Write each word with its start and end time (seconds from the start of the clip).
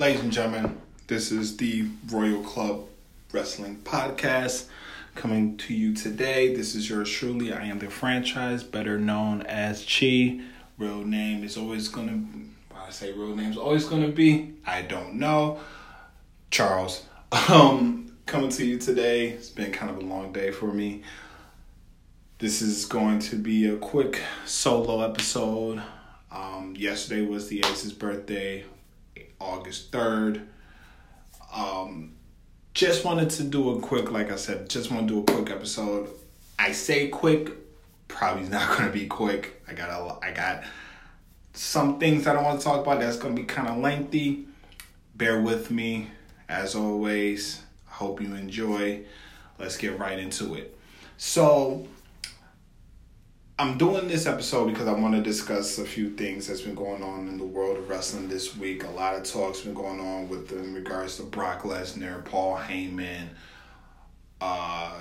Ladies 0.00 0.22
and 0.22 0.32
gentlemen, 0.32 0.80
this 1.08 1.30
is 1.30 1.58
the 1.58 1.86
Royal 2.10 2.42
Club 2.42 2.86
Wrestling 3.34 3.82
Podcast 3.84 4.64
coming 5.14 5.58
to 5.58 5.74
you 5.74 5.92
today. 5.92 6.56
This 6.56 6.74
is 6.74 6.88
yours 6.88 7.10
truly. 7.10 7.52
I 7.52 7.66
am 7.66 7.80
the 7.80 7.90
franchise, 7.90 8.62
better 8.62 8.98
known 8.98 9.42
as 9.42 9.84
Chi. 9.84 10.40
Real 10.78 11.04
name 11.04 11.44
is 11.44 11.58
always 11.58 11.88
gonna. 11.88 12.18
I 12.74 12.88
say 12.88 13.12
real 13.12 13.36
name 13.36 13.50
is 13.50 13.58
always 13.58 13.84
gonna 13.84 14.08
be. 14.08 14.54
I 14.66 14.80
don't 14.80 15.16
know. 15.16 15.60
Charles. 16.50 17.04
Um, 17.50 18.16
coming 18.24 18.48
to 18.52 18.64
you 18.64 18.78
today. 18.78 19.28
It's 19.28 19.50
been 19.50 19.70
kind 19.70 19.90
of 19.90 19.98
a 19.98 20.06
long 20.06 20.32
day 20.32 20.50
for 20.50 20.72
me. 20.72 21.02
This 22.38 22.62
is 22.62 22.86
going 22.86 23.18
to 23.18 23.36
be 23.36 23.68
a 23.68 23.76
quick 23.76 24.22
solo 24.46 25.02
episode. 25.02 25.82
Um, 26.32 26.74
yesterday 26.74 27.20
was 27.20 27.48
the 27.48 27.58
Ace's 27.66 27.92
birthday, 27.92 28.64
August 29.70 29.92
3rd. 29.92 30.46
Um, 31.54 32.16
just 32.74 33.04
wanted 33.04 33.30
to 33.30 33.44
do 33.44 33.76
a 33.76 33.80
quick, 33.80 34.10
like 34.10 34.32
I 34.32 34.36
said, 34.36 34.68
just 34.68 34.90
want 34.90 35.06
to 35.06 35.14
do 35.14 35.20
a 35.20 35.24
quick 35.36 35.54
episode. 35.54 36.08
I 36.58 36.72
say 36.72 37.06
quick, 37.06 37.52
probably 38.08 38.48
not 38.48 38.76
going 38.76 38.90
to 38.90 38.92
be 38.92 39.06
quick. 39.06 39.62
I 39.68 39.74
got 39.74 39.90
a, 39.90 40.26
I 40.26 40.32
got 40.32 40.64
some 41.52 42.00
things 42.00 42.24
that 42.24 42.34
I 42.34 42.42
want 42.42 42.58
to 42.58 42.64
talk 42.64 42.80
about 42.80 42.98
that's 42.98 43.16
going 43.16 43.36
to 43.36 43.42
be 43.42 43.46
kind 43.46 43.68
of 43.68 43.78
lengthy. 43.78 44.46
Bear 45.14 45.40
with 45.40 45.70
me, 45.70 46.08
as 46.48 46.74
always. 46.74 47.62
Hope 47.86 48.20
you 48.20 48.34
enjoy. 48.34 49.02
Let's 49.60 49.76
get 49.76 50.00
right 50.00 50.18
into 50.18 50.54
it. 50.54 50.76
So, 51.16 51.86
I'm 53.60 53.76
doing 53.76 54.08
this 54.08 54.24
episode 54.24 54.68
because 54.68 54.88
I 54.88 54.92
want 54.92 55.14
to 55.14 55.20
discuss 55.20 55.76
a 55.76 55.84
few 55.84 56.08
things 56.08 56.46
that's 56.46 56.62
been 56.62 56.74
going 56.74 57.02
on 57.02 57.28
in 57.28 57.36
the 57.36 57.44
world 57.44 57.76
of 57.76 57.90
wrestling 57.90 58.26
this 58.26 58.56
week. 58.56 58.84
A 58.84 58.88
lot 58.88 59.14
of 59.14 59.24
talks 59.24 59.60
been 59.60 59.74
going 59.74 60.00
on 60.00 60.30
with 60.30 60.50
in 60.50 60.72
regards 60.72 61.18
to 61.18 61.24
Brock 61.24 61.64
Lesnar, 61.64 62.24
Paul 62.24 62.56
Heyman. 62.56 63.28
Uh, 64.40 64.94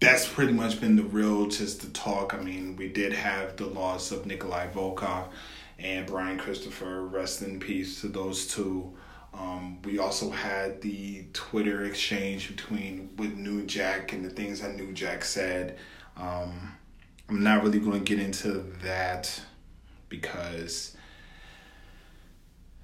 that's 0.00 0.28
pretty 0.28 0.52
much 0.52 0.82
been 0.82 0.96
the 0.96 1.02
real 1.02 1.46
just 1.46 1.80
the 1.80 1.88
talk. 1.98 2.34
I 2.34 2.42
mean, 2.42 2.76
we 2.76 2.88
did 2.88 3.14
have 3.14 3.56
the 3.56 3.68
loss 3.68 4.12
of 4.12 4.26
Nikolai 4.26 4.68
Volkov 4.68 5.28
and 5.78 6.06
Brian 6.06 6.36
Christopher. 6.36 7.06
Rest 7.06 7.40
in 7.40 7.58
peace 7.58 8.02
to 8.02 8.08
those 8.08 8.46
two. 8.48 8.92
Um, 9.32 9.80
we 9.80 9.98
also 9.98 10.28
had 10.28 10.82
the 10.82 11.24
Twitter 11.32 11.86
exchange 11.86 12.54
between 12.54 13.16
with 13.16 13.32
New 13.32 13.64
Jack 13.64 14.12
and 14.12 14.22
the 14.22 14.28
things 14.28 14.60
that 14.60 14.76
New 14.76 14.92
Jack 14.92 15.24
said. 15.24 15.78
Um, 16.18 16.74
I'm 17.28 17.42
not 17.42 17.62
really 17.62 17.80
going 17.80 18.04
to 18.04 18.16
get 18.16 18.22
into 18.22 18.64
that 18.82 19.40
because 20.08 20.96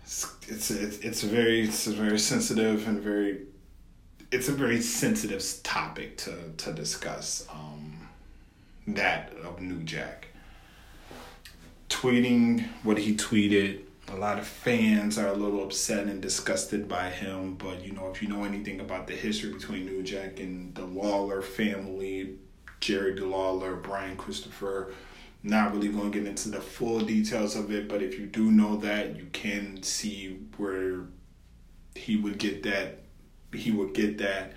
it's 0.03 0.71
it's 0.71 0.71
it's 0.71 1.23
a 1.23 1.27
very 1.27 1.63
it's 1.63 1.87
a 1.87 1.93
very 1.93 2.19
sensitive 2.19 2.89
and 2.89 3.01
very 3.01 3.43
it's 4.33 4.49
a 4.49 4.53
very 4.53 4.81
sensitive 4.81 5.45
topic 5.63 6.17
to 6.19 6.53
to 6.57 6.73
discuss. 6.73 7.47
Um, 7.51 8.09
that 8.87 9.33
of 9.45 9.61
New 9.61 9.83
Jack 9.83 10.29
tweeting 11.89 12.67
what 12.83 12.99
he 12.99 13.15
tweeted. 13.15 13.83
A 14.09 14.17
lot 14.17 14.41
of 14.41 14.47
fans 14.47 15.19
are 15.19 15.29
a 15.29 15.33
little 15.35 15.63
upset 15.63 16.09
and 16.09 16.21
disgusted 16.21 16.89
by 16.89 17.11
him, 17.11 17.55
but 17.55 17.85
you 17.85 17.93
know 17.93 18.11
if 18.11 18.23
you 18.23 18.29
know 18.29 18.45
anything 18.45 18.81
about 18.81 19.07
the 19.07 19.13
history 19.13 19.53
between 19.53 19.87
New 19.87 20.03
Jack 20.03 20.41
and 20.41 20.75
the 20.75 20.85
Lawler 20.85 21.43
family, 21.43 22.37
Jerry 22.81 23.15
DeLawler, 23.15 23.83
Brian 23.83 24.17
Christopher. 24.17 24.93
Not 25.43 25.73
really 25.73 25.89
going 25.89 26.13
to 26.13 26.19
get 26.19 26.29
into 26.29 26.51
the 26.51 26.61
full 26.61 27.01
details 27.01 27.57
of 27.57 27.71
it, 27.71 27.89
but 27.89 28.03
if 28.03 28.19
you 28.19 28.27
do 28.27 28.51
know 28.51 28.77
that, 28.77 29.17
you 29.17 29.27
can 29.33 29.83
see 29.83 30.39
where 30.59 31.07
he 31.95 32.17
would 32.17 32.39
get 32.39 32.63
that. 32.65 32.99
He 33.55 33.71
would 33.71 33.95
get 33.95 34.19
that. 34.19 34.53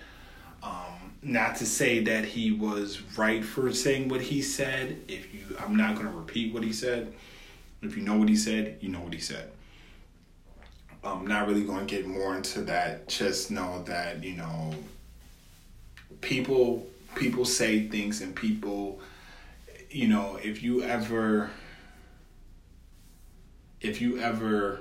Um, 0.62 1.14
not 1.22 1.56
to 1.56 1.66
say 1.66 2.00
that 2.04 2.26
he 2.26 2.52
was 2.52 3.00
right 3.16 3.42
for 3.42 3.72
saying 3.72 4.08
what 4.08 4.20
he 4.20 4.42
said. 4.42 4.98
If 5.08 5.32
you, 5.32 5.56
I'm 5.58 5.76
not 5.76 5.94
going 5.94 6.06
to 6.06 6.12
repeat 6.12 6.52
what 6.52 6.62
he 6.62 6.72
said. 6.72 7.14
If 7.80 7.96
you 7.96 8.02
know 8.02 8.16
what 8.16 8.28
he 8.28 8.36
said, 8.36 8.78
you 8.80 8.90
know 8.90 9.00
what 9.00 9.14
he 9.14 9.20
said. 9.20 9.50
I'm 11.02 11.26
not 11.26 11.48
really 11.48 11.64
going 11.64 11.86
to 11.86 11.94
get 11.94 12.06
more 12.06 12.36
into 12.36 12.62
that. 12.62 13.08
Just 13.08 13.50
know 13.50 13.82
that 13.84 14.22
you 14.24 14.36
know 14.36 14.74
people 16.20 16.86
people 17.14 17.44
say 17.44 17.88
things 17.88 18.20
and 18.20 18.34
people 18.34 19.00
you 19.90 20.08
know 20.08 20.38
if 20.42 20.62
you 20.62 20.82
ever 20.82 21.50
if 23.80 24.00
you 24.00 24.18
ever 24.18 24.80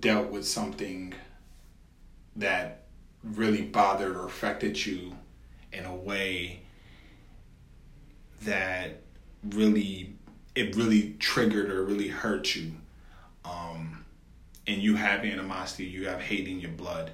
dealt 0.00 0.30
with 0.30 0.46
something 0.46 1.14
that 2.36 2.84
really 3.22 3.62
bothered 3.62 4.16
or 4.16 4.26
affected 4.26 4.84
you 4.84 5.14
in 5.72 5.84
a 5.84 5.94
way 5.94 6.60
that 8.42 9.00
really 9.50 10.14
it 10.54 10.76
really 10.76 11.16
triggered 11.18 11.70
or 11.70 11.84
really 11.84 12.08
hurt 12.08 12.54
you 12.54 12.72
um 13.44 14.04
and 14.66 14.82
you 14.82 14.94
have 14.94 15.24
animosity 15.24 15.84
you 15.84 16.06
have 16.06 16.20
hate 16.20 16.46
in 16.46 16.60
your 16.60 16.70
blood 16.70 17.10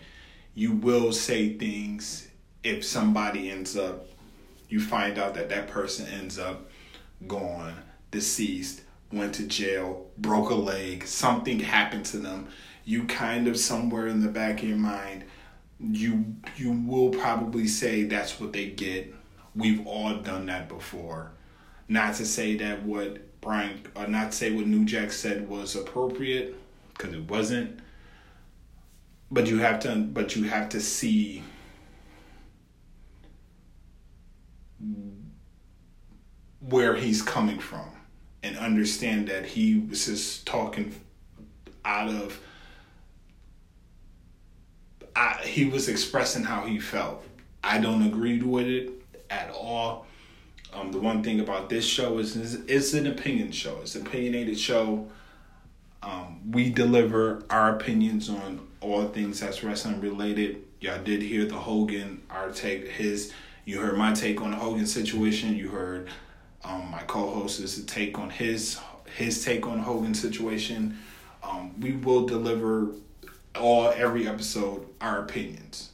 you 0.54 0.72
will 0.72 1.12
say 1.12 1.54
things 1.54 2.29
if 2.62 2.84
somebody 2.84 3.50
ends 3.50 3.76
up, 3.76 4.06
you 4.68 4.80
find 4.80 5.18
out 5.18 5.34
that 5.34 5.48
that 5.48 5.68
person 5.68 6.06
ends 6.06 6.38
up 6.38 6.70
gone, 7.26 7.74
deceased, 8.10 8.82
went 9.12 9.34
to 9.34 9.46
jail, 9.46 10.06
broke 10.18 10.50
a 10.50 10.54
leg, 10.54 11.06
something 11.06 11.58
happened 11.58 12.04
to 12.06 12.18
them, 12.18 12.48
you 12.84 13.04
kind 13.04 13.48
of 13.48 13.58
somewhere 13.58 14.06
in 14.06 14.20
the 14.20 14.28
back 14.28 14.62
of 14.62 14.68
your 14.68 14.78
mind, 14.78 15.24
you 15.80 16.36
you 16.56 16.72
will 16.72 17.10
probably 17.10 17.66
say 17.66 18.04
that's 18.04 18.38
what 18.38 18.52
they 18.52 18.66
get. 18.66 19.14
We've 19.54 19.86
all 19.86 20.16
done 20.16 20.46
that 20.46 20.68
before. 20.68 21.32
Not 21.88 22.14
to 22.16 22.26
say 22.26 22.56
that 22.56 22.84
what 22.84 23.40
Brian 23.40 23.80
or 23.96 24.06
not 24.06 24.32
to 24.32 24.36
say 24.36 24.50
what 24.52 24.66
New 24.66 24.84
Jack 24.84 25.10
said 25.12 25.48
was 25.48 25.74
appropriate, 25.76 26.54
because 26.92 27.14
it 27.14 27.28
wasn't. 27.28 27.80
But 29.30 29.46
you 29.46 29.58
have 29.58 29.80
to 29.80 29.96
but 29.96 30.36
you 30.36 30.44
have 30.44 30.68
to 30.70 30.80
see 30.80 31.42
where 36.60 36.94
he's 36.94 37.22
coming 37.22 37.58
from 37.58 37.90
and 38.42 38.56
understand 38.56 39.28
that 39.28 39.46
he 39.46 39.78
was 39.78 40.06
just 40.06 40.46
talking 40.46 40.94
out 41.84 42.08
of 42.08 42.40
I, 45.16 45.40
he 45.44 45.64
was 45.64 45.88
expressing 45.88 46.44
how 46.44 46.66
he 46.66 46.78
felt. 46.78 47.24
I 47.62 47.78
don't 47.78 48.06
agree 48.06 48.40
with 48.40 48.66
it 48.66 48.90
at 49.28 49.50
all. 49.50 50.06
Um, 50.72 50.92
the 50.92 51.00
one 51.00 51.22
thing 51.22 51.40
about 51.40 51.68
this 51.68 51.84
show 51.84 52.18
is, 52.18 52.36
it's 52.36 52.94
an 52.94 53.06
opinion 53.06 53.50
show. 53.50 53.78
It's 53.82 53.96
an 53.96 54.06
opinionated 54.06 54.58
show. 54.58 55.08
Um, 56.02 56.40
we 56.52 56.70
deliver 56.70 57.42
our 57.50 57.74
opinions 57.74 58.30
on 58.30 58.66
all 58.80 59.08
things 59.08 59.40
that's 59.40 59.62
wrestling 59.62 60.00
related. 60.00 60.62
Y'all 60.80 61.02
did 61.02 61.22
hear 61.22 61.44
the 61.44 61.56
Hogan, 61.56 62.22
our 62.30 62.50
take, 62.50 62.88
his 62.88 63.32
you 63.64 63.80
heard 63.80 63.96
my 63.96 64.12
take 64.12 64.40
on 64.40 64.50
the 64.50 64.56
Hogan 64.56 64.86
situation. 64.86 65.56
You 65.56 65.68
heard 65.68 66.08
um, 66.64 66.90
my 66.90 67.02
co-host's 67.02 67.82
take 67.84 68.18
on 68.18 68.30
his 68.30 68.78
his 69.16 69.44
take 69.44 69.66
on 69.66 69.78
the 69.78 69.82
Hogan 69.82 70.14
situation. 70.14 70.98
Um, 71.42 71.78
we 71.80 71.92
will 71.92 72.26
deliver 72.26 72.88
all 73.58 73.88
every 73.88 74.28
episode 74.28 74.86
our 75.00 75.20
opinions. 75.20 75.90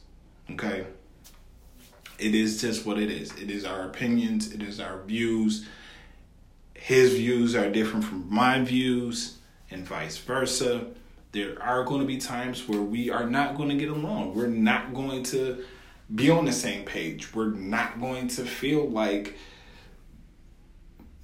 Okay. 0.51 0.85
It 2.19 2.33
is 2.33 2.61
just 2.61 2.85
what 2.85 2.97
it 2.97 3.11
is. 3.11 3.31
It 3.33 3.51
is 3.51 3.63
our 3.63 3.83
opinions. 3.83 4.51
It 4.51 4.61
is 4.61 4.79
our 4.79 5.01
views. 5.03 5.67
His 6.73 7.13
views 7.13 7.55
are 7.55 7.69
different 7.69 8.05
from 8.05 8.27
my 8.29 8.61
views, 8.61 9.37
and 9.69 9.85
vice 9.85 10.17
versa. 10.17 10.85
There 11.31 11.61
are 11.61 11.83
going 11.83 12.01
to 12.01 12.07
be 12.07 12.17
times 12.17 12.67
where 12.67 12.81
we 12.81 13.09
are 13.09 13.29
not 13.29 13.55
going 13.55 13.69
to 13.69 13.75
get 13.75 13.89
along. 13.89 14.33
We're 14.33 14.47
not 14.47 14.93
going 14.93 15.23
to 15.23 15.63
be 16.13 16.29
on 16.29 16.45
the 16.45 16.53
same 16.53 16.85
page. 16.85 17.33
We're 17.33 17.51
not 17.51 17.99
going 17.99 18.27
to 18.29 18.45
feel 18.45 18.87
like 18.89 19.37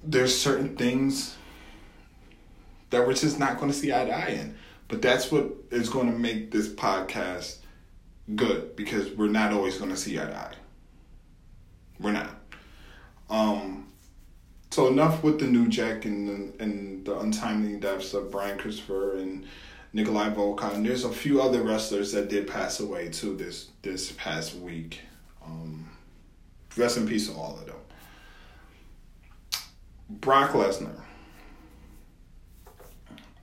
there's 0.02 0.38
certain 0.38 0.76
things 0.76 1.36
that 2.90 3.06
we're 3.06 3.14
just 3.14 3.38
not 3.38 3.58
going 3.58 3.70
to 3.70 3.76
see 3.76 3.92
eye 3.92 4.04
to 4.04 4.12
eye 4.12 4.28
in. 4.28 4.56
But 4.88 5.02
that's 5.02 5.32
what 5.32 5.50
is 5.70 5.88
going 5.88 6.12
to 6.12 6.18
make 6.18 6.50
this 6.50 6.68
podcast 6.68 7.56
good 8.34 8.76
because 8.76 9.10
we're 9.10 9.28
not 9.28 9.52
always 9.52 9.78
going 9.78 9.90
to 9.90 9.96
see 9.96 10.18
eye 10.18 10.26
to 10.26 10.36
eye. 10.36 10.54
We're 11.98 12.12
not. 12.12 12.30
Um, 13.30 13.88
so 14.70 14.88
enough 14.88 15.22
with 15.22 15.40
the 15.40 15.46
new 15.46 15.68
Jack 15.68 16.04
and 16.04 16.28
the, 16.28 16.62
and 16.62 17.04
the 17.04 17.18
untimely 17.18 17.78
deaths 17.78 18.12
of 18.12 18.30
Brian 18.30 18.58
Christopher 18.58 19.16
and 19.16 19.46
Nikolai 19.94 20.28
Volkov. 20.30 20.74
And 20.74 20.84
there's 20.84 21.04
a 21.04 21.10
few 21.10 21.40
other 21.40 21.62
wrestlers 21.62 22.12
that 22.12 22.28
did 22.28 22.46
pass 22.46 22.80
away 22.80 23.08
too 23.08 23.34
this 23.36 23.68
this 23.80 24.12
past 24.12 24.54
week. 24.56 25.00
Um, 25.42 25.88
rest 26.76 26.98
in 26.98 27.08
peace 27.08 27.28
to 27.28 27.34
all 27.34 27.58
of 27.58 27.64
them. 27.64 27.76
Brock 30.10 30.50
Lesnar, 30.50 31.00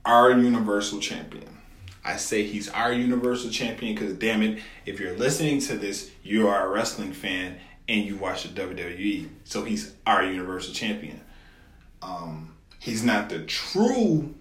our 0.04 0.30
Universal 0.30 1.00
Champion, 1.00 1.58
I 2.04 2.16
say 2.16 2.44
he's 2.44 2.68
our 2.68 2.92
Universal 2.92 3.50
Champion 3.50 3.94
because, 3.94 4.14
damn 4.14 4.42
it, 4.42 4.62
if 4.86 5.00
you're 5.00 5.16
listening 5.16 5.60
to 5.62 5.76
this, 5.76 6.10
you 6.22 6.48
are 6.48 6.66
a 6.66 6.70
wrestling 6.70 7.12
fan 7.12 7.56
and 7.88 8.04
you 8.04 8.16
watch 8.16 8.44
the 8.44 8.48
WWE. 8.48 9.28
So 9.44 9.64
he's 9.64 9.94
our 10.06 10.24
Universal 10.24 10.74
Champion. 10.74 11.20
Um, 12.00 12.54
he's 12.78 13.02
not 13.02 13.28
the 13.28 13.40
true, 13.44 14.34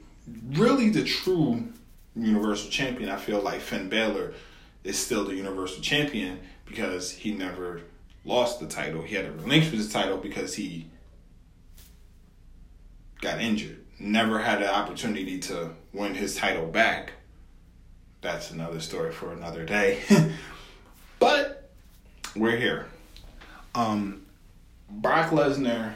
really 0.51 0.89
the 0.89 1.03
true 1.03 1.70
Universal 2.15 2.69
Champion. 2.69 3.09
I 3.09 3.17
feel 3.17 3.41
like 3.41 3.61
Finn 3.61 3.89
Balor 3.89 4.33
is 4.83 4.97
still 4.97 5.25
the 5.25 5.35
Universal 5.35 5.81
Champion 5.81 6.39
because 6.65 7.11
he 7.11 7.33
never 7.33 7.81
lost 8.25 8.59
the 8.59 8.67
title. 8.67 9.01
He 9.01 9.15
had 9.15 9.25
to 9.25 9.31
relinquish 9.31 9.85
the 9.85 9.91
title 9.91 10.17
because 10.17 10.55
he 10.55 10.87
got 13.21 13.39
injured. 13.39 13.83
Never 13.99 14.39
had 14.39 14.61
the 14.61 14.73
opportunity 14.73 15.39
to 15.39 15.71
win 15.93 16.15
his 16.15 16.35
title 16.35 16.65
back. 16.65 17.13
That's 18.21 18.51
another 18.51 18.79
story 18.79 19.11
for 19.11 19.31
another 19.31 19.63
day. 19.63 19.99
but 21.19 21.69
we're 22.35 22.57
here. 22.57 22.87
Um, 23.73 24.25
Brock 24.89 25.31
Lesnar 25.31 25.93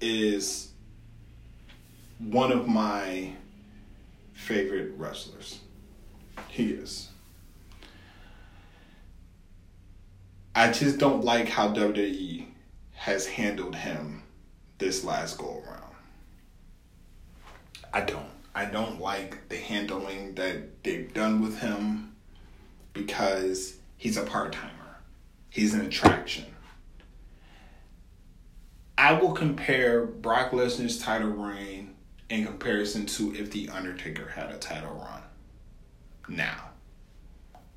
is 0.00 0.70
one 2.18 2.52
of 2.52 2.66
my 2.68 3.32
favorite 4.40 4.92
wrestlers. 4.96 5.60
He 6.48 6.70
is. 6.70 7.10
I 10.54 10.72
just 10.72 10.98
don't 10.98 11.22
like 11.24 11.48
how 11.48 11.68
WWE 11.72 12.46
has 12.94 13.26
handled 13.26 13.76
him 13.76 14.22
this 14.78 15.04
last 15.04 15.38
go 15.38 15.62
around. 15.64 15.94
I 17.92 18.00
don't. 18.00 18.30
I 18.54 18.64
don't 18.64 19.00
like 19.00 19.48
the 19.48 19.56
handling 19.56 20.34
that 20.34 20.82
they've 20.82 21.12
done 21.12 21.42
with 21.42 21.60
him 21.60 22.16
because 22.92 23.76
he's 23.96 24.16
a 24.16 24.24
part 24.24 24.52
timer. 24.52 24.98
He's 25.50 25.74
an 25.74 25.82
attraction. 25.82 26.46
I 28.98 29.12
will 29.12 29.32
compare 29.32 30.04
Brock 30.04 30.50
Lesnar's 30.50 30.98
title 30.98 31.28
reign 31.28 31.94
in 32.30 32.46
comparison 32.46 33.04
to 33.04 33.34
if 33.34 33.50
The 33.50 33.68
Undertaker 33.68 34.28
had 34.28 34.50
a 34.50 34.56
title 34.56 34.94
run. 34.94 35.22
Now, 36.28 36.70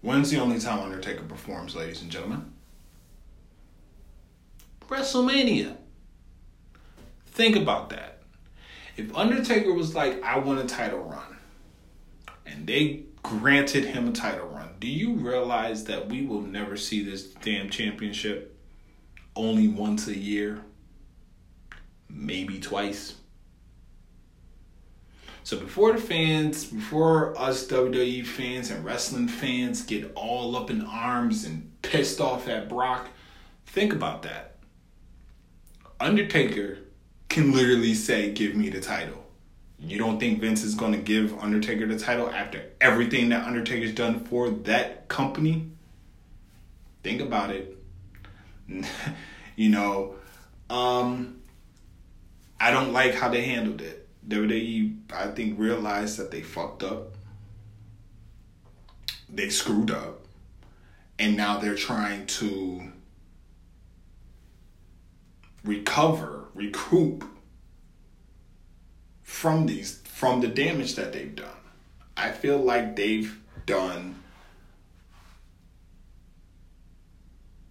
when's 0.01 0.29
the 0.29 0.39
only 0.39 0.59
time 0.59 0.79
Undertaker 0.79 1.23
performs, 1.23 1.75
ladies 1.75 2.01
and 2.03 2.11
gentlemen? 2.11 2.53
WrestleMania. 4.87 5.75
Think 7.25 7.55
about 7.55 7.89
that. 7.89 8.21
If 8.95 9.15
Undertaker 9.15 9.73
was 9.73 9.95
like, 9.95 10.21
I 10.21 10.37
want 10.37 10.59
a 10.59 10.65
title 10.65 10.99
run, 10.99 11.37
and 12.45 12.67
they 12.67 13.05
granted 13.23 13.85
him 13.85 14.09
a 14.09 14.11
title 14.11 14.47
run, 14.47 14.69
do 14.79 14.87
you 14.87 15.13
realize 15.13 15.85
that 15.85 16.09
we 16.09 16.25
will 16.27 16.41
never 16.41 16.77
see 16.77 17.03
this 17.03 17.23
damn 17.23 17.71
championship 17.71 18.55
only 19.35 19.67
once 19.67 20.07
a 20.07 20.15
year? 20.15 20.61
Maybe 22.07 22.59
twice. 22.59 23.15
So 25.43 25.59
before 25.59 25.91
the 25.91 26.01
fans, 26.01 26.63
before 26.63 27.37
us 27.37 27.67
WWE 27.67 28.25
fans 28.25 28.71
and 28.71 28.83
wrestling 28.85 29.27
fans 29.27 29.83
get 29.83 30.11
all 30.15 30.55
up 30.55 30.69
in 30.69 30.81
arms 30.81 31.43
and 31.43 31.69
pissed 31.81 32.21
off 32.21 32.47
at 32.47 32.69
Brock, 32.69 33.09
think 33.65 33.91
about 33.91 34.23
that. 34.23 34.55
Undertaker 35.99 36.79
can 37.27 37.51
literally 37.51 37.93
say, 37.93 38.31
Give 38.31 38.55
me 38.55 38.69
the 38.69 38.79
title. 38.79 39.25
You 39.79 39.97
don't 39.97 40.17
think 40.17 40.39
Vince 40.39 40.63
is 40.63 40.75
going 40.75 40.93
to 40.93 40.97
give 40.97 41.37
Undertaker 41.39 41.85
the 41.85 41.99
title 41.99 42.29
after 42.29 42.63
everything 42.79 43.29
that 43.29 43.45
Undertaker's 43.45 43.93
done 43.93 44.23
for 44.23 44.49
that 44.49 45.09
company? 45.09 45.69
Think 47.03 47.19
about 47.19 47.51
it. 47.51 47.77
you 49.57 49.69
know, 49.69 50.15
um, 50.69 51.41
I 52.61 52.71
don't 52.71 52.93
like 52.93 53.13
how 53.13 53.27
they 53.27 53.41
handled 53.41 53.81
it. 53.81 54.02
WWE, 54.27 54.97
I 55.13 55.27
think, 55.27 55.59
realized 55.59 56.17
that 56.17 56.31
they 56.31 56.41
fucked 56.41 56.83
up. 56.83 57.13
They 59.29 59.49
screwed 59.49 59.91
up. 59.91 60.25
And 61.19 61.37
now 61.37 61.59
they're 61.59 61.75
trying 61.75 62.25
to 62.27 62.91
recover, 65.63 66.45
recoup 66.53 67.25
from 69.21 69.65
these 69.65 69.99
from 70.05 70.41
the 70.41 70.47
damage 70.47 70.95
that 70.95 71.11
they've 71.11 71.35
done. 71.35 71.47
I 72.15 72.31
feel 72.31 72.57
like 72.57 72.95
they've 72.95 73.37
done 73.65 74.15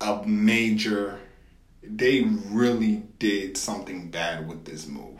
a 0.00 0.22
major 0.26 1.18
they 1.82 2.20
really 2.20 3.02
did 3.18 3.56
something 3.56 4.10
bad 4.10 4.48
with 4.48 4.64
this 4.64 4.86
move. 4.86 5.11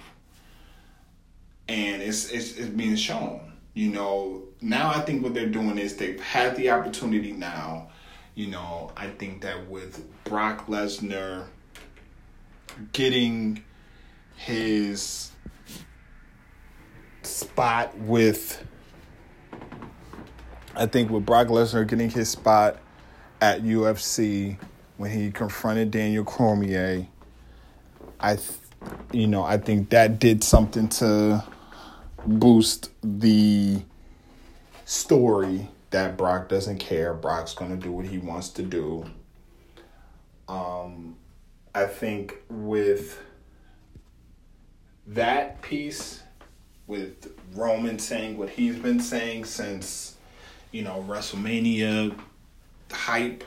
And 1.72 2.02
it's 2.02 2.30
it's 2.30 2.58
it's 2.58 2.68
being 2.68 2.96
shown. 2.96 3.40
You 3.72 3.88
know, 3.88 4.42
now 4.60 4.90
I 4.90 5.00
think 5.00 5.22
what 5.22 5.32
they're 5.32 5.46
doing 5.46 5.78
is 5.78 5.96
they've 5.96 6.20
had 6.20 6.54
the 6.56 6.70
opportunity 6.70 7.32
now. 7.32 7.88
You 8.34 8.48
know, 8.48 8.92
I 8.94 9.08
think 9.08 9.40
that 9.40 9.68
with 9.68 10.04
Brock 10.24 10.66
Lesnar 10.66 11.46
getting 12.92 13.62
his 14.36 15.30
spot 17.22 17.96
with 17.98 18.62
I 20.74 20.86
think 20.86 21.10
with 21.10 21.24
Brock 21.24 21.48
Lesnar 21.48 21.86
getting 21.86 22.10
his 22.10 22.28
spot 22.28 22.78
at 23.40 23.62
UFC 23.62 24.58
when 24.96 25.10
he 25.10 25.30
confronted 25.30 25.90
Daniel 25.90 26.24
Cormier, 26.24 27.06
I, 28.20 28.36
th- 28.36 28.50
you 29.12 29.26
know, 29.26 29.42
I 29.42 29.58
think 29.58 29.90
that 29.90 30.18
did 30.18 30.44
something 30.44 30.88
to 30.90 31.44
boost 32.26 32.90
the 33.02 33.82
story 34.84 35.68
that 35.90 36.16
Brock 36.16 36.48
doesn't 36.48 36.78
care. 36.78 37.14
Brock's 37.14 37.54
gonna 37.54 37.76
do 37.76 37.92
what 37.92 38.06
he 38.06 38.18
wants 38.18 38.48
to 38.50 38.62
do. 38.62 39.04
Um, 40.48 41.16
I 41.74 41.86
think 41.86 42.36
with 42.48 43.18
that 45.06 45.62
piece, 45.62 46.22
with 46.86 47.32
Roman 47.54 47.98
saying 47.98 48.36
what 48.36 48.50
he's 48.50 48.76
been 48.76 49.00
saying 49.00 49.44
since, 49.44 50.16
you 50.70 50.82
know, 50.82 51.04
WrestleMania 51.08 52.18
hype, 52.90 53.44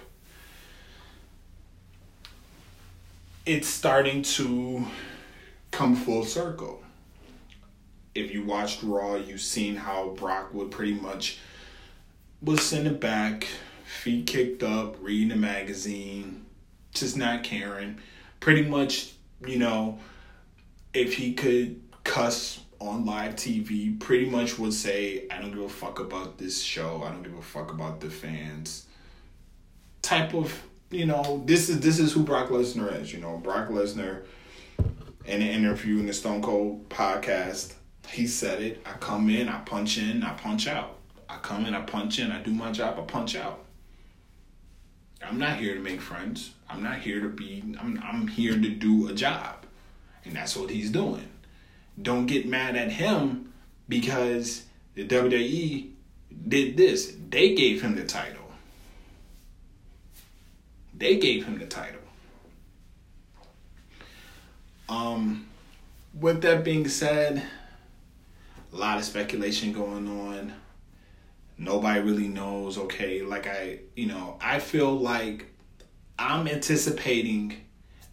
it's 3.46 3.68
starting 3.68 4.24
to 4.24 4.86
come 5.72 5.96
full 5.96 6.26
circle. 6.26 6.82
If 8.16 8.32
you 8.32 8.44
watched 8.44 8.82
Raw, 8.82 9.16
you've 9.16 9.42
seen 9.42 9.76
how 9.76 10.10
Brock 10.10 10.54
would 10.54 10.72
pretty 10.72 10.94
much 10.94 11.38
was 12.42 12.62
sending 12.62 12.98
back, 12.98 13.48
feet 13.86 14.26
kicked 14.26 14.64
up, 14.64 14.96
reading 15.02 15.32
a 15.32 15.36
magazine, 15.36 16.46
just 16.94 17.18
not 17.18 17.44
caring. 17.44 18.00
Pretty 18.40 18.64
much, 18.64 19.14
you 19.46 19.60
know, 19.60 20.00
if 20.94 21.14
he 21.16 21.34
could 21.34 21.82
cuss 22.04 22.62
on 22.80 23.06
live 23.06 23.36
TV, 23.36 24.00
pretty 24.00 24.30
much 24.30 24.58
would 24.58 24.74
say, 24.74 25.28
I 25.30 25.42
don't 25.42 25.52
give 25.52 25.64
a 25.64 25.70
fuck 25.70 26.00
about 26.00 26.38
this 26.38 26.62
show, 26.62 27.04
I 27.04 27.12
don't 27.12 27.24
give 27.24 27.38
a 27.38 27.42
fuck 27.42 27.72
about 27.72 28.00
the 28.00 28.10
fans. 28.10 28.86
Type 30.02 30.34
of 30.34 30.64
you 30.92 31.06
know, 31.06 31.44
this 31.46 31.70
is 31.70 31.80
this 31.80 32.00
is 32.00 32.14
who 32.14 32.24
Brock 32.24 32.50
Lesnar 32.50 33.02
is. 33.02 33.12
You 33.12 33.20
know, 33.20 33.38
Brock 33.38 33.70
Lesnar 33.70 34.24
in 35.26 35.42
an 35.42 35.48
interview 35.48 36.00
in 36.00 36.06
the 36.06 36.14
Stone 36.14 36.42
Cold 36.42 36.88
podcast, 36.90 37.74
he 38.10 38.28
said 38.28 38.62
it. 38.62 38.82
I 38.86 38.94
come 38.94 39.30
in, 39.30 39.50
I 39.50 39.60
punch 39.60 39.98
in, 39.98 40.24
I 40.24 40.34
punch 40.34 40.68
out. 40.68 40.98
I 41.28 41.38
come 41.38 41.66
in, 41.66 41.74
I 41.74 41.82
punch 41.82 42.20
in, 42.20 42.32
I 42.32 42.42
do 42.42 42.52
my 42.52 42.72
job, 42.72 43.00
I 43.00 43.04
punch 43.04 43.36
out. 43.36 43.66
I'm 45.24 45.40
not 45.40 45.58
here 45.58 45.74
to 45.74 45.80
make 45.80 46.02
friends. 46.02 46.52
I'm 46.70 46.84
not 46.84 47.00
here 47.00 47.20
to 47.22 47.30
be 47.30 47.64
I'm 47.80 48.02
I'm 48.04 48.28
here 48.28 48.54
to 48.54 48.70
do 48.70 49.08
a 49.08 49.14
job. 49.14 49.66
And 50.24 50.36
that's 50.36 50.56
what 50.56 50.70
he's 50.70 50.90
doing. 50.90 51.28
Don't 52.02 52.26
get 52.26 52.48
mad 52.48 52.76
at 52.76 52.92
him 52.92 53.54
because 53.88 54.66
the 54.96 55.08
WWE 55.08 55.90
did 56.48 56.78
this. 56.78 57.16
They 57.30 57.56
gave 57.56 57.82
him 57.82 57.96
the 57.96 58.06
title. 58.06 58.42
They 60.98 61.18
gave 61.18 61.46
him 61.46 61.60
the 61.60 61.66
title. 61.66 62.00
Um, 64.88 65.48
with 66.20 66.42
that 66.42 66.64
being 66.64 66.88
said, 66.88 67.44
a 68.76 68.78
lot 68.78 68.98
of 68.98 69.06
speculation 69.06 69.72
going 69.72 70.08
on. 70.08 70.54
Nobody 71.58 72.02
really 72.02 72.28
knows. 72.28 72.78
Okay, 72.78 73.22
like 73.22 73.48
I, 73.48 73.80
you 73.96 74.08
know, 74.08 74.38
I 74.42 74.60
feel 74.60 74.94
like 74.94 75.46
I'm 76.20 76.48
anticipating 76.48 77.56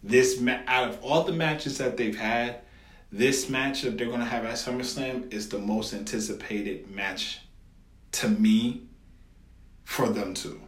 this 0.01 0.39
ma- 0.39 0.61
out 0.67 0.89
of 0.89 1.03
all 1.03 1.23
the 1.23 1.33
matches 1.33 1.77
that 1.79 1.97
they've 1.97 2.17
had, 2.17 2.61
this 3.11 3.49
match 3.49 3.81
that 3.81 3.97
they're 3.97 4.09
gonna 4.09 4.23
have 4.23 4.45
at 4.45 4.53
SummerSlam 4.53 5.33
is 5.33 5.49
the 5.49 5.59
most 5.59 5.93
anticipated 5.93 6.89
match 6.89 7.41
to 8.13 8.29
me 8.29 8.83
for 9.83 10.07
them 10.07 10.33
to. 10.35 10.61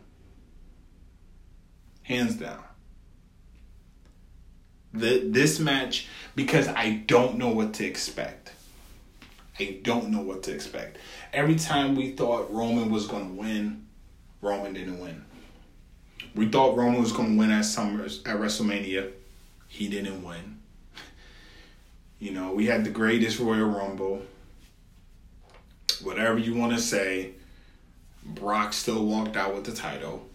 Hands 2.03 2.35
down. 2.35 2.63
The, 4.93 5.23
this 5.25 5.59
match, 5.59 6.07
because 6.35 6.67
I 6.67 7.03
don't 7.07 7.37
know 7.37 7.49
what 7.49 7.73
to 7.75 7.85
expect. 7.85 8.44
I 9.59 9.79
don't 9.83 10.09
know 10.09 10.21
what 10.21 10.43
to 10.43 10.53
expect. 10.53 10.97
Every 11.31 11.55
time 11.55 11.95
we 11.95 12.11
thought 12.11 12.51
Roman 12.51 12.91
was 12.91 13.07
going 13.07 13.35
to 13.35 13.41
win, 13.41 13.85
Roman 14.41 14.73
didn't 14.73 14.99
win. 14.99 15.23
We 16.35 16.49
thought 16.49 16.75
Roman 16.75 17.01
was 17.01 17.13
going 17.13 17.33
to 17.33 17.39
win 17.39 17.51
at 17.51 17.65
Summers 17.65 18.21
at 18.25 18.37
WrestleMania. 18.37 19.11
He 19.67 19.87
didn't 19.87 20.23
win. 20.23 20.59
You 22.19 22.31
know, 22.31 22.53
we 22.53 22.65
had 22.65 22.83
the 22.83 22.89
greatest 22.89 23.39
Royal 23.39 23.67
Rumble. 23.67 24.21
Whatever 26.03 26.37
you 26.37 26.55
want 26.55 26.73
to 26.73 26.79
say, 26.79 27.31
Brock 28.25 28.73
still 28.73 29.05
walked 29.05 29.37
out 29.37 29.53
with 29.53 29.65
the 29.65 29.73
title. 29.73 30.27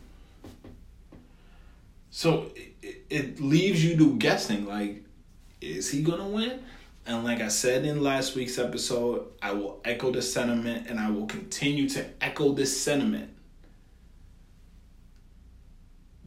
So 2.10 2.50
it, 2.82 3.04
it 3.10 3.40
leaves 3.40 3.84
you 3.84 3.96
to 3.96 4.16
guessing 4.16 4.66
like, 4.66 5.04
is 5.60 5.90
he 5.90 6.02
gonna 6.02 6.28
win? 6.28 6.60
And 7.07 7.25
like 7.25 7.40
I 7.40 7.49
said 7.49 7.85
in 7.85 8.02
last 8.02 8.37
week's 8.37 8.59
episode, 8.59 9.26
I 9.42 9.52
will 9.52 9.80
echo 9.85 10.12
the 10.12 10.23
sentiment 10.23 10.88
and 10.88 11.00
I 11.00 11.11
will 11.11 11.26
continue 11.26 11.88
to 11.90 12.04
echo 12.21 12.52
this 12.52 12.80
sentiment. 12.80 13.30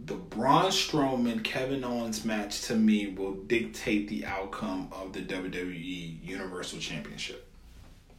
The 0.05 0.15
Braun 0.15 0.65
Strowman 0.65 1.43
Kevin 1.43 1.83
Owens 1.83 2.25
match 2.25 2.61
to 2.63 2.75
me 2.75 3.07
will 3.07 3.33
dictate 3.33 4.09
the 4.09 4.25
outcome 4.25 4.89
of 4.91 5.13
the 5.13 5.21
WWE 5.21 6.21
Universal 6.21 6.79
Championship 6.79 7.47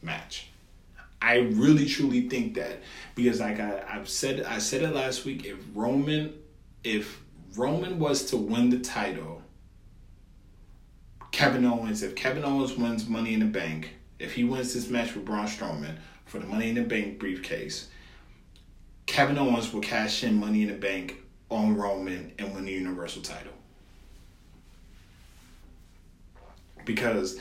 match. 0.01 0.47
I 1.21 1.37
really 1.37 1.85
truly 1.85 2.29
think 2.29 2.55
that 2.55 2.81
because 3.15 3.39
like 3.39 3.59
I, 3.59 3.83
I've 3.87 4.09
said 4.09 4.43
I 4.43 4.59
said 4.59 4.81
it 4.81 4.93
last 4.93 5.25
week, 5.25 5.45
if 5.45 5.57
Roman 5.73 6.33
if 6.83 7.21
Roman 7.55 7.99
was 7.99 8.25
to 8.25 8.37
win 8.37 8.69
the 8.69 8.79
title, 8.79 9.41
Kevin 11.35 11.65
Owens, 11.65 12.01
if 12.01 12.15
Kevin 12.15 12.45
Owens 12.45 12.77
wins 12.77 13.09
Money 13.09 13.33
in 13.33 13.41
the 13.41 13.45
Bank, 13.45 13.95
if 14.19 14.35
he 14.35 14.45
wins 14.45 14.73
this 14.73 14.89
match 14.89 15.13
with 15.13 15.25
Braun 15.25 15.47
Strowman 15.47 15.97
for 16.23 16.39
the 16.39 16.45
Money 16.45 16.69
in 16.69 16.75
the 16.75 16.81
Bank 16.81 17.19
briefcase, 17.19 17.89
Kevin 19.05 19.37
Owens 19.37 19.73
will 19.73 19.81
cash 19.81 20.23
in 20.23 20.39
Money 20.39 20.61
in 20.61 20.69
the 20.69 20.75
Bank 20.75 21.17
on 21.49 21.75
Roman 21.75 22.31
and 22.39 22.55
win 22.55 22.63
the 22.63 22.71
Universal 22.71 23.23
title. 23.23 23.51
Because 26.85 27.37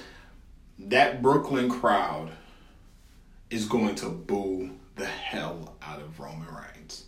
that 0.76 1.22
Brooklyn 1.22 1.70
crowd 1.70 2.32
is 3.48 3.66
going 3.66 3.94
to 3.94 4.08
boo 4.08 4.72
the 4.96 5.06
hell 5.06 5.76
out 5.80 6.00
of 6.00 6.18
Roman 6.18 6.48
Reigns. 6.52 7.04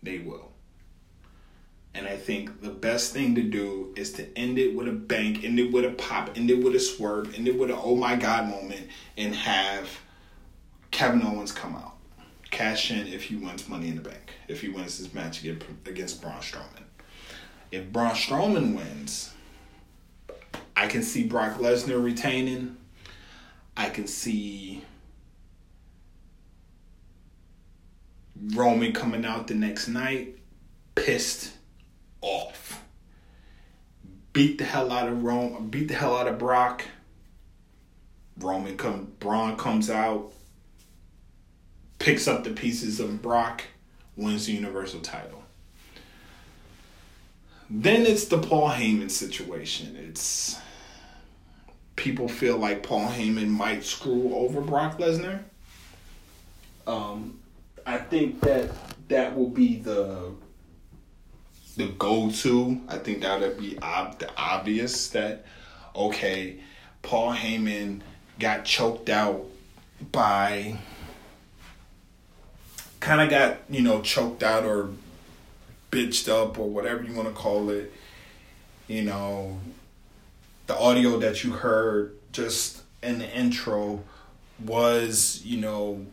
They 0.00 0.20
will. 0.20 0.53
And 1.94 2.08
I 2.08 2.16
think 2.16 2.60
the 2.60 2.70
best 2.70 3.12
thing 3.12 3.36
to 3.36 3.42
do 3.42 3.92
is 3.94 4.12
to 4.14 4.38
end 4.38 4.58
it 4.58 4.74
with 4.74 4.88
a 4.88 4.92
bang, 4.92 5.44
end 5.44 5.60
it 5.60 5.72
with 5.72 5.84
a 5.84 5.90
pop, 5.90 6.36
end 6.36 6.50
it 6.50 6.62
with 6.62 6.74
a 6.74 6.80
swerve, 6.80 7.34
end 7.34 7.46
it 7.46 7.56
with 7.56 7.70
an 7.70 7.78
oh 7.80 7.94
my 7.94 8.16
god 8.16 8.48
moment, 8.48 8.88
and 9.16 9.34
have 9.34 9.88
Kevin 10.90 11.22
Owens 11.22 11.52
come 11.52 11.76
out. 11.76 11.96
Cash 12.50 12.90
in 12.90 13.06
if 13.06 13.24
he 13.24 13.36
wins 13.36 13.68
Money 13.68 13.88
in 13.88 13.96
the 13.96 14.02
Bank. 14.02 14.32
If 14.48 14.60
he 14.60 14.68
wins 14.68 14.98
this 14.98 15.12
match 15.14 15.44
against 15.44 16.20
Braun 16.20 16.40
Strowman. 16.40 16.84
If 17.70 17.92
Braun 17.92 18.14
Strowman 18.14 18.76
wins, 18.76 19.32
I 20.76 20.86
can 20.86 21.02
see 21.02 21.24
Brock 21.24 21.58
Lesnar 21.58 22.02
retaining. 22.02 22.76
I 23.76 23.88
can 23.88 24.06
see 24.06 24.82
Roman 28.54 28.92
coming 28.92 29.24
out 29.24 29.46
the 29.46 29.54
next 29.54 29.88
night 29.88 30.38
pissed 30.94 31.52
off. 32.24 32.82
Beat 34.32 34.58
the 34.58 34.64
hell 34.64 34.90
out 34.90 35.08
of 35.08 35.22
Rome, 35.22 35.68
beat 35.68 35.88
the 35.88 35.94
hell 35.94 36.16
out 36.16 36.26
of 36.26 36.38
Brock. 36.38 36.84
Roman 38.38 38.76
come 38.76 39.12
Braun 39.20 39.56
comes 39.56 39.88
out, 39.90 40.32
picks 42.00 42.26
up 42.26 42.42
the 42.42 42.50
pieces 42.50 42.98
of 42.98 43.22
Brock, 43.22 43.62
wins 44.16 44.46
the 44.46 44.52
Universal 44.52 45.00
title. 45.00 45.42
Then 47.70 48.06
it's 48.06 48.26
the 48.26 48.38
Paul 48.38 48.70
Heyman 48.70 49.10
situation. 49.10 49.96
It's 49.96 50.58
people 51.96 52.28
feel 52.28 52.56
like 52.58 52.82
Paul 52.82 53.08
Heyman 53.08 53.48
might 53.48 53.84
screw 53.84 54.34
over 54.34 54.60
Brock 54.60 54.98
Lesnar. 54.98 55.44
Um, 56.86 57.38
I 57.86 57.98
think 57.98 58.40
that 58.40 58.70
that 59.08 59.36
will 59.36 59.48
be 59.48 59.76
the 59.76 60.32
the 61.74 61.88
go 61.88 62.30
to. 62.30 62.80
I 62.88 62.98
think 62.98 63.22
that 63.22 63.40
would 63.40 63.58
be 63.58 63.78
ob- 63.80 64.18
the 64.18 64.30
obvious 64.36 65.08
that 65.08 65.44
okay, 65.94 66.56
Paul 67.02 67.34
Heyman 67.34 68.00
got 68.38 68.64
choked 68.64 69.08
out 69.08 69.44
by 70.12 70.78
kind 73.00 73.20
of 73.20 73.30
got 73.30 73.58
you 73.68 73.82
know 73.82 74.00
choked 74.02 74.42
out 74.42 74.64
or 74.64 74.90
bitched 75.90 76.28
up 76.28 76.58
or 76.58 76.68
whatever 76.68 77.02
you 77.02 77.12
want 77.14 77.28
to 77.28 77.34
call 77.34 77.70
it. 77.70 77.92
You 78.88 79.02
know, 79.02 79.58
the 80.66 80.76
audio 80.76 81.18
that 81.18 81.44
you 81.44 81.52
heard 81.52 82.14
just 82.32 82.82
in 83.02 83.18
the 83.18 83.30
intro 83.36 84.02
was 84.64 85.42
you 85.44 85.60
know 85.60 86.06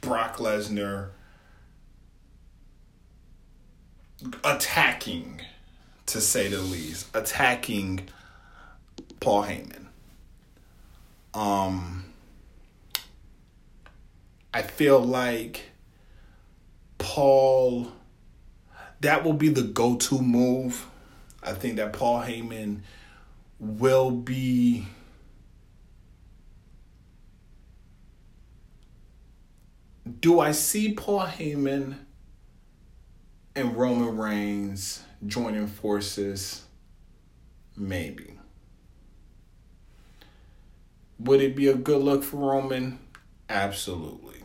Brock 0.00 0.38
Lesnar 0.38 1.08
attacking, 4.44 5.40
to 6.06 6.20
say 6.20 6.48
the 6.48 6.60
least, 6.60 7.14
attacking 7.14 8.08
Paul 9.20 9.44
Heyman. 9.44 9.86
Um, 11.34 12.04
I 14.52 14.62
feel 14.62 15.00
like 15.00 15.70
Paul, 16.98 17.92
that 19.00 19.24
will 19.24 19.32
be 19.32 19.48
the 19.48 19.62
go 19.62 19.96
to 19.96 20.20
move. 20.20 20.86
I 21.42 21.52
think 21.52 21.76
that 21.76 21.92
Paul 21.92 22.22
Heyman 22.22 22.80
will 23.58 24.10
be 24.10 24.86
do 30.20 30.40
I 30.40 30.52
see 30.52 30.94
Paul 30.94 31.26
Heyman 31.26 31.96
and 33.54 33.76
Roman 33.76 34.16
Reigns 34.16 35.02
joining 35.26 35.66
forces? 35.66 36.62
Maybe. 37.76 38.38
Would 41.18 41.40
it 41.40 41.54
be 41.54 41.68
a 41.68 41.74
good 41.74 42.02
look 42.02 42.24
for 42.24 42.36
Roman? 42.36 42.98
Absolutely. 43.48 44.40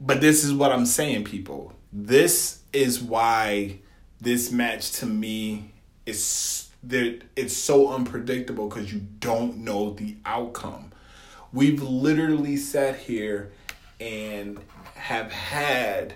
But 0.00 0.20
this 0.20 0.44
is 0.44 0.52
what 0.52 0.72
I'm 0.72 0.86
saying, 0.86 1.24
people. 1.24 1.72
This 1.92 2.60
is 2.72 3.02
why 3.02 3.80
this 4.20 4.52
match 4.52 4.92
to 4.92 5.06
me 5.06 5.72
is 6.06 6.70
that 6.84 7.22
it's 7.36 7.56
so 7.56 7.92
unpredictable 7.92 8.68
because 8.68 8.92
you 8.92 9.00
don't 9.18 9.58
know 9.58 9.90
the 9.90 10.16
outcome. 10.24 10.92
We've 11.52 11.82
literally 11.82 12.56
sat 12.56 12.96
here 12.96 13.52
and 14.00 14.58
have 14.94 15.32
had 15.32 16.14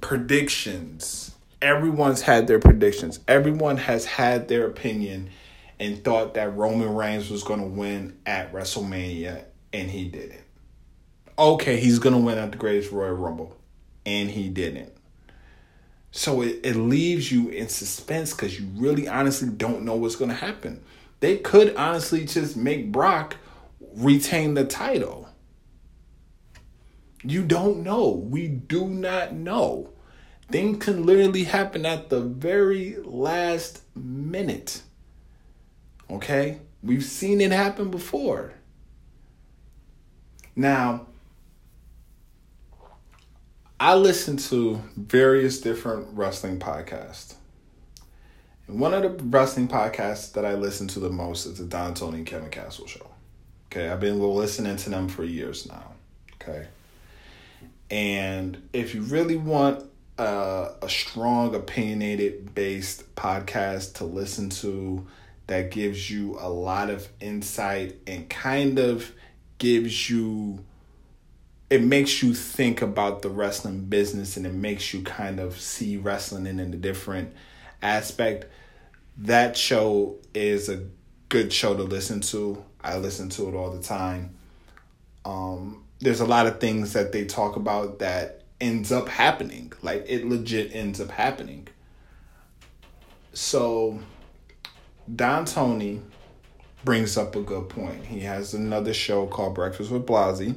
predictions. 0.00 1.34
Everyone's 1.60 2.22
had 2.22 2.46
their 2.46 2.58
predictions. 2.58 3.20
Everyone 3.28 3.76
has 3.76 4.04
had 4.04 4.48
their 4.48 4.66
opinion 4.66 5.30
and 5.78 6.02
thought 6.04 6.34
that 6.34 6.56
Roman 6.56 6.94
Reigns 6.94 7.30
was 7.30 7.42
going 7.42 7.60
to 7.60 7.66
win 7.66 8.16
at 8.26 8.52
WrestleMania, 8.52 9.44
and 9.72 9.90
he 9.90 10.04
didn't. 10.04 10.42
Okay, 11.38 11.78
he's 11.78 11.98
going 11.98 12.14
to 12.14 12.20
win 12.20 12.38
at 12.38 12.52
the 12.52 12.58
Greatest 12.58 12.92
Royal 12.92 13.14
Rumble, 13.14 13.56
and 14.04 14.30
he 14.30 14.48
didn't. 14.48 14.92
So 16.12 16.42
it, 16.42 16.60
it 16.62 16.76
leaves 16.76 17.32
you 17.32 17.48
in 17.48 17.68
suspense 17.68 18.32
because 18.32 18.60
you 18.60 18.66
really 18.76 19.08
honestly 19.08 19.48
don't 19.48 19.82
know 19.82 19.94
what's 19.94 20.16
going 20.16 20.30
to 20.30 20.36
happen. 20.36 20.82
They 21.20 21.38
could 21.38 21.74
honestly 21.74 22.26
just 22.26 22.56
make 22.56 22.92
Brock 22.92 23.36
retain 23.96 24.54
the 24.54 24.64
title. 24.64 25.21
You 27.22 27.44
don't 27.44 27.82
know. 27.82 28.10
We 28.10 28.48
do 28.48 28.88
not 28.88 29.32
know. 29.32 29.90
Things 30.50 30.84
can 30.84 31.06
literally 31.06 31.44
happen 31.44 31.86
at 31.86 32.10
the 32.10 32.20
very 32.20 32.96
last 32.96 33.82
minute. 33.94 34.82
Okay? 36.10 36.58
We've 36.82 37.04
seen 37.04 37.40
it 37.40 37.52
happen 37.52 37.90
before. 37.90 38.52
Now, 40.54 41.06
I 43.78 43.94
listen 43.94 44.36
to 44.36 44.82
various 44.96 45.60
different 45.60 46.08
wrestling 46.12 46.58
podcasts. 46.58 47.34
And 48.66 48.78
one 48.78 48.94
of 48.94 49.02
the 49.02 49.10
wrestling 49.24 49.68
podcasts 49.68 50.32
that 50.32 50.44
I 50.44 50.54
listen 50.54 50.88
to 50.88 51.00
the 51.00 51.10
most 51.10 51.46
is 51.46 51.58
the 51.58 51.64
Don 51.64 51.94
Tony 51.94 52.18
and 52.18 52.26
Kevin 52.26 52.50
Castle 52.50 52.86
show. 52.86 53.06
Okay, 53.66 53.88
I've 53.88 54.00
been 54.00 54.20
listening 54.20 54.76
to 54.76 54.90
them 54.90 55.08
for 55.08 55.24
years 55.24 55.66
now. 55.66 55.94
Okay. 56.34 56.66
And 57.92 58.70
if 58.72 58.94
you 58.94 59.02
really 59.02 59.36
want 59.36 59.84
a, 60.16 60.70
a 60.80 60.88
strong, 60.88 61.54
opinionated 61.54 62.54
based 62.54 63.14
podcast 63.16 63.96
to 63.96 64.04
listen 64.04 64.48
to 64.48 65.06
that 65.46 65.70
gives 65.70 66.10
you 66.10 66.38
a 66.40 66.48
lot 66.48 66.88
of 66.88 67.06
insight 67.20 67.96
and 68.06 68.30
kind 68.30 68.78
of 68.78 69.12
gives 69.58 70.08
you 70.08 70.64
it 71.68 71.82
makes 71.82 72.22
you 72.22 72.34
think 72.34 72.80
about 72.80 73.20
the 73.22 73.28
wrestling 73.28 73.84
business 73.84 74.38
and 74.38 74.46
it 74.46 74.54
makes 74.54 74.94
you 74.94 75.02
kind 75.02 75.38
of 75.38 75.60
see 75.60 75.98
wrestling 75.98 76.46
in 76.46 76.60
a 76.60 76.66
different 76.66 77.34
aspect. 77.82 78.46
That 79.18 79.56
show 79.56 80.16
is 80.34 80.70
a 80.70 80.84
good 81.28 81.52
show 81.52 81.76
to 81.76 81.82
listen 81.82 82.20
to. 82.22 82.64
I 82.82 82.96
listen 82.96 83.28
to 83.30 83.48
it 83.48 83.54
all 83.54 83.70
the 83.70 83.82
time. 83.82 84.34
Um, 85.24 85.84
there's 86.02 86.20
a 86.20 86.26
lot 86.26 86.46
of 86.46 86.60
things 86.60 86.92
that 86.92 87.12
they 87.12 87.24
talk 87.24 87.56
about 87.56 88.00
that 88.00 88.42
ends 88.60 88.92
up 88.92 89.08
happening. 89.08 89.72
Like 89.80 90.04
it 90.06 90.26
legit 90.26 90.74
ends 90.74 91.00
up 91.00 91.10
happening. 91.10 91.68
So 93.32 94.00
Don 95.14 95.46
Tony 95.46 96.02
brings 96.84 97.16
up 97.16 97.36
a 97.36 97.40
good 97.40 97.68
point. 97.68 98.04
He 98.04 98.20
has 98.20 98.52
another 98.52 98.92
show 98.92 99.26
called 99.26 99.54
Breakfast 99.54 99.90
with 99.90 100.06
Blasey 100.06 100.56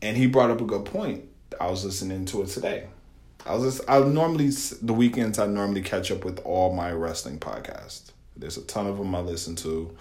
and 0.00 0.16
he 0.16 0.26
brought 0.26 0.50
up 0.50 0.60
a 0.60 0.64
good 0.64 0.84
point. 0.84 1.24
I 1.60 1.70
was 1.70 1.84
listening 1.84 2.24
to 2.26 2.42
it 2.42 2.48
today. 2.48 2.88
I 3.46 3.54
was 3.54 3.76
just, 3.76 3.90
I 3.90 4.00
normally 4.00 4.50
the 4.82 4.92
weekends 4.92 5.38
I 5.38 5.46
normally 5.46 5.82
catch 5.82 6.10
up 6.10 6.24
with 6.24 6.40
all 6.40 6.74
my 6.74 6.90
wrestling 6.92 7.38
podcasts. 7.38 8.10
There's 8.36 8.56
a 8.56 8.62
ton 8.62 8.86
of 8.86 8.98
them 8.98 9.14
I 9.14 9.20
listen 9.20 9.56
to, 9.56 9.96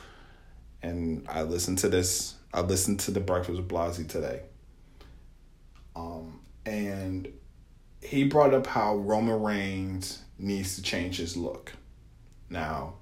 and 0.82 1.26
I 1.28 1.44
listen 1.44 1.76
to 1.78 1.90
this. 1.90 2.36
I 2.54 2.62
listened 2.62 3.00
to 3.02 3.12
the 3.12 3.20
Breakfast 3.20 3.58
with 3.58 3.68
Blasey 3.68 4.08
today. 4.08 4.42
Um, 5.96 6.42
and 6.66 7.28
he 8.02 8.24
brought 8.26 8.54
up 8.54 8.68
how 8.68 8.96
Roman 8.96 9.42
Reigns 9.42 10.22
needs 10.38 10.76
to 10.76 10.82
change 10.82 11.18
his 11.18 11.38
look. 11.38 11.74
Now, 12.50 12.96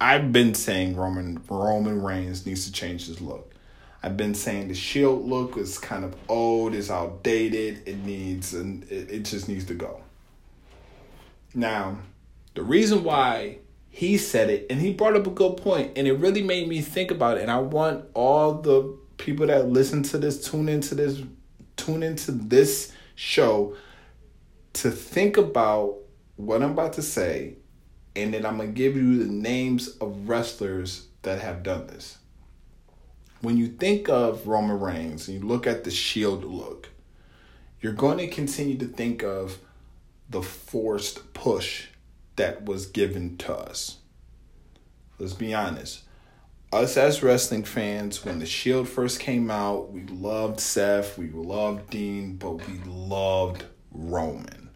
I've 0.00 0.32
been 0.32 0.54
saying 0.54 0.96
Roman 0.96 1.42
Roman 1.48 2.02
Reigns 2.02 2.44
needs 2.44 2.66
to 2.66 2.72
change 2.72 3.06
his 3.06 3.20
look. 3.20 3.54
I've 4.02 4.16
been 4.16 4.34
saying 4.34 4.68
the 4.68 4.74
Shield 4.74 5.24
look 5.24 5.56
is 5.56 5.78
kind 5.78 6.04
of 6.04 6.16
old, 6.28 6.74
it's 6.74 6.90
outdated, 6.90 7.86
it 7.86 7.98
needs 7.98 8.52
and 8.52 8.82
it, 8.90 9.10
it 9.10 9.24
just 9.24 9.48
needs 9.48 9.64
to 9.66 9.74
go. 9.74 10.00
Now, 11.54 11.98
the 12.54 12.62
reason 12.62 13.04
why 13.04 13.58
he 13.94 14.16
said 14.16 14.48
it 14.48 14.66
and 14.70 14.80
he 14.80 14.90
brought 14.90 15.14
up 15.14 15.26
a 15.26 15.30
good 15.30 15.58
point 15.58 15.92
and 15.96 16.08
it 16.08 16.14
really 16.14 16.42
made 16.42 16.66
me 16.66 16.80
think 16.80 17.10
about 17.10 17.36
it 17.36 17.42
and 17.42 17.50
I 17.50 17.58
want 17.58 18.06
all 18.14 18.54
the 18.54 18.96
people 19.18 19.46
that 19.46 19.68
listen 19.68 20.02
to 20.04 20.18
this 20.18 20.48
tune 20.48 20.70
into 20.70 20.94
this 20.94 21.22
tune 21.76 22.02
into 22.02 22.32
this 22.32 22.90
show 23.14 23.76
to 24.72 24.90
think 24.90 25.36
about 25.36 25.98
what 26.36 26.62
I'm 26.62 26.70
about 26.70 26.94
to 26.94 27.02
say 27.02 27.56
and 28.16 28.32
then 28.32 28.46
I'm 28.46 28.56
going 28.56 28.70
to 28.70 28.74
give 28.74 28.96
you 28.96 29.22
the 29.22 29.30
names 29.30 29.88
of 29.98 30.26
wrestlers 30.26 31.08
that 31.20 31.40
have 31.40 31.62
done 31.62 31.86
this. 31.86 32.18
When 33.42 33.58
you 33.58 33.68
think 33.68 34.08
of 34.08 34.46
Roman 34.46 34.80
Reigns 34.80 35.28
and 35.28 35.38
you 35.40 35.46
look 35.46 35.66
at 35.66 35.84
the 35.84 35.90
Shield 35.90 36.44
look, 36.44 36.88
you're 37.80 37.92
going 37.92 38.18
to 38.18 38.28
continue 38.28 38.78
to 38.78 38.86
think 38.86 39.22
of 39.22 39.58
the 40.30 40.42
forced 40.42 41.32
push 41.34 41.88
that 42.36 42.64
was 42.64 42.86
given 42.86 43.36
to 43.38 43.54
us. 43.54 43.98
Let's 45.18 45.34
be 45.34 45.54
honest. 45.54 46.02
Us 46.72 46.96
as 46.96 47.22
wrestling 47.22 47.64
fans, 47.64 48.24
when 48.24 48.38
the 48.38 48.46
Shield 48.46 48.88
first 48.88 49.20
came 49.20 49.50
out, 49.50 49.92
we 49.92 50.04
loved 50.04 50.58
Seth, 50.58 51.18
we 51.18 51.28
loved 51.28 51.90
Dean, 51.90 52.36
but 52.36 52.66
we 52.66 52.78
loved 52.86 53.64
Roman. 53.90 54.70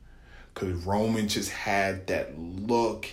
Because 0.52 0.72
Roman 0.84 1.28
just 1.28 1.50
had 1.50 2.06
that 2.08 2.38
look. 2.38 3.06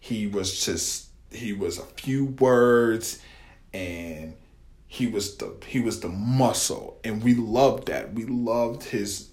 He 0.00 0.26
was 0.26 0.64
just, 0.64 1.08
he 1.30 1.52
was 1.52 1.78
a 1.78 1.84
few 1.84 2.26
words 2.26 3.20
and 3.72 4.34
he 4.90 5.06
was 5.06 5.36
the 5.36 5.54
he 5.66 5.78
was 5.78 6.00
the 6.00 6.08
muscle 6.08 6.98
and 7.04 7.22
we 7.22 7.32
loved 7.32 7.86
that 7.86 8.12
we 8.12 8.24
loved 8.24 8.82
his 8.82 9.29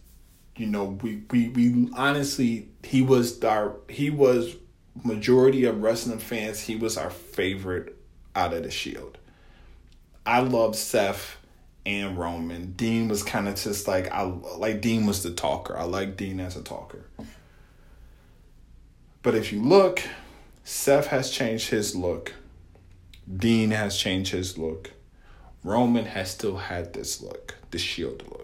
you 0.58 0.66
know 0.66 0.98
we 1.02 1.24
we, 1.32 1.50
we 1.50 1.90
honestly 1.96 2.68
he 2.84 3.02
was 3.02 3.44
our 3.44 3.76
he 3.88 4.10
was 4.10 4.56
majority 5.04 5.66
of 5.66 5.82
wrestling 5.82 6.20
fans 6.20 6.60
he 6.60 6.76
was 6.76 6.98
our 6.98 7.10
favorite 7.10 7.96
out 8.36 8.54
of 8.54 8.64
the 8.64 8.72
shield. 8.72 9.18
I 10.26 10.40
loved 10.40 10.76
seth 10.76 11.38
and 11.86 12.18
roman. 12.18 12.74
Dean 12.74 13.08
was 13.08 13.24
kind 13.24 13.48
of 13.48 13.56
just 13.56 13.88
like 13.88 14.12
i 14.12 14.22
like 14.22 14.82
dean 14.82 15.06
was 15.06 15.24
the 15.24 15.32
talker. 15.32 15.78
I 15.78 15.84
like 15.84 16.18
dean 16.18 16.40
as 16.40 16.56
a 16.56 16.64
talker. 16.64 17.06
But 19.22 19.36
if 19.36 19.52
you 19.52 19.62
look 19.62 20.02
seth 20.64 21.08
has 21.08 21.32
changed 21.32 21.70
his 21.70 21.96
look. 21.96 22.34
Dean 23.34 23.72
has 23.72 23.98
changed 23.98 24.32
his 24.32 24.58
look. 24.58 24.92
Roman 25.64 26.06
has 26.06 26.32
still 26.32 26.58
had 26.58 26.94
this 26.94 27.22
look, 27.22 27.56
the 27.72 27.78
shield 27.78 28.24
look. 28.30 28.37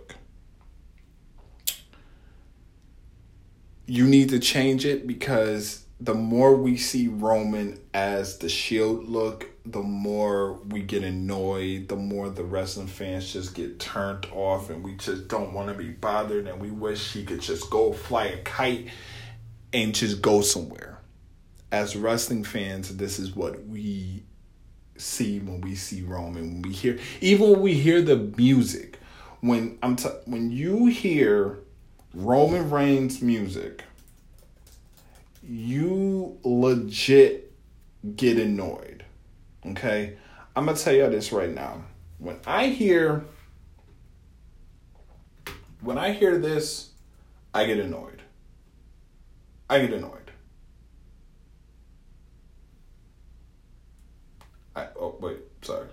You 3.85 4.05
need 4.05 4.29
to 4.29 4.39
change 4.39 4.85
it 4.85 5.05
because 5.05 5.85
the 5.99 6.13
more 6.13 6.55
we 6.55 6.77
see 6.77 7.07
Roman 7.07 7.79
as 7.93 8.37
the 8.37 8.49
shield 8.49 9.07
look, 9.07 9.49
the 9.65 9.81
more 9.81 10.53
we 10.53 10.81
get 10.81 11.03
annoyed, 11.03 11.87
the 11.87 11.95
more 11.95 12.29
the 12.29 12.43
wrestling 12.43 12.87
fans 12.87 13.31
just 13.31 13.55
get 13.55 13.79
turned 13.79 14.25
off 14.33 14.69
and 14.69 14.83
we 14.83 14.95
just 14.95 15.27
don't 15.27 15.53
want 15.53 15.69
to 15.69 15.73
be 15.73 15.89
bothered 15.89 16.47
and 16.47 16.61
we 16.61 16.71
wish 16.71 17.13
he 17.13 17.23
could 17.23 17.41
just 17.41 17.69
go 17.69 17.93
fly 17.93 18.25
a 18.25 18.37
kite 18.39 18.89
and 19.71 19.95
just 19.95 20.21
go 20.21 20.41
somewhere. 20.41 20.99
As 21.71 21.95
wrestling 21.95 22.43
fans, 22.43 22.95
this 22.97 23.17
is 23.17 23.35
what 23.35 23.65
we 23.65 24.23
see 24.97 25.39
when 25.39 25.61
we 25.61 25.75
see 25.75 26.01
Roman, 26.01 26.53
when 26.53 26.61
we 26.61 26.71
hear 26.71 26.99
even 27.21 27.51
when 27.51 27.61
we 27.61 27.73
hear 27.73 28.01
the 28.01 28.17
music. 28.37 28.99
When 29.39 29.77
I'm 29.83 29.97
t- 29.97 30.07
when 30.25 30.51
you 30.51 30.85
hear 30.85 31.59
Roman 32.13 32.69
Reigns 32.69 33.21
music, 33.21 33.83
you 35.41 36.37
legit 36.43 37.51
get 38.15 38.37
annoyed. 38.37 39.03
Okay? 39.65 40.17
I'm 40.55 40.65
gonna 40.65 40.77
tell 40.77 40.93
you 40.93 41.09
this 41.09 41.31
right 41.31 41.49
now. 41.49 41.83
When 42.19 42.39
I 42.45 42.67
hear 42.67 43.25
when 45.81 45.97
I 45.97 46.11
hear 46.13 46.37
this, 46.37 46.91
I 47.53 47.65
get 47.65 47.79
annoyed. 47.79 48.21
I 49.69 49.79
get 49.79 49.93
annoyed. 49.93 50.31
I, 54.75 54.87
oh 54.95 55.17
wait, 55.19 55.39
sorry. 55.61 55.87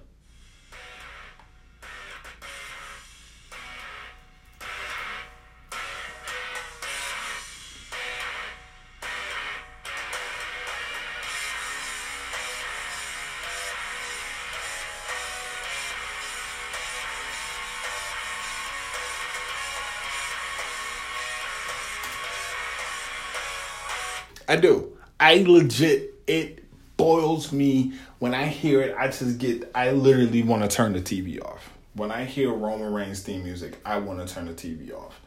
I 24.50 24.56
do. 24.56 24.98
I 25.20 25.44
legit 25.46 26.12
it 26.26 26.64
boils 26.96 27.52
me 27.52 27.92
when 28.18 28.34
I 28.34 28.46
hear 28.46 28.80
it. 28.82 28.96
I 28.98 29.06
just 29.06 29.38
get. 29.38 29.70
I 29.76 29.92
literally 29.92 30.42
want 30.42 30.68
to 30.68 30.76
turn 30.76 30.92
the 30.92 31.00
TV 31.00 31.40
off. 31.40 31.70
When 31.94 32.10
I 32.10 32.24
hear 32.24 32.52
Roman 32.52 32.92
Reigns 32.92 33.22
theme 33.22 33.44
music, 33.44 33.78
I 33.84 33.98
want 33.98 34.26
to 34.26 34.34
turn 34.34 34.46
the 34.46 34.52
TV 34.52 34.92
off. 34.92 35.20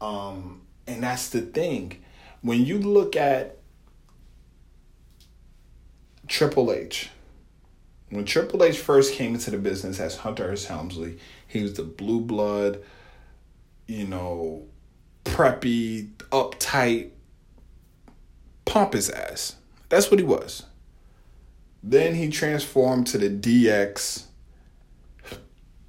Um, 0.00 0.62
and 0.88 1.00
that's 1.00 1.28
the 1.28 1.42
thing. 1.42 2.02
When 2.42 2.66
you 2.66 2.80
look 2.80 3.14
at 3.14 3.58
Triple 6.26 6.72
H, 6.72 7.08
when 8.08 8.24
Triple 8.24 8.64
H 8.64 8.80
first 8.80 9.14
came 9.14 9.34
into 9.34 9.52
the 9.52 9.58
business 9.58 10.00
as 10.00 10.16
Hunter 10.16 10.48
Hearst 10.48 10.66
Helmsley, 10.66 11.18
he 11.46 11.62
was 11.62 11.74
the 11.74 11.84
blue 11.84 12.20
blood, 12.20 12.82
you 13.86 14.08
know, 14.08 14.66
preppy, 15.24 16.08
uptight, 16.32 17.10
pompous 18.70 19.10
ass. 19.10 19.56
That's 19.88 20.10
what 20.10 20.20
he 20.20 20.24
was. 20.24 20.62
Then 21.82 22.14
he 22.14 22.30
transformed 22.30 23.08
to 23.08 23.18
the 23.18 23.28
DX. 23.28 24.26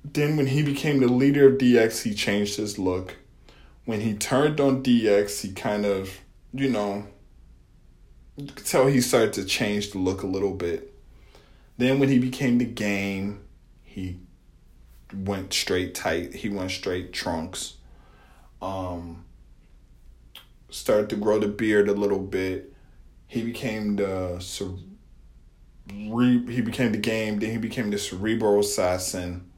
Then, 0.04 0.36
when 0.36 0.48
he 0.48 0.64
became 0.64 1.00
the 1.00 1.08
leader 1.08 1.48
of 1.48 1.60
DX, 1.60 2.02
he 2.02 2.16
changed 2.16 2.58
his 2.58 2.80
look. 2.80 3.18
When 3.86 4.02
he 4.02 4.16
turned 4.16 4.60
on 4.60 4.82
DX, 4.82 5.42
he 5.42 5.54
kind 5.54 5.86
of, 5.86 6.22
you 6.54 6.70
know, 6.70 7.06
you 8.36 8.48
could 8.48 8.66
tell 8.66 8.88
he 8.88 9.00
started 9.00 9.34
to 9.34 9.46
change 9.46 9.92
the 9.92 10.00
look 10.00 10.24
a 10.24 10.28
little 10.28 10.56
bit. 10.56 10.92
Then 11.78 12.00
when 12.00 12.10
he 12.10 12.18
became 12.18 12.58
the 12.58 12.66
game, 12.66 13.42
he 13.84 14.18
went 15.14 15.54
straight 15.54 15.94
tight. 15.94 16.34
He 16.34 16.50
went 16.50 16.72
straight 16.72 17.14
trunks. 17.14 17.76
Um, 18.60 19.26
started 20.72 21.10
to 21.12 21.16
grow 21.16 21.38
the 21.38 21.48
beard 21.48 21.88
a 21.88 21.94
little 21.94 22.20
bit. 22.20 22.71
He 23.32 23.44
became 23.44 23.96
the 23.96 24.40
cere- 24.42 24.76
he 25.88 26.60
became 26.60 26.92
the 26.92 26.98
game. 26.98 27.40
Then 27.40 27.52
he 27.52 27.58
became 27.58 27.90
the 27.90 27.98
cerebral 27.98 28.60
assassin. 28.60 29.50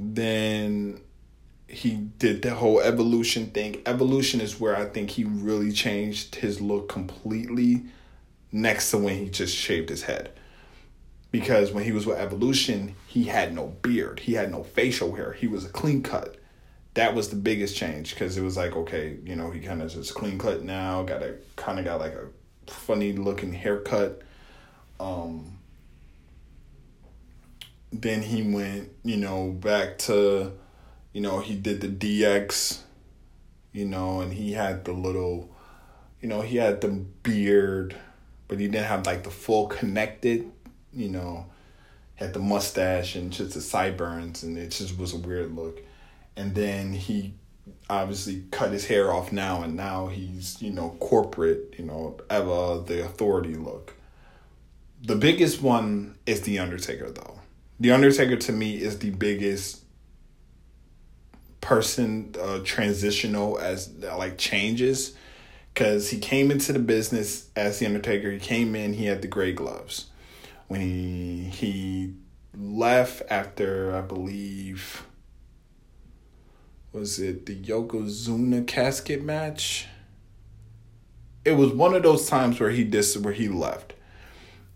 Then 0.00 1.00
he 1.68 1.92
did 2.18 2.42
the 2.42 2.56
whole 2.56 2.80
evolution 2.80 3.52
thing. 3.52 3.80
Evolution 3.86 4.40
is 4.40 4.58
where 4.58 4.76
I 4.76 4.86
think 4.86 5.10
he 5.10 5.22
really 5.22 5.70
changed 5.70 6.34
his 6.34 6.60
look 6.60 6.88
completely. 6.88 7.84
Next 8.50 8.90
to 8.90 8.98
when 8.98 9.16
he 9.16 9.28
just 9.30 9.54
shaved 9.54 9.88
his 9.88 10.02
head 10.02 10.32
because 11.30 11.70
when 11.70 11.84
he 11.84 11.92
was 11.92 12.06
with 12.06 12.18
Evolution, 12.18 12.96
he 13.06 13.26
had 13.26 13.54
no 13.54 13.68
beard, 13.82 14.18
he 14.18 14.32
had 14.32 14.50
no 14.50 14.64
facial 14.64 15.14
hair, 15.14 15.32
he 15.32 15.46
was 15.46 15.64
a 15.64 15.68
clean 15.68 16.02
cut. 16.02 16.38
That 16.94 17.14
was 17.14 17.28
the 17.28 17.36
biggest 17.36 17.76
change 17.76 18.10
because 18.10 18.36
it 18.36 18.42
was 18.42 18.56
like, 18.56 18.76
okay, 18.76 19.16
you 19.24 19.34
know, 19.34 19.50
he 19.50 19.60
kind 19.60 19.82
of 19.82 19.90
just 19.90 20.14
clean 20.14 20.38
cut 20.38 20.62
now, 20.62 21.02
got 21.02 21.22
a 21.22 21.34
kind 21.56 21.78
of 21.78 21.84
got 21.84 22.00
like 22.00 22.14
a 22.14 22.28
funny 22.70 23.12
looking 23.12 23.52
haircut. 23.52 24.22
Um, 25.00 25.58
then 27.92 28.22
he 28.22 28.42
went, 28.42 28.90
you 29.02 29.16
know, 29.16 29.50
back 29.50 29.98
to, 29.98 30.52
you 31.12 31.20
know, 31.20 31.40
he 31.40 31.56
did 31.56 31.80
the 31.80 31.88
DX, 31.88 32.78
you 33.72 33.84
know, 33.84 34.20
and 34.20 34.32
he 34.32 34.52
had 34.52 34.84
the 34.84 34.92
little, 34.92 35.50
you 36.20 36.28
know, 36.28 36.42
he 36.42 36.58
had 36.58 36.80
the 36.80 36.88
beard, 36.88 37.96
but 38.46 38.60
he 38.60 38.68
didn't 38.68 38.86
have 38.86 39.04
like 39.04 39.24
the 39.24 39.30
full 39.30 39.66
connected 39.66 40.50
you 40.94 41.08
know, 41.08 41.46
had 42.14 42.32
the 42.32 42.40
mustache 42.40 43.14
and 43.16 43.32
just 43.32 43.54
the 43.54 43.60
sideburns, 43.60 44.42
and 44.42 44.56
it 44.56 44.70
just 44.70 44.98
was 44.98 45.12
a 45.12 45.16
weird 45.16 45.54
look. 45.54 45.80
And 46.36 46.54
then 46.54 46.92
he 46.92 47.34
obviously 47.88 48.44
cut 48.50 48.72
his 48.72 48.86
hair 48.86 49.12
off 49.12 49.32
now, 49.32 49.62
and 49.62 49.76
now 49.76 50.08
he's 50.08 50.60
you 50.60 50.70
know 50.70 50.96
corporate, 51.00 51.74
you 51.78 51.84
know, 51.84 52.18
ever 52.30 52.82
the 52.84 53.04
authority 53.04 53.54
look. 53.54 53.94
The 55.02 55.16
biggest 55.16 55.60
one 55.60 56.16
is 56.26 56.42
the 56.42 56.58
Undertaker, 56.58 57.10
though. 57.10 57.40
The 57.78 57.92
Undertaker 57.92 58.36
to 58.36 58.52
me 58.52 58.76
is 58.80 58.98
the 58.98 59.10
biggest 59.10 59.82
person 61.60 62.34
uh, 62.40 62.60
transitional 62.64 63.58
as 63.58 63.90
like 63.96 64.38
changes 64.38 65.16
because 65.72 66.10
he 66.10 66.18
came 66.18 66.50
into 66.50 66.72
the 66.72 66.78
business 66.78 67.48
as 67.56 67.78
the 67.78 67.86
Undertaker. 67.86 68.30
He 68.30 68.38
came 68.38 68.74
in, 68.74 68.94
he 68.94 69.06
had 69.06 69.22
the 69.22 69.28
gray 69.28 69.52
gloves 69.52 70.06
when 70.68 70.80
he 70.80 71.50
he 71.52 72.14
left 72.56 73.22
after 73.28 73.94
I 73.94 74.00
believe 74.00 75.04
was 76.94 77.18
it 77.18 77.46
the 77.46 77.56
Yokozuna 77.56 78.66
casket 78.66 79.22
match? 79.22 79.88
It 81.44 81.52
was 81.52 81.72
one 81.72 81.92
of 81.92 82.04
those 82.04 82.28
times 82.28 82.60
where 82.60 82.70
he 82.70 82.84
dis 82.84 83.16
where 83.18 83.34
he 83.34 83.48
left. 83.48 83.94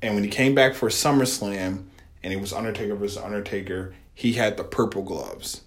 And 0.03 0.15
when 0.15 0.25
he 0.25 0.29
came 0.29 0.55
back 0.55 0.75
for 0.75 0.89
SummerSlam 0.89 1.85
and 2.23 2.33
it 2.33 2.41
was 2.41 2.53
Undertaker 2.53 2.97
versus 2.97 3.17
Undertaker, 3.23 3.95
he 4.15 4.33
had 4.33 4.57
the 4.57 4.65
purple 4.65 5.03
gloves. 5.03 5.63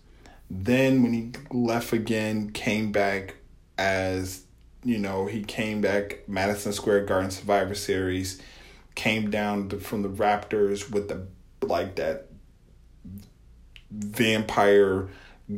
Then 0.49 1.01
when 1.01 1.13
he 1.13 1.31
left 1.51 1.93
again, 1.93 2.51
came 2.51 2.91
back 2.91 3.35
as 3.77 4.43
you 4.83 4.97
know, 4.97 5.27
he 5.27 5.43
came 5.43 5.79
back 5.79 6.27
Madison 6.27 6.73
Square 6.73 7.05
Garden 7.05 7.31
Survivor 7.31 7.75
Series 7.75 8.41
came 8.95 9.31
down 9.31 9.69
from 9.79 10.01
the 10.01 10.09
Raptors 10.09 10.91
with 10.91 11.07
the 11.07 11.25
like 11.65 11.95
that 11.95 12.27
vampire 13.89 15.07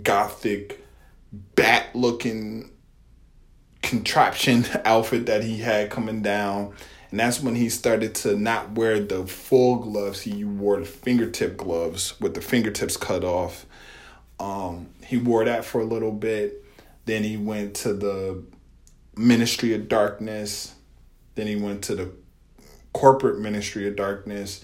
gothic 0.03 0.83
bat 1.34 1.88
looking 1.96 2.72
contraption 3.82 4.65
outfit 4.86 5.26
that 5.26 5.43
he 5.43 5.58
had 5.58 5.89
coming 5.89 6.22
down. 6.22 6.74
And 7.12 7.19
that's 7.19 7.41
when 7.41 7.56
he 7.56 7.69
started 7.69 8.15
to 8.15 8.36
not 8.36 8.72
wear 8.72 9.00
the 9.00 9.28
full 9.28 9.76
gloves. 9.76 10.22
He 10.22 10.43
wore 10.43 10.80
the 10.80 10.86
fingertip 10.86 11.58
gloves 11.58 12.19
with 12.19 12.34
the 12.34 12.41
fingertips 12.41 12.98
cut 12.98 13.24
off. 13.24 13.67
Um, 14.39 14.89
he 15.06 15.17
wore 15.17 15.46
that 15.46 15.63
for 15.63 15.82
a 15.82 15.86
little 15.86 16.12
bit. 16.12 16.65
Then 17.06 17.24
he 17.24 17.38
went 17.38 17.76
to 17.78 17.93
the 17.93 18.43
ministry 19.15 19.76
of 19.76 19.88
darkness. 19.88 20.74
Then 21.36 21.46
he 21.46 21.56
went 21.56 21.84
to 21.84 21.96
the 21.96 22.12
corporate 22.93 23.39
ministry 23.39 23.88
of 23.88 23.96
darkness. 23.96 24.63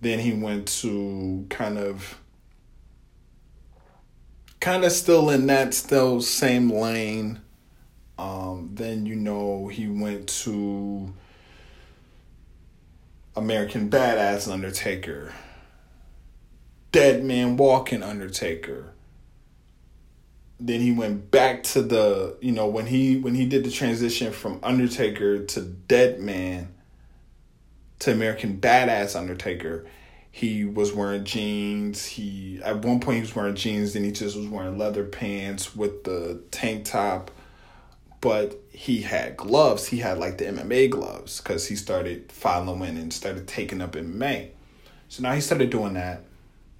Then 0.00 0.20
he 0.20 0.32
went 0.32 0.68
to 0.80 1.46
kind 1.50 1.76
of 1.76 2.18
kind 4.60 4.84
of 4.84 4.92
still 4.92 5.30
in 5.30 5.46
that 5.46 5.74
still 5.74 6.20
same 6.20 6.70
lane. 6.70 7.40
Um, 8.18 8.70
then 8.74 9.06
you 9.06 9.16
know 9.16 9.68
he 9.68 9.88
went 9.88 10.28
to 10.44 11.12
American 13.34 13.88
Badass 13.88 14.50
Undertaker, 14.50 15.32
Dead 16.92 17.24
Man 17.24 17.56
Walking 17.56 18.02
Undertaker. 18.02 18.92
Then 20.62 20.82
he 20.82 20.92
went 20.92 21.30
back 21.30 21.62
to 21.64 21.80
the 21.80 22.36
you 22.42 22.52
know 22.52 22.66
when 22.66 22.86
he 22.86 23.16
when 23.16 23.34
he 23.34 23.46
did 23.46 23.64
the 23.64 23.70
transition 23.70 24.32
from 24.32 24.60
Undertaker 24.62 25.42
to 25.46 25.62
Dead 25.62 26.20
Man 26.20 26.74
to 28.00 28.12
American 28.12 28.58
Badass 28.58 29.16
Undertaker, 29.16 29.86
he 30.32 30.64
was 30.64 30.92
wearing 30.92 31.24
jeans. 31.24 32.06
He 32.06 32.60
at 32.64 32.84
one 32.84 33.00
point 33.00 33.16
he 33.16 33.20
was 33.22 33.34
wearing 33.34 33.56
jeans, 33.56 33.94
then 33.94 34.04
he 34.04 34.12
just 34.12 34.36
was 34.36 34.46
wearing 34.46 34.78
leather 34.78 35.04
pants 35.04 35.74
with 35.74 36.04
the 36.04 36.42
tank 36.50 36.84
top. 36.84 37.30
But 38.20 38.60
he 38.70 39.00
had 39.02 39.36
gloves. 39.36 39.86
He 39.86 39.98
had 39.98 40.18
like 40.18 40.38
the 40.38 40.44
MMA 40.44 40.90
gloves 40.90 41.40
because 41.40 41.66
he 41.66 41.74
started 41.74 42.30
following 42.30 42.98
and 42.98 43.12
started 43.12 43.48
taking 43.48 43.80
up 43.80 43.92
MMA. 43.92 44.50
So 45.08 45.22
now 45.22 45.32
he 45.32 45.40
started 45.40 45.70
doing 45.70 45.94
that. 45.94 46.24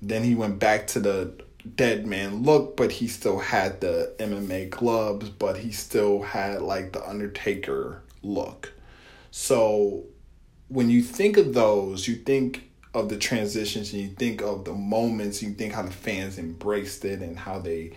Then 0.02 0.22
he 0.22 0.34
went 0.34 0.58
back 0.58 0.86
to 0.88 1.00
the 1.00 1.34
dead 1.76 2.06
man 2.06 2.42
look, 2.42 2.76
but 2.76 2.92
he 2.92 3.08
still 3.08 3.38
had 3.38 3.80
the 3.80 4.14
MMA 4.18 4.70
gloves, 4.70 5.28
but 5.30 5.58
he 5.58 5.72
still 5.72 6.22
had 6.22 6.62
like 6.62 6.92
the 6.92 7.06
Undertaker 7.06 8.02
look. 8.22 8.72
So 9.30 10.04
when 10.68 10.90
you 10.90 11.02
think 11.02 11.36
of 11.36 11.54
those, 11.54 12.06
you 12.06 12.16
think 12.16 12.69
of 12.92 13.08
the 13.08 13.16
transitions 13.16 13.92
and 13.92 14.02
you 14.02 14.08
think 14.08 14.42
of 14.42 14.64
the 14.64 14.72
moments, 14.72 15.42
you 15.42 15.52
think 15.52 15.72
how 15.72 15.82
the 15.82 15.90
fans 15.90 16.38
embraced 16.38 17.04
it 17.04 17.20
and 17.20 17.38
how 17.38 17.58
they, 17.58 17.92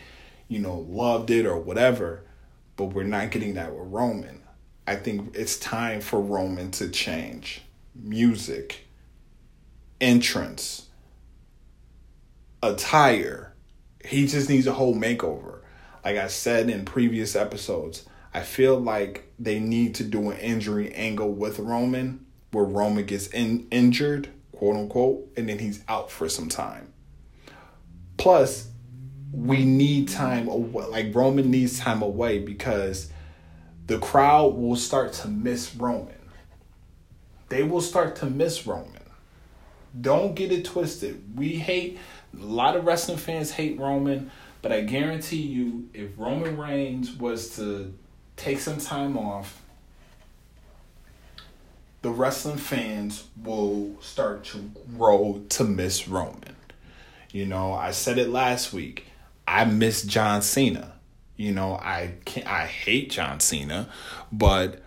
you 0.47 0.59
know, 0.59 0.85
loved 0.89 1.31
it 1.31 1.45
or 1.45 1.57
whatever. 1.57 2.23
But 2.75 2.85
we're 2.85 3.03
not 3.03 3.31
getting 3.31 3.55
that 3.55 3.73
with 3.73 3.87
Roman. 3.87 4.41
I 4.85 4.95
think 4.95 5.35
it's 5.35 5.57
time 5.57 6.01
for 6.01 6.19
Roman 6.19 6.71
to 6.71 6.89
change. 6.89 7.61
Music, 7.95 8.85
entrance, 10.01 10.89
attire. 12.61 13.53
He 14.03 14.27
just 14.27 14.49
needs 14.49 14.67
a 14.67 14.73
whole 14.73 14.95
makeover. 14.95 15.61
Like 16.03 16.17
I 16.17 16.27
said 16.27 16.69
in 16.69 16.85
previous 16.85 17.35
episodes, 17.35 18.05
I 18.33 18.41
feel 18.41 18.79
like 18.79 19.31
they 19.39 19.59
need 19.59 19.95
to 19.95 20.03
do 20.03 20.31
an 20.31 20.37
injury 20.37 20.91
angle 20.93 21.31
with 21.31 21.59
Roman 21.59 22.25
where 22.51 22.65
Roman 22.65 23.05
gets 23.05 23.27
in, 23.27 23.67
injured, 23.71 24.29
quote 24.63 24.77
unquote, 24.77 25.27
and 25.35 25.49
then 25.49 25.59
he's 25.59 25.83
out 25.89 26.09
for 26.09 26.29
some 26.29 26.47
time. 26.47 26.93
Plus, 28.15 28.69
we 29.33 29.65
need 29.65 30.07
time 30.07 30.47
away. 30.47 30.85
Like 30.85 31.13
Roman 31.13 31.51
needs 31.51 31.79
time 31.79 32.01
away 32.01 32.39
because 32.39 33.11
the 33.87 33.99
crowd 33.99 34.55
will 34.55 34.77
start 34.77 35.11
to 35.13 35.27
miss 35.27 35.75
Roman. 35.75 36.15
They 37.49 37.63
will 37.63 37.81
start 37.81 38.15
to 38.17 38.25
miss 38.25 38.65
Roman. 38.65 39.03
Don't 39.99 40.33
get 40.33 40.49
it 40.53 40.63
twisted. 40.63 41.37
We 41.37 41.55
hate 41.55 41.99
a 42.33 42.45
lot 42.45 42.77
of 42.77 42.85
wrestling 42.85 43.17
fans 43.17 43.51
hate 43.51 43.77
Roman, 43.77 44.31
but 44.61 44.71
I 44.71 44.79
guarantee 44.79 45.41
you, 45.41 45.89
if 45.93 46.11
Roman 46.17 46.55
Reigns 46.55 47.11
was 47.11 47.57
to 47.57 47.93
take 48.37 48.61
some 48.61 48.77
time 48.77 49.17
off 49.17 49.61
the 52.03 52.11
wrestling 52.11 52.57
fans 52.57 53.23
will 53.41 53.95
start 54.01 54.43
to 54.43 54.71
grow 54.97 55.41
to 55.49 55.63
miss 55.63 56.07
Roman. 56.07 56.55
You 57.31 57.45
know, 57.47 57.73
I 57.73 57.91
said 57.91 58.17
it 58.17 58.29
last 58.29 58.73
week. 58.73 59.07
I 59.47 59.65
miss 59.65 60.03
John 60.03 60.41
Cena. 60.41 60.93
You 61.37 61.51
know, 61.53 61.75
I 61.75 62.15
can 62.25 62.45
I 62.45 62.65
hate 62.65 63.09
John 63.09 63.39
Cena, 63.39 63.89
but 64.31 64.83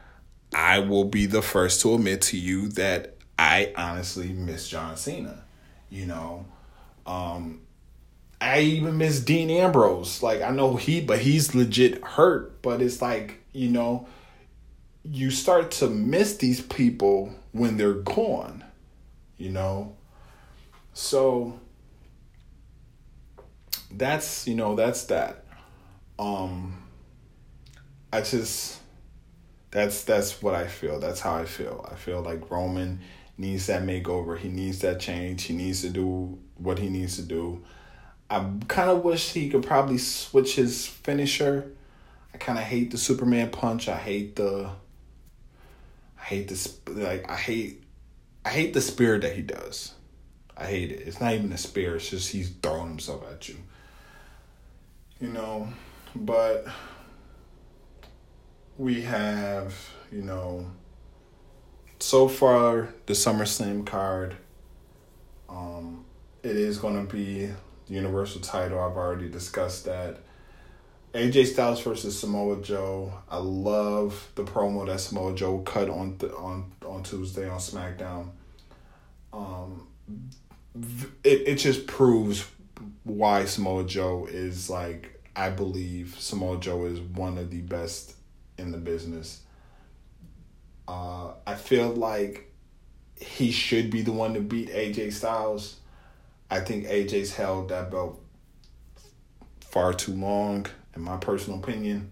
I 0.55 0.79
will 0.79 1.05
be 1.05 1.27
the 1.27 1.43
first 1.43 1.81
to 1.83 1.95
admit 1.95 2.21
to 2.23 2.39
you 2.39 2.69
that 2.71 3.17
I 3.39 3.73
honestly 3.77 4.29
miss 4.29 4.69
John 4.69 4.97
Cena. 4.97 5.43
You 5.89 6.07
know, 6.07 6.47
um 7.07 7.63
I 8.43 8.61
even 8.61 8.99
miss 8.99 9.21
Dean 9.21 9.51
Ambrose. 9.51 10.23
Like 10.23 10.43
I 10.43 10.51
know 10.51 10.77
he 10.77 11.01
but 11.01 11.21
he's 11.21 11.55
legit 11.55 12.05
hurt, 12.05 12.61
but 12.61 12.83
it's 12.83 13.01
like, 13.01 13.41
you 13.53 13.71
know, 13.71 14.07
you 15.11 15.31
start 15.31 15.71
to 15.71 15.89
miss 15.89 16.37
these 16.37 16.61
people 16.61 17.35
when 17.53 17.77
they're 17.77 17.95
gone, 17.95 18.65
you 19.37 19.51
know? 19.51 19.95
So 20.95 21.59
that's, 23.91 24.47
you 24.47 24.55
know, 24.55 24.75
that's 24.75 25.05
that. 25.05 25.45
Um 26.19 26.83
I 28.13 28.23
just 28.23 28.81
that's 29.71 30.05
that's 30.05 30.41
what 30.41 30.55
I 30.55 30.67
feel. 30.67 30.99
That's 30.99 31.21
how 31.21 31.37
I 31.37 31.45
feel. 31.45 31.87
I 31.91 31.97
feel 31.97 32.23
like 32.23 32.51
Roman 32.51 33.01
needs 33.37 33.67
that 33.67 33.83
makeover. 33.83 34.39
He 34.39 34.49
needs 34.49 34.81
that 34.81 35.01
change. 35.01 35.45
He 35.45 35.55
needs 35.55 35.83
to 35.83 35.91
do 35.91 36.39
what 36.57 36.79
he 36.79 36.89
needs 36.89 37.17
to 37.17 37.23
do. 37.23 37.63
I 38.31 38.45
kind 38.69 38.91
of 38.91 39.05
wish 39.05 39.33
he 39.33 39.49
could 39.49 39.63
probably 39.63 39.99
switch 39.99 40.57
his 40.57 40.87
finisher. 40.87 41.71
I 42.35 42.39
kind 42.39 42.59
of 42.59 42.65
hate 42.65 42.91
the 42.91 42.99
Superman 42.99 43.51
punch. 43.51 43.89
I 43.89 43.97
hate 43.97 44.37
the. 44.37 44.71
Hate 46.27 46.49
this 46.49 46.81
like 46.89 47.31
I 47.31 47.37
hate, 47.37 47.85
I 48.45 48.49
hate 48.51 48.75
the 48.75 48.81
spirit 48.81 49.23
that 49.23 49.37
he 49.37 49.43
does. 49.43 49.95
I 50.57 50.65
hate 50.67 50.91
it. 50.91 51.07
It's 51.07 51.21
not 51.21 51.35
even 51.35 51.53
a 51.53 51.57
spear. 51.57 51.95
It's 51.95 52.11
just 52.11 52.33
he's 52.33 52.51
throwing 52.51 52.89
himself 52.89 53.25
at 53.31 53.49
you. 53.49 53.55
You 55.21 55.29
know, 55.29 55.69
but 56.17 56.67
we 58.77 59.03
have 59.03 59.73
you 60.11 60.23
know 60.23 60.67
so 62.01 62.27
far 62.27 62.93
the 63.07 63.13
SummerSlam 63.13 63.87
card. 63.87 64.37
Um, 65.49 66.05
it 66.43 66.57
is 66.57 66.79
going 66.79 67.07
to 67.07 67.13
be 67.13 67.47
the 67.47 67.95
Universal 67.95 68.41
title. 68.41 68.81
I've 68.81 68.97
already 68.97 69.29
discussed 69.29 69.85
that. 69.85 70.19
AJ 71.15 71.47
Styles 71.47 71.81
versus 71.81 72.19
Samoa 72.19 72.61
Joe. 72.61 73.13
I 73.31 73.39
love 73.39 74.31
the 74.35 74.45
promo 74.45 74.87
that 74.87 75.01
Samoa 75.01 75.35
Joe 75.35 75.59
cut 75.61 75.89
on 75.89 76.19
th- 76.19 76.33
on 76.33 76.73
on 76.85 77.03
Tuesday 77.03 77.49
on 77.49 77.59
SmackDown. 77.59 78.31
Um, 79.33 79.87
it 81.25 81.49
it 81.49 81.55
just 81.57 81.87
proves 81.87 82.47
why 83.05 83.45
Samoa 83.47 83.85
Joe 83.85 84.27
is 84.31 84.69
like 84.69 85.23
I 85.35 85.51
believe 85.51 86.17
Samoa 86.19 86.59
Joe 86.59 86.85
is 86.87 87.01
one 87.01 87.39
of 87.39 87.51
the 87.51 87.61
best 87.61 88.15
in 88.59 88.73
the 88.73 88.79
business. 88.79 89.43
Uh, 90.89 91.33
I 91.47 91.55
feel 91.55 91.89
like 91.89 92.53
he 93.19 93.51
should 93.51 93.91
be 93.91 94.03
the 94.03 94.13
one 94.13 94.35
to 94.35 94.41
beat 94.41 94.69
AJ 94.71 95.13
Styles. 95.13 95.77
I 96.51 96.61
think 96.61 96.87
AJ's 96.87 97.35
held 97.35 97.71
that 97.71 97.91
belt 97.91 98.23
far 99.61 99.93
too 99.93 100.13
long, 100.13 100.67
in 100.97 101.03
my 101.03 101.17
personal 101.17 101.59
opinion. 101.59 102.11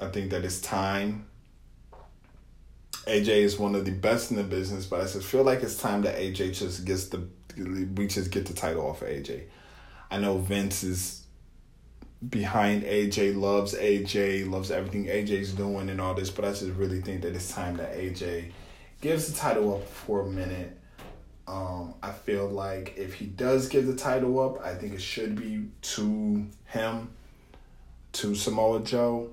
I 0.00 0.08
think 0.08 0.30
that 0.30 0.44
it's 0.44 0.60
time. 0.60 1.26
AJ 3.06 3.28
is 3.28 3.58
one 3.58 3.74
of 3.74 3.84
the 3.84 3.90
best 3.90 4.30
in 4.30 4.36
the 4.36 4.44
business, 4.44 4.86
but 4.86 5.00
I 5.00 5.04
just 5.04 5.24
feel 5.24 5.42
like 5.42 5.62
it's 5.62 5.76
time 5.76 6.02
that 6.02 6.16
AJ 6.16 6.56
just 6.56 6.84
gets 6.84 7.06
the 7.06 7.26
we 7.56 8.06
just 8.06 8.30
get 8.30 8.46
the 8.46 8.54
title 8.54 8.86
off 8.86 9.02
of 9.02 9.08
AJ. 9.08 9.44
I 10.10 10.18
know 10.18 10.38
Vince 10.38 10.82
is 10.82 11.26
behind 12.26 12.84
AJ, 12.84 13.36
loves 13.36 13.74
AJ, 13.74 14.48
loves 14.48 14.70
everything 14.70 15.06
AJ's 15.06 15.52
doing 15.52 15.90
and 15.90 16.00
all 16.00 16.14
this, 16.14 16.30
but 16.30 16.44
I 16.44 16.50
just 16.50 16.64
really 16.72 17.00
think 17.00 17.22
that 17.22 17.34
it's 17.34 17.52
time 17.52 17.76
that 17.76 17.94
AJ 17.94 18.52
gives 19.00 19.30
the 19.30 19.36
title 19.36 19.74
up 19.74 19.86
for 19.86 20.22
a 20.22 20.26
minute 20.26 20.78
um, 21.46 21.94
I 22.02 22.12
feel 22.12 22.48
like 22.48 22.94
if 22.96 23.14
he 23.14 23.26
does 23.26 23.68
give 23.68 23.86
the 23.86 23.96
title 23.96 24.40
up, 24.40 24.64
I 24.64 24.74
think 24.74 24.94
it 24.94 25.02
should 25.02 25.34
be 25.36 25.68
to 25.82 26.46
him, 26.66 27.10
to 28.12 28.34
Samoa 28.34 28.80
Joe, 28.80 29.30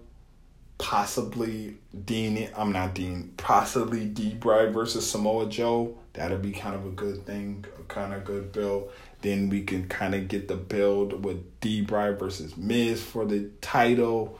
possibly 0.77 1.77
Dean. 2.05 2.49
I'm 2.55 2.71
not 2.71 2.95
Dean. 2.95 3.33
Possibly 3.37 4.05
D. 4.05 4.33
Bry 4.33 4.67
versus 4.67 5.09
Samoa 5.09 5.47
Joe. 5.47 5.97
That'd 6.13 6.41
be 6.41 6.51
kind 6.51 6.75
of 6.75 6.85
a 6.85 6.89
good 6.89 7.25
thing, 7.25 7.65
a 7.79 7.83
kind 7.83 8.13
of 8.13 8.25
good 8.25 8.51
build. 8.51 8.91
Then 9.21 9.49
we 9.49 9.63
can 9.63 9.87
kind 9.87 10.15
of 10.15 10.27
get 10.27 10.47
the 10.47 10.55
build 10.55 11.23
with 11.23 11.59
D. 11.59 11.81
Bry 11.81 12.11
versus 12.11 12.57
Miz 12.57 13.01
for 13.01 13.25
the 13.25 13.49
title. 13.61 14.39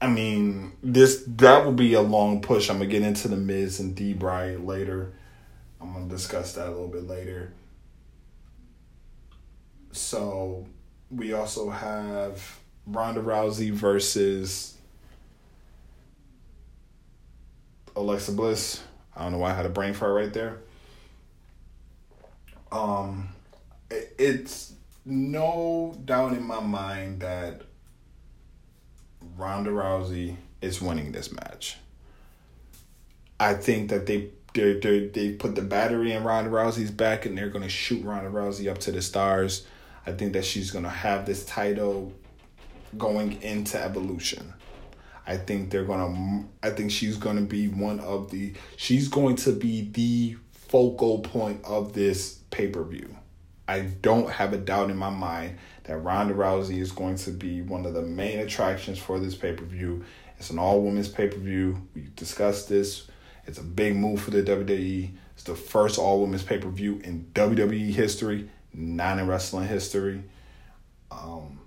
I 0.00 0.08
mean, 0.08 0.72
this 0.82 1.24
that 1.26 1.64
would 1.64 1.76
be 1.76 1.94
a 1.94 2.02
long 2.02 2.42
push. 2.42 2.68
I'm 2.68 2.78
gonna 2.78 2.90
get 2.90 3.02
into 3.02 3.28
the 3.28 3.36
Miz 3.36 3.80
and 3.80 3.94
D. 3.94 4.12
Bry 4.12 4.56
later. 4.56 5.12
I'm 5.80 6.08
to 6.08 6.14
discuss 6.14 6.54
that 6.54 6.68
a 6.68 6.70
little 6.70 6.88
bit 6.88 7.06
later. 7.06 7.52
So 9.92 10.66
we 11.10 11.32
also 11.32 11.70
have 11.70 12.58
Ronda 12.86 13.20
Rousey 13.20 13.70
versus 13.70 14.76
Alexa 17.96 18.32
Bliss. 18.32 18.82
I 19.16 19.22
don't 19.22 19.32
know 19.32 19.38
why 19.38 19.52
I 19.52 19.54
had 19.54 19.66
a 19.66 19.70
brain 19.70 19.94
fart 19.94 20.14
right 20.14 20.32
there. 20.32 20.58
Um, 22.72 23.28
it's 23.90 24.72
no 25.04 25.96
doubt 26.04 26.32
in 26.32 26.42
my 26.42 26.60
mind 26.60 27.20
that 27.20 27.62
Ronda 29.36 29.70
Rousey 29.70 30.36
is 30.60 30.80
winning 30.82 31.12
this 31.12 31.32
match. 31.32 31.76
I 33.38 33.54
think 33.54 33.90
that 33.90 34.06
they 34.06 34.30
they 34.54 34.78
they 34.78 35.06
they 35.08 35.32
put 35.32 35.54
the 35.54 35.62
battery 35.62 36.12
in 36.12 36.24
Ronda 36.24 36.50
Rousey's 36.50 36.90
back 36.90 37.26
and 37.26 37.36
they're 37.36 37.48
gonna 37.48 37.68
shoot 37.68 38.04
Ronda 38.04 38.30
Rousey 38.30 38.70
up 38.70 38.78
to 38.78 38.92
the 38.92 39.02
stars. 39.02 39.66
I 40.06 40.12
think 40.12 40.32
that 40.34 40.44
she's 40.44 40.70
gonna 40.70 40.88
have 40.88 41.26
this 41.26 41.44
title 41.44 42.12
going 42.98 43.42
into 43.42 43.80
Evolution. 43.80 44.52
I 45.26 45.36
think 45.36 45.70
they're 45.70 45.84
gonna. 45.84 46.44
I 46.62 46.70
think 46.70 46.90
she's 46.90 47.16
gonna 47.16 47.42
be 47.42 47.68
one 47.68 48.00
of 48.00 48.30
the. 48.30 48.54
She's 48.76 49.08
going 49.08 49.36
to 49.36 49.52
be 49.52 49.90
the 49.92 50.36
focal 50.52 51.20
point 51.20 51.64
of 51.64 51.92
this 51.92 52.40
pay 52.50 52.68
per 52.68 52.84
view. 52.84 53.16
I 53.66 53.80
don't 53.80 54.28
have 54.28 54.52
a 54.52 54.58
doubt 54.58 54.90
in 54.90 54.96
my 54.96 55.08
mind 55.08 55.58
that 55.84 55.96
Ronda 55.98 56.34
Rousey 56.34 56.80
is 56.80 56.92
going 56.92 57.16
to 57.16 57.30
be 57.30 57.62
one 57.62 57.86
of 57.86 57.94
the 57.94 58.02
main 58.02 58.40
attractions 58.40 58.98
for 58.98 59.18
this 59.18 59.34
pay 59.34 59.54
per 59.54 59.64
view. 59.64 60.04
It's 60.38 60.50
an 60.50 60.58
all 60.58 60.82
women's 60.82 61.08
pay 61.08 61.28
per 61.28 61.38
view. 61.38 61.88
We 61.94 62.08
discussed 62.14 62.68
this 62.68 63.08
it's 63.46 63.58
a 63.58 63.62
big 63.62 63.96
move 63.96 64.20
for 64.20 64.30
the 64.30 64.42
WWE. 64.42 65.10
It's 65.34 65.44
the 65.44 65.54
first 65.54 65.98
all 65.98 66.20
women's 66.20 66.42
pay 66.42 66.58
per 66.58 66.68
view 66.68 67.00
in 67.04 67.26
WWE 67.34 67.90
history, 67.92 68.48
not 68.72 69.18
in 69.18 69.26
wrestling 69.26 69.68
history. 69.68 70.22
Um, 71.10 71.60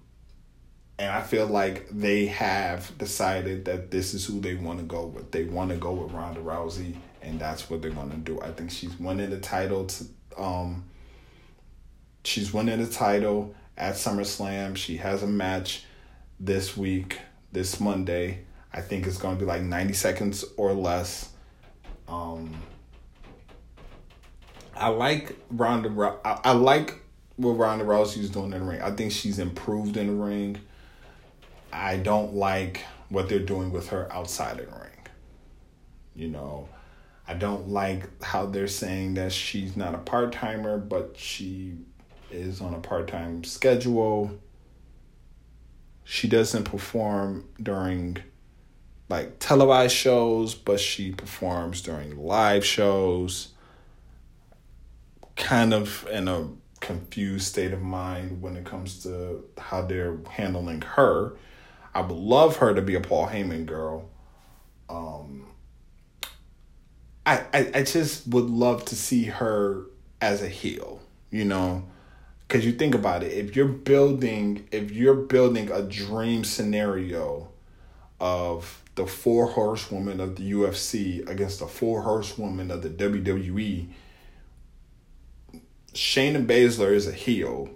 and 1.00 1.12
I 1.12 1.22
feel 1.22 1.46
like 1.46 1.88
they 1.90 2.26
have 2.28 2.98
decided 2.98 3.66
that 3.66 3.92
this 3.92 4.14
is 4.14 4.26
who 4.26 4.40
they 4.40 4.56
want 4.56 4.80
to 4.80 4.86
go 4.86 5.06
with. 5.06 5.32
They 5.32 5.44
want 5.44 5.70
to 5.70 5.78
go 5.78 5.94
with 5.94 6.12
Ronda 6.12 6.42
Rousey, 6.42 6.96
and 7.22 7.40
that's 7.40 7.70
what 7.70 7.82
they're 7.82 7.92
going 7.92 8.10
to 8.10 8.18
do. 8.18 8.42
I 8.42 8.52
think 8.52 8.72
she's 8.72 8.98
winning 9.00 9.30
the 9.30 9.40
title. 9.40 9.86
To, 9.86 10.06
um, 10.38 10.86
she's 12.24 12.52
winning 12.52 12.84
the 12.84 12.92
title 12.92 13.54
at 13.78 13.94
SummerSlam. 13.94 14.76
She 14.76 14.98
has 14.98 15.22
a 15.22 15.28
match 15.28 15.86
this 16.40 16.76
week, 16.76 17.20
this 17.52 17.80
Monday. 17.80 18.40
I 18.74 18.82
think 18.82 19.06
it's 19.06 19.18
going 19.18 19.36
to 19.36 19.40
be 19.40 19.46
like 19.46 19.62
90 19.62 19.94
seconds 19.94 20.46
or 20.58 20.74
less. 20.74 21.30
Um, 22.08 22.56
I 24.76 24.90
like 24.90 25.38
Ronda. 25.52 26.20
I, 26.26 26.40
I 26.44 26.52
like 26.54 27.02
what 27.36 27.52
Ronda 27.52 27.86
Rousey's 27.86 28.30
doing 28.32 28.52
in 28.54 28.60
the 28.60 28.66
ring. 28.66 28.82
I 28.82 28.92
think 28.92 29.12
she's 29.12 29.38
improved 29.38 29.96
in 29.96 30.08
the 30.08 30.14
ring. 30.14 30.58
I 31.72 31.98
don't 31.98 32.34
like 32.34 32.84
what 33.10 33.30
they're 33.30 33.40
doing 33.40 33.72
with 33.72 33.90
her 33.90 34.12
outside 34.12 34.60
of 34.60 34.70
the 34.70 34.78
ring. 34.78 34.92
You 36.16 36.30
know, 36.30 36.70
I 37.28 37.34
don't 37.34 37.70
like 37.70 38.24
how 38.24 38.46
they're 38.46 38.68
saying 38.68 39.16
that 39.16 39.32
she's 39.32 39.76
not 39.76 39.94
a 39.94 40.00
part 40.00 40.32
timer, 40.32 40.78
but 40.78 41.16
she 41.18 41.76
is 42.32 42.62
on 42.62 42.74
a 42.74 42.80
part 42.80 43.08
time 43.08 43.44
schedule. 43.44 44.32
She 46.04 46.28
doesn't 46.28 46.64
perform 46.64 47.50
during 47.62 48.18
like 49.10 49.40
televised 49.40 49.96
shows, 49.96 50.56
but 50.56 50.80
she 50.80 51.12
performs 51.12 51.82
during 51.82 52.18
live 52.18 52.66
shows. 52.66 53.50
Kind 55.36 55.74
of 55.74 56.08
in 56.12 56.28
a 56.28 56.50
confused 56.80 57.48
state 57.48 57.74
of 57.74 57.82
mind 57.82 58.42
when 58.42 58.56
it 58.56 58.66
comes 58.66 59.04
to 59.04 59.44
how 59.58 59.82
they're 59.82 60.18
handling 60.30 60.82
her. 60.82 61.36
I 61.98 62.02
would 62.02 62.16
love 62.16 62.58
her 62.58 62.76
to 62.76 62.82
be 62.84 62.94
a 62.94 63.02
Paul 63.02 63.28
Heyman 63.28 63.66
girl. 63.66 64.08
Um, 64.88 65.48
I, 67.26 67.44
I 67.52 67.72
I 67.74 67.82
just 67.82 68.28
would 68.28 68.46
love 68.52 68.86
to 68.86 68.96
see 68.96 69.24
her 69.24 69.82
as 70.22 70.44
a 70.44 70.48
heel, 70.48 71.02
you 71.32 71.44
know, 71.44 71.86
because 72.48 72.68
you 72.68 72.74
think 72.74 72.94
about 72.94 73.24
it. 73.24 73.34
If 73.34 73.56
you're 73.56 73.68
building, 73.68 74.68
if 74.72 74.92
you're 74.92 75.16
building 75.16 75.72
a 75.72 75.82
dream 75.82 76.44
scenario 76.44 77.50
of 78.20 78.84
the 78.94 79.08
four 79.08 79.48
horsewoman 79.48 80.20
of 80.20 80.36
the 80.36 80.52
UFC 80.52 81.28
against 81.28 81.62
the 81.62 81.68
four 81.68 82.04
horsewoman 82.04 82.70
of 82.70 82.84
the 82.84 82.90
WWE. 82.90 83.88
Shayna 85.94 86.46
Baszler 86.46 86.92
is 86.92 87.08
a 87.08 87.12
heel. 87.12 87.72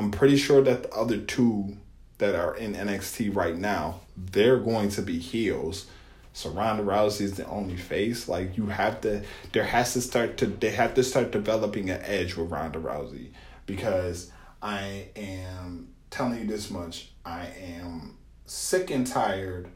I'm 0.00 0.10
pretty 0.10 0.36
sure 0.36 0.60
that 0.62 0.82
the 0.82 0.92
other 0.92 1.18
two 1.18 1.76
that 2.18 2.34
are 2.34 2.56
in 2.56 2.74
NXT 2.74 3.34
right 3.34 3.56
now, 3.56 4.00
they're 4.16 4.58
going 4.58 4.90
to 4.90 5.02
be 5.02 5.18
heels. 5.18 5.86
So 6.32 6.50
Ronda 6.50 6.82
Rousey 6.82 7.22
is 7.22 7.34
the 7.34 7.46
only 7.46 7.76
face. 7.76 8.28
Like 8.28 8.56
you 8.56 8.66
have 8.66 9.00
to, 9.02 9.22
there 9.52 9.64
has 9.64 9.92
to 9.94 10.00
start 10.00 10.36
to, 10.38 10.46
they 10.46 10.70
have 10.70 10.94
to 10.94 11.02
start 11.02 11.30
developing 11.32 11.90
an 11.90 12.00
edge 12.02 12.36
with 12.36 12.50
Ronda 12.50 12.78
Rousey 12.78 13.30
because 13.66 14.30
I 14.62 15.08
am 15.16 15.88
telling 16.10 16.40
you 16.40 16.46
this 16.46 16.70
much. 16.70 17.10
I 17.24 17.46
am 17.60 18.18
sick 18.46 18.90
and 18.90 19.06
tired 19.06 19.68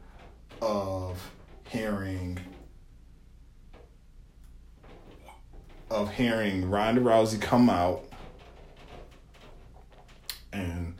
of 0.61 1.31
hearing 1.67 2.39
of 5.89 6.11
hearing 6.11 6.69
Ronda 6.69 7.01
Rousey 7.01 7.39
come 7.39 7.69
out 7.69 8.05
and 10.51 10.95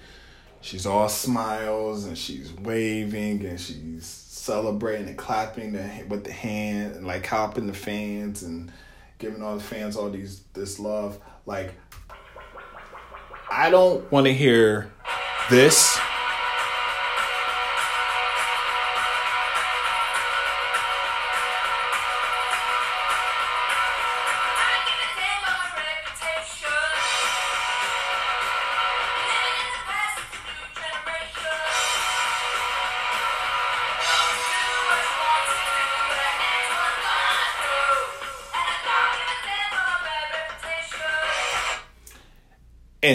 she's 0.74 0.88
all 0.88 1.08
smiles 1.08 2.06
and 2.06 2.18
she's 2.18 2.52
waving 2.52 3.46
and 3.46 3.60
she's 3.60 4.08
celebrating 4.08 5.08
and 5.08 5.16
clapping 5.16 5.72
the, 5.72 5.88
with 6.10 6.24
the 6.24 6.32
hand 6.32 6.96
and 6.96 7.06
like 7.06 7.24
helping 7.28 7.68
the 7.68 7.74
fans 7.74 8.42
and 8.42 8.72
giving 9.20 9.44
all 9.44 9.56
the 9.56 9.64
fans 9.64 9.96
all 9.96 10.10
these 10.10 10.42
this 10.54 10.80
love. 10.80 11.20
Like 11.46 11.76
I 13.52 13.70
don't 13.70 14.12
want 14.12 14.26
to 14.26 14.34
hear 14.34 14.92
this 15.52 15.93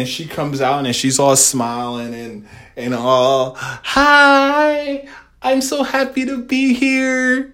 and 0.08 0.14
she 0.14 0.26
comes 0.26 0.62
out 0.62 0.86
and 0.86 0.96
she's 0.96 1.18
all 1.18 1.36
smiling 1.36 2.14
and 2.14 2.48
and 2.76 2.94
all 2.94 3.54
hi 3.56 5.06
i'm 5.42 5.60
so 5.60 5.82
happy 5.82 6.24
to 6.24 6.42
be 6.42 6.74
here. 6.74 7.52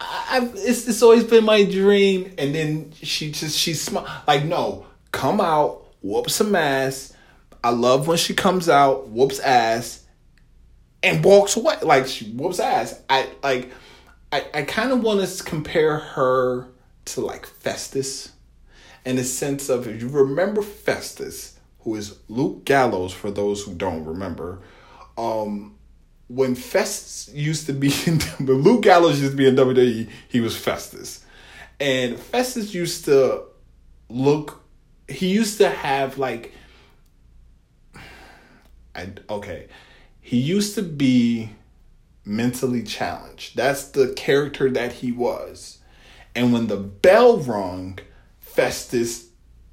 I've, 0.00 0.54
it's, 0.56 0.88
it's 0.88 1.02
always 1.02 1.22
been 1.24 1.44
my 1.44 1.62
dream. 1.62 2.34
And 2.38 2.54
then 2.54 2.92
she 2.94 3.30
just 3.30 3.56
she's 3.56 3.82
smile 3.82 4.06
like 4.26 4.44
no 4.44 4.86
come 5.12 5.40
out 5.40 5.84
whoop 6.00 6.30
some 6.30 6.56
ass. 6.56 7.12
I 7.62 7.70
love 7.70 8.08
when 8.08 8.16
she 8.16 8.34
comes 8.34 8.68
out 8.68 9.08
whoops 9.08 9.38
ass 9.38 10.04
and 11.02 11.24
walks 11.24 11.56
away. 11.56 11.76
Like 11.82 12.06
she 12.06 12.30
whoops 12.32 12.58
ass. 12.60 13.00
I 13.08 13.28
like 13.42 13.70
i, 14.32 14.44
I 14.54 14.62
kind 14.62 14.90
of 14.90 15.02
want 15.02 15.24
to 15.24 15.44
compare 15.44 15.98
her 15.98 16.66
to 17.04 17.20
like 17.20 17.46
festus 17.46 18.32
in 19.04 19.16
the 19.16 19.24
sense 19.24 19.68
of 19.68 19.86
if 19.86 20.00
you 20.00 20.08
remember 20.08 20.62
Festus, 20.62 21.58
who 21.80 21.94
is 21.96 22.18
Luke 22.28 22.64
Gallows 22.64 23.12
for 23.12 23.30
those 23.30 23.62
who 23.62 23.74
don't 23.74 24.04
remember, 24.04 24.60
um, 25.18 25.76
when 26.28 26.54
Festus 26.54 27.32
used 27.34 27.66
to 27.66 27.72
be 27.72 27.92
in 28.06 28.20
Luke 28.40 28.82
Gallows 28.82 29.20
used 29.20 29.32
to 29.32 29.36
be 29.36 29.48
in 29.48 29.56
WWE, 29.56 30.08
he 30.28 30.40
was 30.40 30.56
Festus. 30.56 31.24
And 31.80 32.18
Festus 32.18 32.74
used 32.74 33.06
to 33.06 33.44
look 34.08 34.62
he 35.08 35.28
used 35.28 35.58
to 35.58 35.68
have 35.68 36.18
like 36.18 36.52
I 38.94 39.08
okay. 39.28 39.68
He 40.20 40.38
used 40.38 40.74
to 40.76 40.82
be 40.82 41.50
mentally 42.24 42.82
challenged. 42.82 43.56
That's 43.56 43.84
the 43.84 44.12
character 44.12 44.70
that 44.70 44.92
he 44.92 45.10
was. 45.10 45.78
And 46.34 46.52
when 46.52 46.68
the 46.68 46.76
bell 46.76 47.38
rung, 47.38 47.98
Festus 48.52 49.28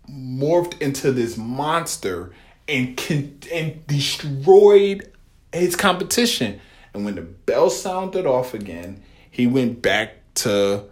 morphed 0.10 0.82
into 0.82 1.12
this 1.12 1.38
monster 1.38 2.32
and 2.68 2.96
can, 2.96 3.40
and 3.52 3.86
destroyed 3.88 5.12
his 5.52 5.76
competition. 5.76 6.62
And 6.94 7.06
when 7.06 7.16
the 7.16 7.22
bell 7.22 7.70
sounded 7.70 8.26
off 8.26 8.54
again, 8.54 9.04
he 9.30 9.48
went 9.48 9.82
back 9.82 10.16
to 10.36 10.86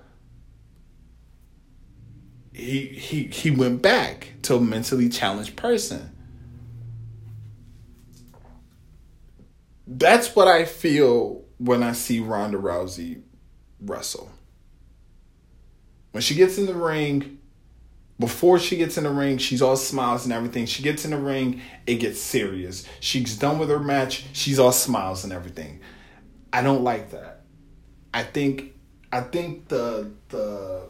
he 2.54 2.88
he 2.88 3.24
he 3.26 3.52
went 3.52 3.82
back 3.82 4.34
to 4.44 4.56
a 4.56 4.62
mentally 4.62 5.10
challenged 5.10 5.56
person. 5.56 6.12
That's 9.86 10.36
what 10.36 10.48
I 10.48 10.66
feel 10.66 11.46
when 11.58 11.84
I 11.84 11.94
see 11.94 12.20
Ronda 12.20 12.58
Rousey 12.58 13.22
wrestle. 13.80 14.32
When 16.12 16.22
she 16.22 16.36
gets 16.36 16.58
in 16.58 16.66
the 16.66 16.76
ring, 16.76 17.37
before 18.20 18.58
she 18.58 18.78
gets 18.78 18.98
in 18.98 19.04
the 19.04 19.12
ring, 19.12 19.38
she's 19.38 19.62
all 19.62 19.76
smiles 19.76 20.24
and 20.24 20.34
everything. 20.34 20.66
She 20.66 20.82
gets 20.82 21.06
in 21.06 21.12
the 21.12 21.18
ring, 21.18 21.62
it 21.86 21.96
gets 21.96 22.20
serious. 22.20 22.88
She's 23.00 23.38
done 23.38 23.60
with 23.60 23.70
her 23.70 23.80
match, 23.80 24.26
she's 24.34 24.58
all 24.58 24.72
smiles 24.72 25.24
and 25.24 25.32
everything. 25.32 25.82
I 26.52 26.64
don't 26.64 26.84
like 26.84 27.12
that. 27.12 27.42
I 28.14 28.24
think 28.24 28.74
I 29.12 29.22
think 29.22 29.68
the 29.68 30.12
the 30.30 30.82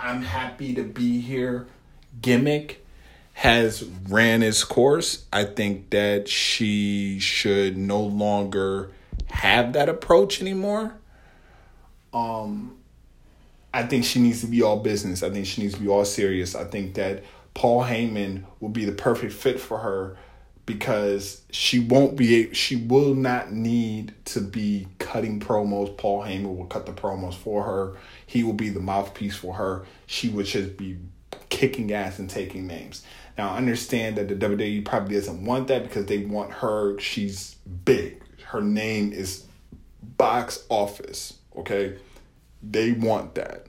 I'm 0.00 0.22
happy 0.22 0.74
to 0.74 0.82
be 0.82 1.20
here 1.20 1.66
gimmick 2.22 2.84
has 3.34 3.84
ran 4.08 4.42
its 4.42 4.64
course. 4.64 5.26
I 5.32 5.44
think 5.44 5.90
that 5.90 6.28
she 6.28 7.18
should 7.18 7.76
no 7.76 8.00
longer 8.00 8.92
have 9.26 9.72
that 9.74 9.88
approach 9.88 10.40
anymore. 10.40 10.94
Um 12.12 12.78
I 13.74 13.82
think 13.82 14.04
she 14.04 14.20
needs 14.20 14.40
to 14.42 14.46
be 14.46 14.62
all 14.62 14.78
business. 14.78 15.24
I 15.24 15.30
think 15.30 15.46
she 15.46 15.60
needs 15.60 15.74
to 15.74 15.80
be 15.80 15.88
all 15.88 16.04
serious. 16.04 16.54
I 16.54 16.62
think 16.62 16.94
that 16.94 17.24
Paul 17.54 17.82
Heyman 17.82 18.44
will 18.60 18.68
be 18.68 18.84
the 18.84 18.92
perfect 18.92 19.32
fit 19.32 19.58
for 19.58 19.78
her 19.78 20.16
because 20.64 21.42
she 21.50 21.80
won't 21.80 22.16
be 22.16 22.54
she 22.54 22.76
will 22.76 23.16
not 23.16 23.52
need 23.52 24.14
to 24.26 24.40
be 24.40 24.86
cutting 25.00 25.40
promos. 25.40 25.96
Paul 25.96 26.22
Heyman 26.22 26.56
will 26.56 26.66
cut 26.66 26.86
the 26.86 26.92
promos 26.92 27.34
for 27.34 27.64
her. 27.64 27.96
He 28.24 28.44
will 28.44 28.52
be 28.52 28.68
the 28.68 28.78
mouthpiece 28.78 29.36
for 29.36 29.54
her. 29.54 29.84
She 30.06 30.28
would 30.28 30.46
just 30.46 30.76
be 30.76 30.96
kicking 31.48 31.92
ass 31.92 32.20
and 32.20 32.30
taking 32.30 32.68
names. 32.68 33.04
Now 33.36 33.50
I 33.50 33.56
understand 33.56 34.16
that 34.18 34.28
the 34.28 34.36
WWE 34.36 34.84
probably 34.84 35.16
doesn't 35.16 35.44
want 35.44 35.66
that 35.66 35.82
because 35.82 36.06
they 36.06 36.18
want 36.18 36.52
her 36.52 36.96
she's 37.00 37.56
big. 37.84 38.22
Her 38.44 38.62
name 38.62 39.12
is 39.12 39.46
box 40.00 40.64
office, 40.68 41.38
okay? 41.56 41.96
They 42.70 42.92
want 42.92 43.34
that. 43.34 43.66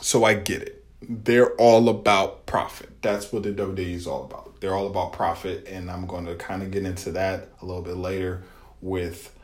So 0.00 0.24
I 0.24 0.34
get 0.34 0.62
it. 0.62 0.84
They're 1.02 1.54
all 1.54 1.88
about 1.88 2.46
profit. 2.46 3.02
That's 3.02 3.32
what 3.32 3.42
the 3.42 3.52
WWE 3.52 3.78
is 3.78 4.06
all 4.06 4.24
about. 4.24 4.60
They're 4.60 4.74
all 4.74 4.86
about 4.86 5.12
profit, 5.12 5.66
and 5.66 5.90
I'm 5.90 6.06
going 6.06 6.26
to 6.26 6.34
kind 6.34 6.62
of 6.62 6.70
get 6.70 6.84
into 6.84 7.12
that 7.12 7.48
a 7.62 7.66
little 7.66 7.82
bit 7.82 7.96
later 7.96 8.42
with 8.80 9.34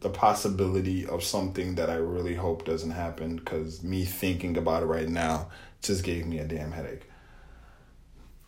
the 0.00 0.10
possibility 0.10 1.06
of 1.06 1.24
something 1.24 1.76
that 1.76 1.90
I 1.90 1.94
really 1.94 2.34
hope 2.34 2.64
doesn't 2.64 2.90
happen 2.90 3.36
because 3.36 3.82
me 3.82 4.04
thinking 4.04 4.56
about 4.56 4.82
it 4.82 4.86
right 4.86 5.08
now 5.08 5.48
just 5.80 6.04
gave 6.04 6.26
me 6.26 6.38
a 6.38 6.44
damn 6.44 6.72
headache. 6.72 7.08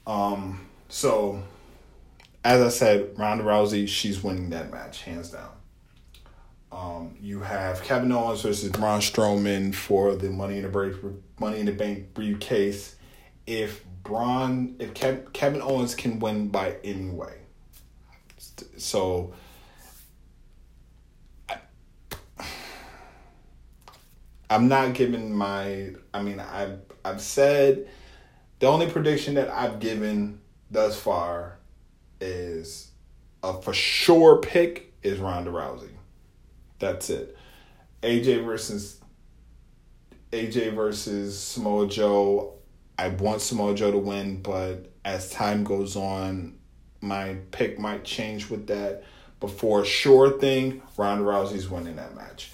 Um, 0.06 0.68
so 0.88 1.42
as 2.44 2.60
I 2.60 2.68
said, 2.68 3.18
Ronda 3.18 3.42
Rousey, 3.42 3.88
she's 3.88 4.22
winning 4.22 4.50
that 4.50 4.70
match 4.70 5.02
hands 5.02 5.30
down. 5.30 5.48
Um, 6.72 7.16
you 7.20 7.40
have 7.40 7.82
Kevin 7.82 8.10
Owens 8.12 8.42
versus 8.42 8.70
Braun 8.70 9.00
Strowman 9.00 9.74
for 9.74 10.16
the 10.16 10.30
Money 10.30 10.58
in 10.58 10.62
the 10.64 10.68
Bank 10.68 10.96
Money 11.38 11.60
in 11.60 11.66
the 11.66 11.72
Bank 11.72 12.12
briefcase. 12.12 12.96
If 13.46 13.84
Braun, 14.02 14.76
if 14.78 14.92
Kev, 14.94 15.32
Kevin 15.32 15.62
Owens 15.62 15.94
can 15.94 16.18
win 16.18 16.48
by 16.48 16.76
any 16.82 17.10
way, 17.10 17.34
so 18.76 19.32
I, 21.48 21.58
I'm 24.50 24.68
not 24.68 24.94
giving 24.94 25.32
my. 25.34 25.92
I 26.12 26.22
mean, 26.22 26.40
I've 26.40 26.80
I've 27.04 27.20
said 27.20 27.88
the 28.58 28.66
only 28.66 28.90
prediction 28.90 29.34
that 29.34 29.48
I've 29.48 29.78
given 29.78 30.40
thus 30.70 30.98
far 30.98 31.58
is 32.20 32.90
a 33.42 33.60
for 33.60 33.72
sure 33.72 34.38
pick 34.38 34.92
is 35.02 35.18
Ronda 35.20 35.50
Rousey. 35.50 35.95
That's 36.78 37.10
it. 37.10 37.36
AJ 38.02 38.44
versus 38.44 39.00
AJ 40.32 40.74
versus 40.74 41.38
Samoa 41.38 41.86
Joe. 41.86 42.54
I 42.98 43.08
want 43.08 43.40
Samoa 43.40 43.74
Joe 43.74 43.92
to 43.92 43.98
win, 43.98 44.42
but 44.42 44.92
as 45.04 45.30
time 45.30 45.64
goes 45.64 45.96
on, 45.96 46.58
my 47.00 47.36
pick 47.50 47.78
might 47.78 48.04
change 48.04 48.50
with 48.50 48.66
that. 48.68 49.04
But 49.38 49.50
for 49.50 49.82
a 49.82 49.86
sure 49.86 50.38
thing, 50.38 50.82
Ronda 50.96 51.24
Rousey's 51.24 51.68
winning 51.68 51.96
that 51.96 52.14
match. 52.14 52.52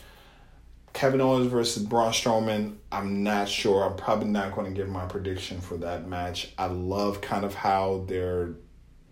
Kevin 0.92 1.20
Owens 1.20 1.46
versus 1.46 1.82
Braun 1.82 2.12
Strowman, 2.12 2.76
I'm 2.90 3.22
not 3.22 3.48
sure. 3.48 3.84
I'm 3.84 3.96
probably 3.96 4.28
not 4.28 4.54
going 4.54 4.72
to 4.72 4.78
give 4.78 4.88
my 4.88 5.06
prediction 5.06 5.60
for 5.60 5.76
that 5.78 6.06
match. 6.06 6.52
I 6.58 6.66
love 6.66 7.20
kind 7.20 7.44
of 7.44 7.54
how 7.54 8.04
they're 8.06 8.54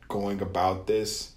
going 0.08 0.42
about 0.42 0.86
this. 0.86 1.32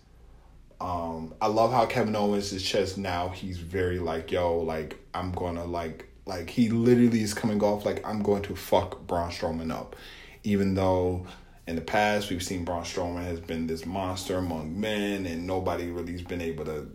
Um, 0.84 1.34
I 1.40 1.48
love 1.48 1.72
how 1.72 1.86
Kevin 1.86 2.14
Owens 2.14 2.52
is 2.52 2.62
just 2.62 2.98
now. 2.98 3.30
He's 3.30 3.58
very 3.58 4.00
like, 4.00 4.34
yo, 4.34 4.58
like 4.58 4.98
I'm 5.14 5.32
gonna 5.32 5.64
like, 5.64 6.10
like 6.26 6.50
he 6.50 6.68
literally 6.68 7.22
is 7.22 7.34
coming 7.34 7.64
off 7.64 7.86
like 7.86 8.06
I'm 8.06 8.22
going 8.22 8.42
to 8.44 8.56
fuck 8.58 9.08
Braun 9.08 9.32
Strowman 9.32 9.72
up, 9.72 9.96
even 10.44 10.74
though 10.74 11.26
in 11.68 11.78
the 11.78 11.82
past 11.82 12.30
we've 12.30 12.44
seen 12.44 12.66
Braun 12.66 12.84
Strowman 12.84 13.24
has 13.24 13.40
been 13.40 13.66
this 13.66 13.86
monster 13.86 14.38
among 14.38 14.78
men, 14.78 15.26
and 15.26 15.48
nobody 15.48 15.88
really's 15.90 16.22
been 16.22 16.42
able 16.42 16.66
to 16.66 16.92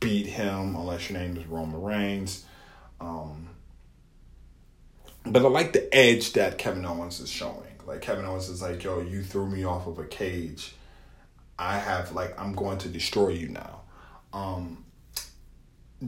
beat 0.00 0.26
him 0.26 0.74
unless 0.74 1.10
your 1.10 1.18
name 1.18 1.36
is 1.36 1.46
Roman 1.46 1.82
Reigns. 1.82 2.46
Um, 2.98 3.50
but 5.26 5.44
I 5.44 5.48
like 5.48 5.74
the 5.74 5.94
edge 5.94 6.32
that 6.32 6.56
Kevin 6.56 6.86
Owens 6.86 7.20
is 7.20 7.28
showing. 7.28 7.76
Like 7.86 8.00
Kevin 8.00 8.24
Owens 8.24 8.48
is 8.48 8.62
like, 8.62 8.82
yo, 8.82 9.02
you 9.02 9.22
threw 9.22 9.46
me 9.50 9.64
off 9.64 9.86
of 9.86 9.98
a 9.98 10.04
cage. 10.06 10.74
I 11.58 11.78
have 11.78 12.12
like 12.12 12.38
I'm 12.40 12.54
going 12.54 12.78
to 12.78 12.88
destroy 12.88 13.28
you 13.30 13.48
now. 13.48 13.82
Um 14.32 14.84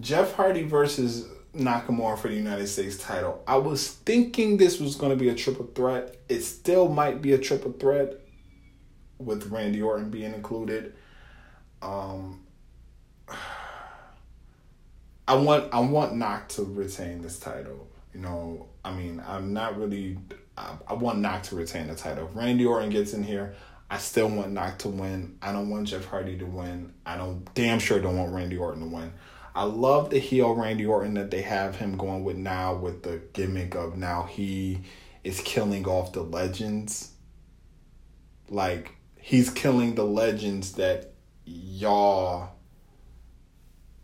Jeff 0.01 0.35
Hardy 0.35 0.65
versus 0.65 1.29
Nakamura 1.55 2.19
for 2.19 2.29
the 2.29 2.35
United 2.35 2.67
States 2.67 2.97
title. 2.99 3.43
I 3.47 3.57
was 3.57 3.89
thinking 3.89 4.57
this 4.57 4.81
was 4.81 4.97
going 4.97 5.11
to 5.11 5.17
be 5.17 5.29
a 5.29 5.35
triple 5.35 5.67
threat. 5.67 6.17
It 6.29 6.41
still 6.41 6.89
might 6.89 7.23
be 7.23 7.33
a 7.33 7.39
triple 7.39 7.73
threat 7.73 8.21
with 9.19 9.47
Randy 9.47 9.81
Orton 9.81 10.11
being 10.11 10.35
included. 10.35 10.95
Um 11.83 12.45
I 15.27 15.35
want 15.37 15.73
I 15.73 15.81
want 15.81 16.15
Knock 16.17 16.49
to 16.51 16.63
retain 16.63 17.23
this 17.23 17.39
title. 17.39 17.89
You 18.13 18.21
know, 18.21 18.69
I 18.85 18.93
mean, 18.93 19.23
I'm 19.27 19.53
not 19.53 19.79
really. 19.79 20.19
I, 20.57 20.77
I 20.87 20.95
want 20.95 21.19
Knock 21.19 21.43
to 21.45 21.57
retain 21.57 21.89
the 21.89 21.95
title. 21.95 22.29
If 22.29 22.37
Randy 22.37 22.65
Orton 22.65 22.91
gets 22.91 23.13
in 23.13 23.25
here, 23.25 23.55
I 23.95 23.99
still 23.99 24.29
want 24.29 24.51
Knock 24.51 24.79
to 24.79 24.89
win. 24.89 25.39
I 25.41 25.53
don't 25.53 25.71
want 25.71 25.87
Jeff 25.87 26.05
Hardy 26.07 26.37
to 26.39 26.47
win. 26.47 26.93
I 27.07 27.17
don't 27.17 27.47
damn 27.55 27.79
sure 27.79 28.01
don't 28.01 28.19
want 28.19 28.33
Randy 28.33 28.57
Orton 28.57 28.81
to 28.81 28.93
win. 28.93 29.13
I 29.55 29.63
love 29.63 30.11
the 30.11 30.19
heel 30.19 30.53
Randy 30.53 30.85
Orton 30.85 31.15
that 31.15 31.31
they 31.31 31.43
have 31.43 31.77
him 31.77 31.97
going 31.97 32.25
with 32.25 32.37
now 32.37 32.75
with 32.75 33.05
the 33.05 33.23
gimmick 33.35 33.77
of 33.77 33.97
now 33.97 34.25
he 34.25 34.81
is 35.23 35.41
killing 35.43 35.87
off 35.87 36.13
the 36.13 36.23
legends. 36.23 37.13
Like 38.49 38.97
he's 39.17 39.49
killing 39.49 39.95
the 39.95 40.05
legends 40.05 40.73
that 40.73 41.13
y'all 41.45 42.49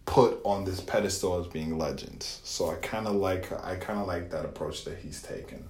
put 0.07 0.41
on 0.45 0.66
this 0.66 0.80
pedestal 0.80 1.41
as 1.41 1.49
being 1.49 1.78
legends. 1.78 2.41
So 2.45 2.70
I 2.70 2.76
kind 2.76 3.09
of 3.09 3.16
like 3.16 3.51
I 3.64 3.74
kind 3.74 3.99
of 3.99 4.07
like 4.07 4.30
that 4.30 4.45
approach 4.45 4.84
that 4.84 4.99
he's 4.99 5.20
taken. 5.20 5.68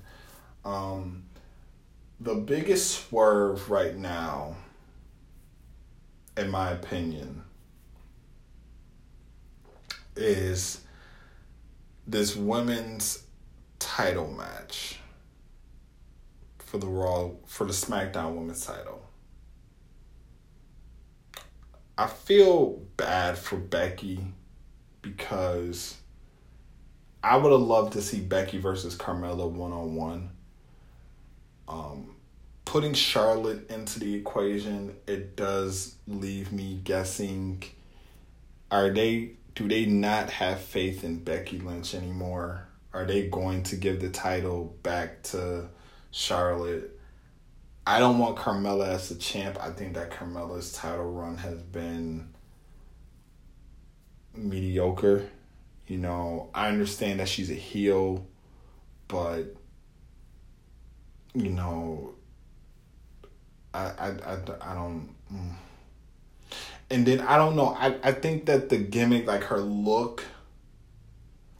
Um, 0.62 1.22
the 2.20 2.34
biggest 2.34 3.08
swerve 3.08 3.70
right 3.70 3.96
now, 3.96 4.54
in 6.36 6.50
my 6.50 6.70
opinion, 6.70 7.42
is 10.14 10.82
this 12.06 12.36
women's 12.36 13.24
title 13.78 14.30
match 14.30 15.00
for 16.58 16.76
the 16.76 16.86
Raw 16.86 17.30
for 17.46 17.66
the 17.66 17.72
SmackDown 17.72 18.34
Women's 18.34 18.66
title. 18.66 19.02
I 21.96 22.06
feel 22.06 22.82
bad 22.96 23.38
for 23.38 23.56
Becky 23.56 24.20
because 25.00 25.96
I 27.22 27.36
would 27.36 27.52
have 27.52 27.60
loved 27.60 27.94
to 27.94 28.02
see 28.02 28.20
Becky 28.20 28.58
versus 28.58 28.94
Carmella 28.94 29.50
one 29.50 29.72
on 29.72 29.94
one. 29.94 30.30
Putting 32.70 32.94
Charlotte 32.94 33.68
into 33.68 33.98
the 33.98 34.14
equation, 34.14 34.94
it 35.08 35.34
does 35.34 35.96
leave 36.06 36.52
me 36.52 36.80
guessing. 36.84 37.64
Are 38.70 38.90
they? 38.90 39.32
Do 39.56 39.66
they 39.66 39.86
not 39.86 40.30
have 40.30 40.60
faith 40.60 41.02
in 41.02 41.24
Becky 41.24 41.58
Lynch 41.58 41.96
anymore? 41.96 42.68
Are 42.92 43.04
they 43.04 43.26
going 43.26 43.64
to 43.64 43.74
give 43.74 44.00
the 44.00 44.08
title 44.08 44.76
back 44.84 45.24
to 45.24 45.66
Charlotte? 46.12 46.96
I 47.84 47.98
don't 47.98 48.20
want 48.20 48.36
Carmella 48.36 48.86
as 48.86 49.08
the 49.08 49.16
champ. 49.16 49.58
I 49.60 49.70
think 49.70 49.94
that 49.94 50.12
Carmella's 50.12 50.72
title 50.72 51.10
run 51.10 51.38
has 51.38 51.60
been 51.60 52.32
mediocre. 54.32 55.28
You 55.88 55.98
know, 55.98 56.50
I 56.54 56.68
understand 56.68 57.18
that 57.18 57.28
she's 57.28 57.50
a 57.50 57.54
heel, 57.54 58.28
but 59.08 59.56
you 61.34 61.48
know, 61.48 62.14
I 63.74 63.80
I 63.80 64.08
I, 64.08 64.38
I 64.60 64.74
don't. 64.74 65.08
Mm. 65.32 65.54
And 66.90 67.06
then 67.06 67.20
I 67.20 67.36
don't 67.36 67.56
know. 67.56 67.76
I 67.78 67.96
I 68.02 68.12
think 68.12 68.46
that 68.46 68.68
the 68.68 68.78
gimmick, 68.78 69.26
like 69.26 69.44
her 69.44 69.60
look, 69.60 70.24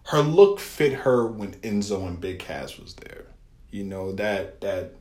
her 0.08 0.22
look 0.22 0.58
fit 0.58 0.92
her 0.92 1.26
when 1.26 1.52
Enzo 1.56 2.06
and 2.06 2.20
Big 2.20 2.40
Cass 2.40 2.78
was 2.78 2.94
there. 2.94 3.26
You 3.70 3.84
know 3.84 4.12
that 4.12 4.60
that 4.60 4.94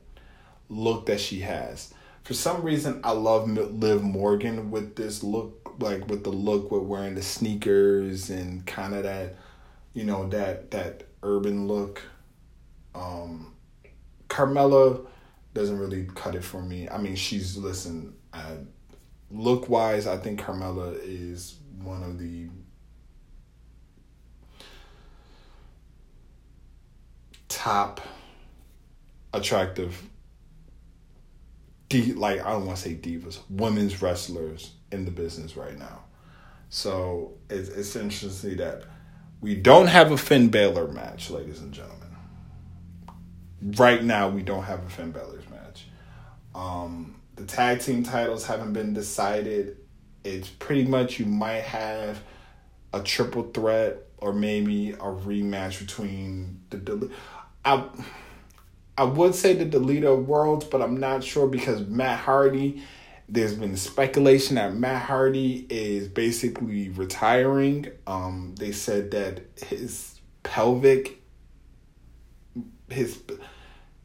look 0.68 1.06
that 1.06 1.20
she 1.20 1.40
has. 1.40 1.92
For 2.22 2.34
some 2.34 2.62
reason, 2.62 3.00
I 3.02 3.10
love 3.12 3.48
Liv 3.50 4.02
Morgan 4.02 4.70
with 4.70 4.94
this 4.94 5.24
look, 5.24 5.74
like 5.80 6.06
with 6.06 6.22
the 6.22 6.30
look 6.30 6.70
with 6.70 6.82
wearing 6.82 7.14
the 7.16 7.22
sneakers 7.22 8.30
and 8.30 8.64
kind 8.66 8.94
of 8.94 9.02
that, 9.02 9.34
you 9.94 10.04
know, 10.04 10.28
that 10.28 10.70
that 10.70 11.04
urban 11.22 11.66
look. 11.66 12.02
Um, 12.94 13.54
Carmella 14.28 15.06
doesn't 15.54 15.78
really 15.78 16.08
cut 16.14 16.34
it 16.34 16.44
for 16.44 16.62
me. 16.62 16.88
I 16.88 16.98
mean, 16.98 17.16
she's 17.16 17.56
listen. 17.56 18.14
Look 19.30 19.68
wise, 19.68 20.06
I 20.06 20.16
think 20.16 20.40
Carmella 20.40 20.98
is 21.02 21.56
one 21.82 22.02
of 22.02 22.18
the 22.18 22.48
top 27.48 28.00
attractive 29.32 30.02
de- 31.90 32.14
like 32.14 32.40
I 32.40 32.52
don't 32.52 32.66
want 32.66 32.78
to 32.78 32.82
say 32.82 32.94
divas, 32.94 33.38
women's 33.50 34.00
wrestlers 34.00 34.72
in 34.90 35.04
the 35.04 35.10
business 35.10 35.56
right 35.56 35.78
now. 35.78 36.04
So 36.70 37.34
it's 37.50 37.68
it's 37.68 37.96
interesting 37.96 38.56
that 38.58 38.84
we 39.40 39.54
don't 39.56 39.88
have 39.88 40.12
a 40.12 40.16
Finn 40.16 40.48
Balor 40.48 40.88
match, 40.88 41.30
ladies 41.30 41.60
and 41.60 41.72
gentlemen. 41.72 41.96
Right 43.62 44.02
now, 44.02 44.28
we 44.28 44.42
don't 44.42 44.64
have 44.64 44.84
a 44.84 44.88
Finn 44.88 45.10
match. 45.10 45.39
Um, 46.60 47.14
the 47.36 47.46
tag 47.46 47.80
team 47.80 48.02
titles 48.02 48.44
haven't 48.44 48.74
been 48.74 48.92
decided. 48.92 49.78
It's 50.24 50.48
pretty 50.48 50.84
much 50.84 51.18
you 51.18 51.24
might 51.24 51.62
have 51.62 52.20
a 52.92 53.00
triple 53.00 53.44
threat 53.44 53.96
or 54.18 54.34
maybe 54.34 54.90
a 54.90 54.96
rematch 54.98 55.80
between 55.80 56.60
the. 56.68 57.10
I, 57.64 57.84
I 58.98 59.04
would 59.04 59.34
say 59.34 59.54
the 59.54 59.64
Deleter 59.64 60.22
Worlds, 60.22 60.66
but 60.66 60.82
I'm 60.82 60.98
not 60.98 61.24
sure 61.24 61.46
because 61.46 61.80
Matt 61.86 62.18
Hardy, 62.18 62.82
there's 63.26 63.54
been 63.54 63.78
speculation 63.78 64.56
that 64.56 64.74
Matt 64.74 65.02
Hardy 65.02 65.66
is 65.70 66.08
basically 66.08 66.90
retiring. 66.90 67.90
Um, 68.06 68.54
they 68.58 68.72
said 68.72 69.12
that 69.12 69.40
his 69.56 70.20
pelvic, 70.42 71.22
his, 72.90 73.18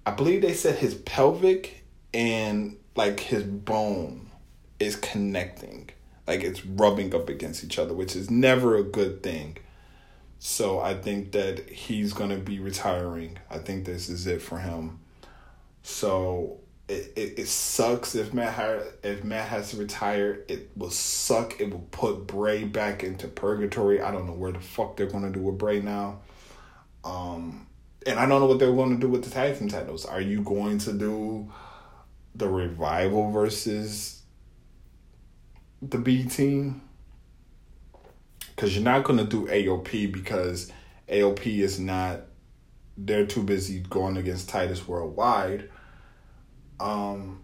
I 0.06 0.12
believe 0.12 0.42
they 0.42 0.54
said 0.54 0.78
his 0.78 0.96
pelvic 0.96 1.85
and 2.16 2.78
like 2.96 3.20
his 3.20 3.44
bone 3.44 4.32
is 4.80 4.96
connecting, 4.96 5.90
like 6.26 6.44
it's 6.44 6.66
rubbing 6.66 7.14
up 7.14 7.28
against 7.28 7.64
each 7.64 7.78
other, 7.78 7.94
which 7.94 8.16
is 8.16 8.32
never 8.32 8.78
a 8.78 8.84
good 8.84 9.22
thing. 9.22 9.58
So 10.40 10.80
I 10.80 10.94
think 10.94 11.34
that 11.34 11.70
he's 11.70 12.14
going 12.14 12.30
to 12.30 12.38
be 12.38 12.60
retiring. 12.60 13.38
I 13.52 13.58
think 13.58 13.86
this 13.86 14.08
is 14.08 14.26
it 14.28 14.42
for 14.42 14.60
him. 14.60 15.00
So 15.84 16.60
it, 16.88 17.12
it, 17.18 17.40
it 17.40 17.48
sucks 17.48 18.16
if 18.16 18.34
Matt 18.34 18.54
ha- 18.54 18.88
if 19.04 19.24
Matt 19.26 19.50
has 19.50 19.72
to 19.72 19.78
retire. 19.78 20.46
It 20.48 20.72
will 20.78 20.92
suck. 20.92 21.60
It 21.60 21.72
will 21.72 21.88
put 21.92 22.28
Bray 22.28 22.64
back 22.64 23.04
into 23.04 23.28
purgatory. 23.28 24.02
I 24.02 24.12
don't 24.12 24.26
know 24.26 24.34
where 24.34 24.54
the 24.54 24.62
fuck 24.62 24.96
they're 24.96 25.08
going 25.08 25.24
to 25.24 25.38
do 25.38 25.44
with 25.44 25.58
Bray 25.58 25.82
now. 25.82 26.20
Um, 27.04 27.68
and 28.08 28.20
I 28.20 28.26
don't 28.26 28.40
know 28.40 28.48
what 28.48 28.60
they're 28.60 28.74
going 28.74 28.96
to 28.96 29.02
do 29.02 29.10
with 29.10 29.26
the 29.26 29.32
tag 29.32 29.60
team 29.60 29.68
titles. 29.68 30.06
Are 30.06 30.22
you 30.22 30.42
going 30.44 30.78
to 30.80 30.94
do 30.94 31.52
the 32.36 32.48
revival 32.48 33.32
versus 33.32 34.22
the 35.82 35.98
B 35.98 36.24
team? 36.26 36.82
because 38.56 38.76
you're 38.76 38.84
not 38.84 39.04
going 39.04 39.20
to 39.20 39.26
do 39.26 39.48
AOP 39.48 40.12
because 40.12 40.72
AOP 41.10 41.60
is 41.60 41.80
not 41.80 42.22
they're 42.98 43.26
too 43.26 43.44
busy 43.44 43.80
going 43.82 44.16
against 44.16 44.48
Titus 44.48 44.88
Worldwide. 44.88 45.70
Um, 46.80 47.44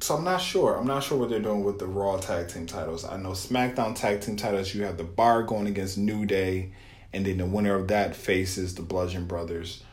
so 0.00 0.16
I'm 0.16 0.24
not 0.24 0.40
sure. 0.40 0.76
I'm 0.76 0.86
not 0.86 1.04
sure 1.04 1.16
what 1.16 1.30
they're 1.30 1.38
doing 1.38 1.62
with 1.62 1.78
the 1.78 1.86
Raw 1.86 2.16
tag 2.16 2.48
team 2.48 2.66
titles. 2.66 3.04
I 3.04 3.16
know 3.16 3.30
SmackDown 3.30 3.94
tag 3.94 4.20
team 4.20 4.34
titles. 4.34 4.74
You 4.74 4.82
have 4.84 4.96
the 4.96 5.04
Bar 5.04 5.44
going 5.44 5.68
against 5.68 5.96
New 5.96 6.26
Day, 6.26 6.72
and 7.12 7.24
then 7.24 7.36
the 7.36 7.46
winner 7.46 7.76
of 7.76 7.86
that 7.88 8.16
faces 8.16 8.74
the 8.74 8.82
Bludgeon 8.82 9.26
Brothers. 9.26 9.84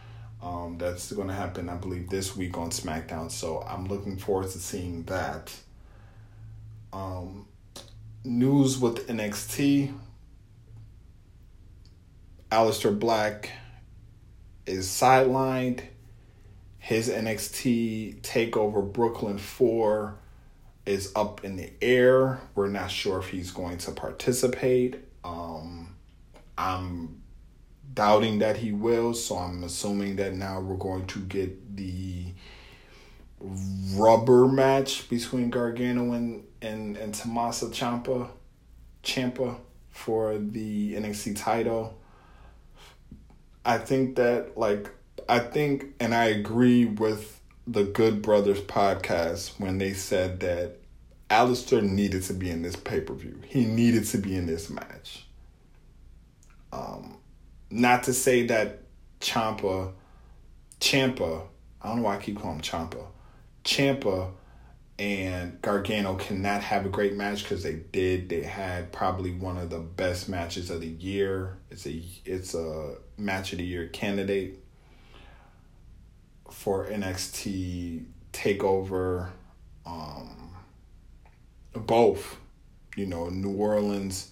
Um, 0.42 0.78
that's 0.78 1.12
going 1.12 1.30
to 1.30 1.34
happen, 1.34 1.68
I 1.68 1.76
believe, 1.76 2.10
this 2.10 2.36
week 2.36 2.58
on 2.58 2.70
SmackDown. 2.70 3.32
So 3.32 3.66
I'm 3.68 3.88
looking 3.88 4.18
forward 4.18 4.50
to 4.52 4.60
seeing 4.60 5.04
that. 5.04 5.54
Um, 6.94 7.48
news 8.24 8.78
with 8.78 9.08
NXT. 9.08 9.94
Aleister 12.52 12.98
Black 12.98 13.52
is 14.66 14.88
sidelined. 14.88 15.82
His 16.78 17.10
NXT 17.10 18.22
takeover 18.22 18.90
Brooklyn 18.94 19.38
4 19.38 20.18
is 20.86 21.12
up 21.16 21.44
in 21.44 21.58
the 21.58 21.70
air. 21.82 22.40
We're 22.56 22.70
not 22.70 22.90
sure 22.90 23.20
if 23.20 23.28
he's 23.28 23.52
going 23.52 23.78
to 23.80 23.92
participate. 23.92 25.04
Um, 25.24 25.96
I'm 26.58 27.22
doubting 27.98 28.38
that 28.38 28.58
he 28.58 28.72
will, 28.72 29.16
so 29.16 29.38
I'm 29.38 29.64
assuming 29.64 30.18
that 30.18 30.36
now 30.36 30.62
we're 30.62 30.78
going 30.78 31.08
to 31.08 31.20
get 31.20 31.76
the 31.76 32.26
rubber 33.40 34.48
match 34.48 35.10
between 35.10 35.50
Gargano 35.50 36.14
and 36.14 36.44
and, 36.62 36.96
and 36.96 37.14
Tommaso 37.14 37.70
Ciampa, 37.70 38.30
for 39.90 40.38
the 40.38 40.94
NXT 40.94 41.38
title. 41.38 41.98
I 43.66 43.80
think 43.80 44.16
that 44.18 44.56
like 44.56 44.92
I 45.28 45.40
think 45.40 45.96
and 46.00 46.14
I 46.14 46.26
agree 46.26 46.86
with 46.86 47.42
the 47.66 47.84
Good 47.84 48.22
Brothers 48.22 48.62
podcast 48.62 49.60
when 49.60 49.80
they 49.80 49.94
said 49.94 50.40
that 50.42 50.78
Aleister 51.32 51.82
needed 51.82 52.22
to 52.24 52.34
be 52.34 52.52
in 52.52 52.62
this 52.62 52.76
pay 52.76 53.02
per 53.02 53.16
view. 53.16 53.42
He 53.48 53.66
needed 53.66 54.06
to 54.06 54.20
be 54.20 54.36
in 54.36 54.46
this 54.46 54.70
match. 54.70 55.27
Not 57.78 58.04
to 58.04 58.14
say 58.14 58.48
that 58.48 58.82
Champa, 59.20 59.94
Champa, 60.80 61.44
I 61.80 61.88
don't 61.88 61.98
know 61.98 62.04
why 62.04 62.16
I 62.16 62.20
keep 62.20 62.40
calling 62.40 62.58
him 62.58 62.62
Champa 62.62 63.06
Ciampa 63.64 64.32
and 64.98 65.62
Gargano 65.62 66.16
cannot 66.16 66.64
have 66.64 66.86
a 66.86 66.90
great 66.90 67.14
match 67.14 67.44
because 67.44 67.62
they 67.62 67.76
did. 67.76 68.30
They 68.30 68.42
had 68.42 68.92
probably 68.92 69.32
one 69.32 69.58
of 69.58 69.70
the 69.70 69.80
best 69.80 70.28
matches 70.28 70.72
of 70.72 70.82
the 70.82 70.88
year. 70.88 71.58
It's 71.70 71.86
a 71.86 72.02
it's 72.26 72.56
a 72.56 72.96
match 73.18 73.52
of 73.52 73.60
the 73.60 73.66
year 73.66 73.88
candidate 73.90 74.58
for 76.50 76.88
NXT 76.88 78.06
Takeover. 78.34 79.30
Um, 79.86 80.56
both, 81.76 82.38
you 82.96 83.06
know, 83.06 83.30
New 83.30 83.56
Orleans 83.56 84.32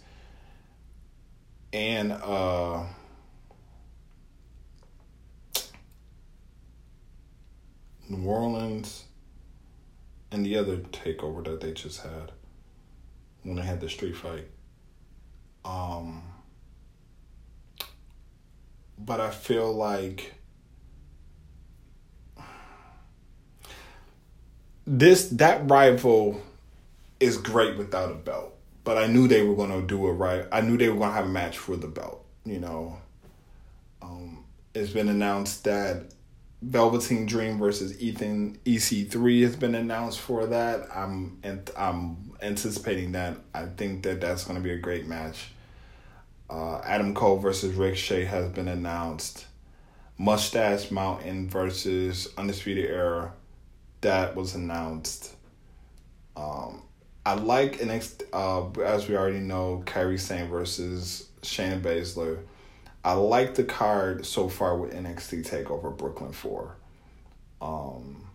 and 1.71 2.11
uh, 2.11 2.83
New 8.09 8.27
Orleans 8.27 9.05
and 10.31 10.45
the 10.45 10.57
other 10.57 10.77
takeover 10.77 11.43
that 11.45 11.61
they 11.61 11.71
just 11.71 12.01
had 12.01 12.31
when 13.43 13.55
they 13.55 13.61
had 13.61 13.79
the 13.79 13.89
street 13.89 14.15
fight. 14.15 14.47
Um, 15.63 16.23
but 18.97 19.19
I 19.19 19.31
feel 19.31 19.73
like 19.73 20.33
this 24.85 25.29
that 25.29 25.69
rival 25.69 26.41
is 27.19 27.37
great 27.37 27.77
without 27.77 28.11
a 28.11 28.15
belt. 28.15 28.51
But 28.83 28.99
I 28.99 29.07
knew 29.07 29.27
they 29.27 29.41
were 29.41 29.55
gonna 29.55 29.81
do 29.81 30.07
it 30.07 30.11
right. 30.11 30.45
I 30.51 30.61
knew 30.61 30.77
they 30.77 30.89
were 30.89 30.99
gonna 30.99 31.13
have 31.13 31.25
a 31.25 31.29
match 31.29 31.57
for 31.57 31.75
the 31.75 31.87
belt. 31.87 32.23
You 32.45 32.59
know, 32.59 32.97
um, 34.01 34.45
it's 34.75 34.91
been 34.91 35.09
announced 35.09 35.63
that 35.63 36.11
Velveteen 36.65 37.27
Dream 37.27 37.59
versus 37.59 38.01
Ethan 38.01 38.57
EC3 38.65 39.43
has 39.43 39.55
been 39.55 39.75
announced 39.75 40.19
for 40.19 40.47
that. 40.47 40.87
I'm 40.95 41.37
and 41.43 41.69
I'm 41.77 42.33
anticipating 42.41 43.11
that. 43.11 43.37
I 43.53 43.67
think 43.67 44.01
that 44.03 44.19
that's 44.19 44.45
going 44.45 44.55
to 44.55 44.63
be 44.63 44.71
a 44.71 44.77
great 44.77 45.05
match. 45.05 45.51
Uh, 46.49 46.79
Adam 46.79 47.13
Cole 47.13 47.37
versus 47.37 47.75
Rick 47.75 47.91
Ricochet 47.91 48.25
has 48.25 48.51
been 48.51 48.67
announced. 48.67 49.45
Mustache 50.17 50.89
Mountain 50.89 51.49
versus 51.49 52.29
Undisputed 52.37 52.85
Era 52.85 53.33
that 54.01 54.35
was 54.35 54.55
announced. 54.55 55.35
Um, 56.35 56.81
I 57.25 57.35
like 57.35 57.79
NXT, 57.79 58.23
uh, 58.33 58.81
as 58.81 59.07
we 59.07 59.15
already 59.15 59.39
know, 59.39 59.83
Kairi 59.85 60.19
Sane 60.19 60.49
versus 60.49 61.29
Shayna 61.41 61.81
Baszler. 61.81 62.39
I 63.05 63.13
like 63.13 63.53
the 63.53 63.63
card 63.63 64.25
so 64.25 64.49
far 64.49 64.75
with 64.75 64.91
NXT 64.91 65.47
Takeover 65.47 65.95
Brooklyn 65.95 66.31
Four. 66.31 66.75
Um, 67.61 68.27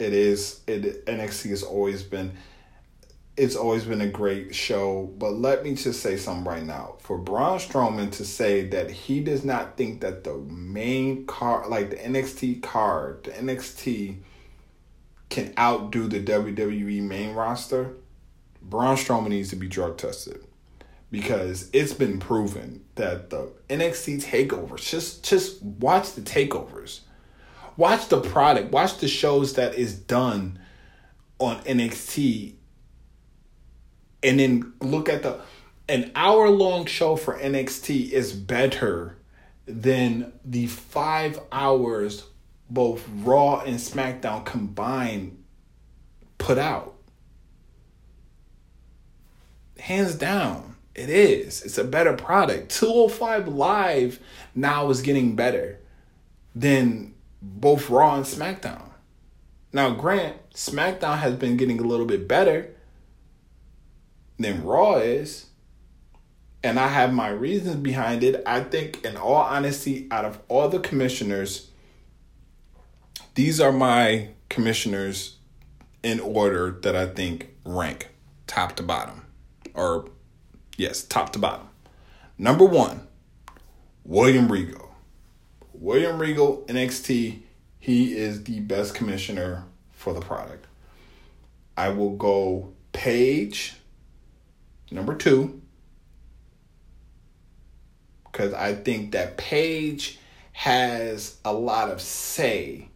it 0.00 0.12
is 0.12 0.60
it 0.66 1.06
NXT 1.06 1.50
has 1.50 1.62
always 1.62 2.02
been 2.02 2.32
it's 3.36 3.54
always 3.54 3.84
been 3.84 4.00
a 4.00 4.08
great 4.08 4.56
show, 4.56 5.12
but 5.18 5.34
let 5.34 5.62
me 5.62 5.76
just 5.76 6.00
say 6.02 6.16
something 6.16 6.44
right 6.44 6.64
now. 6.64 6.96
For 6.98 7.16
Braun 7.16 7.60
Strowman 7.60 8.10
to 8.12 8.24
say 8.24 8.66
that 8.70 8.90
he 8.90 9.20
does 9.20 9.44
not 9.44 9.76
think 9.76 10.00
that 10.00 10.24
the 10.24 10.34
main 10.34 11.24
card, 11.26 11.68
like 11.68 11.90
the 11.90 11.96
NXT 11.96 12.62
card, 12.62 13.24
the 13.24 13.30
NXT 13.32 14.16
can 15.28 15.52
outdo 15.56 16.08
the 16.08 16.20
WWE 16.20 17.02
main 17.02 17.34
roster, 17.34 17.94
Braun 18.60 18.96
Strowman 18.96 19.28
needs 19.28 19.50
to 19.50 19.56
be 19.56 19.68
drug 19.68 19.96
tested 19.96 20.45
because 21.16 21.70
it's 21.72 21.94
been 21.94 22.18
proven 22.18 22.84
that 22.96 23.30
the 23.30 23.50
NXT 23.70 24.22
takeovers 24.22 24.86
just 24.86 25.24
just 25.24 25.62
watch 25.62 26.12
the 26.12 26.20
takeovers. 26.20 27.00
Watch 27.78 28.08
the 28.08 28.20
product, 28.20 28.70
watch 28.70 28.98
the 28.98 29.08
shows 29.08 29.54
that 29.54 29.76
is 29.76 29.94
done 29.94 30.58
on 31.38 31.62
NXT 31.62 32.52
and 34.22 34.38
then 34.38 34.74
look 34.82 35.08
at 35.08 35.22
the 35.22 35.40
an 35.88 36.12
hour 36.14 36.50
long 36.50 36.84
show 36.84 37.16
for 37.16 37.38
NXT 37.38 38.10
is 38.10 38.34
better 38.34 39.16
than 39.64 40.34
the 40.44 40.66
5 40.66 41.40
hours 41.50 42.24
both 42.68 43.08
Raw 43.22 43.60
and 43.60 43.76
SmackDown 43.76 44.44
combined 44.44 45.42
put 46.36 46.58
out. 46.58 46.94
Hands 49.78 50.14
down. 50.14 50.75
It 50.96 51.10
is. 51.10 51.62
It's 51.62 51.76
a 51.76 51.84
better 51.84 52.14
product. 52.14 52.70
205 52.70 53.48
Live 53.48 54.18
now 54.54 54.88
is 54.88 55.02
getting 55.02 55.36
better 55.36 55.78
than 56.54 57.14
both 57.42 57.90
Raw 57.90 58.16
and 58.16 58.24
SmackDown. 58.24 58.88
Now, 59.74 59.90
Grant, 59.90 60.36
SmackDown 60.54 61.18
has 61.18 61.34
been 61.34 61.58
getting 61.58 61.78
a 61.78 61.82
little 61.82 62.06
bit 62.06 62.26
better 62.26 62.74
than 64.38 64.64
Raw 64.64 64.96
is. 64.96 65.46
And 66.62 66.80
I 66.80 66.88
have 66.88 67.12
my 67.12 67.28
reasons 67.28 67.76
behind 67.76 68.24
it. 68.24 68.42
I 68.46 68.60
think, 68.60 69.04
in 69.04 69.18
all 69.18 69.34
honesty, 69.34 70.08
out 70.10 70.24
of 70.24 70.40
all 70.48 70.70
the 70.70 70.80
commissioners, 70.80 71.70
these 73.34 73.60
are 73.60 73.70
my 73.70 74.30
commissioners 74.48 75.36
in 76.02 76.20
order 76.20 76.70
that 76.70 76.96
I 76.96 77.06
think 77.06 77.50
rank 77.66 78.08
top 78.46 78.76
to 78.76 78.82
bottom 78.82 79.26
or 79.74 80.08
Yes, 80.76 81.02
top 81.02 81.32
to 81.32 81.38
bottom. 81.38 81.68
Number 82.38 82.64
one, 82.64 83.06
William 84.04 84.50
Regal. 84.50 84.94
William 85.72 86.18
Regal, 86.18 86.64
NXT, 86.68 87.40
he 87.78 88.16
is 88.16 88.44
the 88.44 88.60
best 88.60 88.94
commissioner 88.94 89.64
for 89.92 90.12
the 90.12 90.20
product. 90.20 90.66
I 91.76 91.90
will 91.90 92.16
go 92.16 92.72
Paige, 92.92 93.74
number 94.90 95.14
two, 95.14 95.60
because 98.24 98.52
I 98.54 98.74
think 98.74 99.12
that 99.12 99.36
Paige 99.36 100.18
has 100.52 101.36
a 101.44 101.52
lot 101.52 101.90
of 101.90 102.00
say 102.00 102.88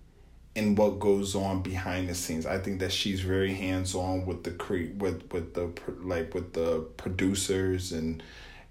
in 0.60 0.74
what 0.74 1.00
goes 1.00 1.34
on 1.34 1.62
behind 1.62 2.08
the 2.08 2.14
scenes. 2.14 2.44
I 2.44 2.58
think 2.58 2.80
that 2.80 2.92
she's 2.92 3.20
very 3.22 3.54
hands 3.54 3.94
on 3.94 4.26
with 4.26 4.44
the 4.44 4.50
cre- 4.50 4.94
with 4.96 5.32
with 5.32 5.54
the 5.54 5.72
like 6.02 6.34
with 6.34 6.52
the 6.52 6.80
producers 6.96 7.92
and 7.92 8.22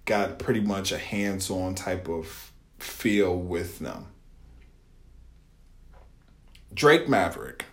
got 0.05 0.37
pretty 0.39 0.61
much 0.61 0.91
a 0.91 0.97
hands 0.97 1.49
on 1.49 1.73
type 1.75 2.07
of 2.07 2.51
feel 2.77 3.35
with 3.35 3.79
them. 3.79 4.05
Drake 6.73 7.09
Maverick. 7.09 7.65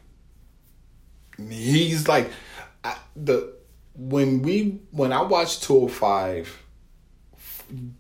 He's 1.39 2.09
like 2.09 2.31
I, 2.83 2.97
the 3.15 3.53
when 3.95 4.41
we 4.41 4.81
when 4.93 5.13
I 5.13 5.23
watched 5.23 5.63
205 5.65 6.63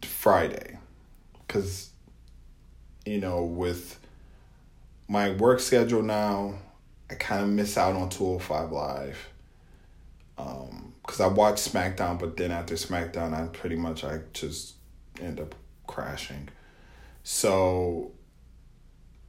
Friday 0.02 0.78
cuz 1.48 1.90
you 3.04 3.18
know 3.18 3.44
with 3.44 3.98
my 5.08 5.32
work 5.32 5.60
schedule 5.60 6.02
now, 6.02 6.54
I 7.10 7.14
kind 7.14 7.42
of 7.42 7.48
miss 7.48 7.78
out 7.78 7.94
on 7.94 8.08
205 8.08 8.72
Live. 8.72 9.28
Um, 10.38 10.94
cause 11.06 11.20
I 11.20 11.28
watch 11.28 11.56
SmackDown, 11.56 12.18
but 12.18 12.36
then 12.36 12.50
after 12.50 12.74
SmackDown, 12.74 13.32
I 13.32 13.46
pretty 13.46 13.76
much 13.76 14.04
I 14.04 14.20
just 14.32 14.74
end 15.20 15.40
up 15.40 15.54
crashing. 15.86 16.48
So 17.22 18.12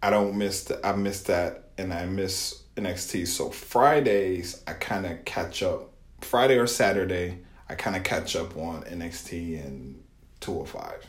I 0.01 0.09
don't 0.09 0.37
miss 0.37 0.65
the, 0.65 0.85
I 0.85 0.95
miss 0.95 1.23
that, 1.23 1.69
and 1.77 1.93
I 1.93 2.05
miss 2.05 2.63
NXT. 2.75 3.27
So 3.27 3.49
Fridays 3.49 4.63
I 4.67 4.73
kind 4.73 5.05
of 5.05 5.23
catch 5.25 5.63
up. 5.63 5.93
Friday 6.21 6.57
or 6.57 6.67
Saturday 6.67 7.39
I 7.69 7.75
kind 7.75 7.95
of 7.95 8.03
catch 8.03 8.35
up 8.35 8.57
on 8.57 8.83
NXT 8.83 9.65
and 9.65 10.03
205. 10.39 11.05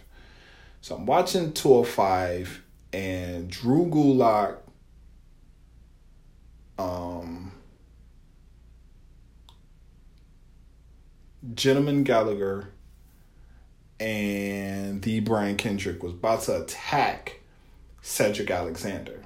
So 0.80 0.96
I'm 0.96 1.06
watching 1.06 1.52
205 1.52 2.62
and 2.92 3.50
Drew 3.50 3.86
Gulak 3.86 4.58
um 6.78 7.52
Gentleman 11.54 12.04
Gallagher 12.04 12.72
and 14.00 15.02
the 15.02 15.20
Brian 15.20 15.56
Kendrick 15.56 16.02
was 16.02 16.12
about 16.12 16.42
to 16.42 16.62
attack 16.62 17.40
Cedric 18.00 18.50
Alexander. 18.50 19.22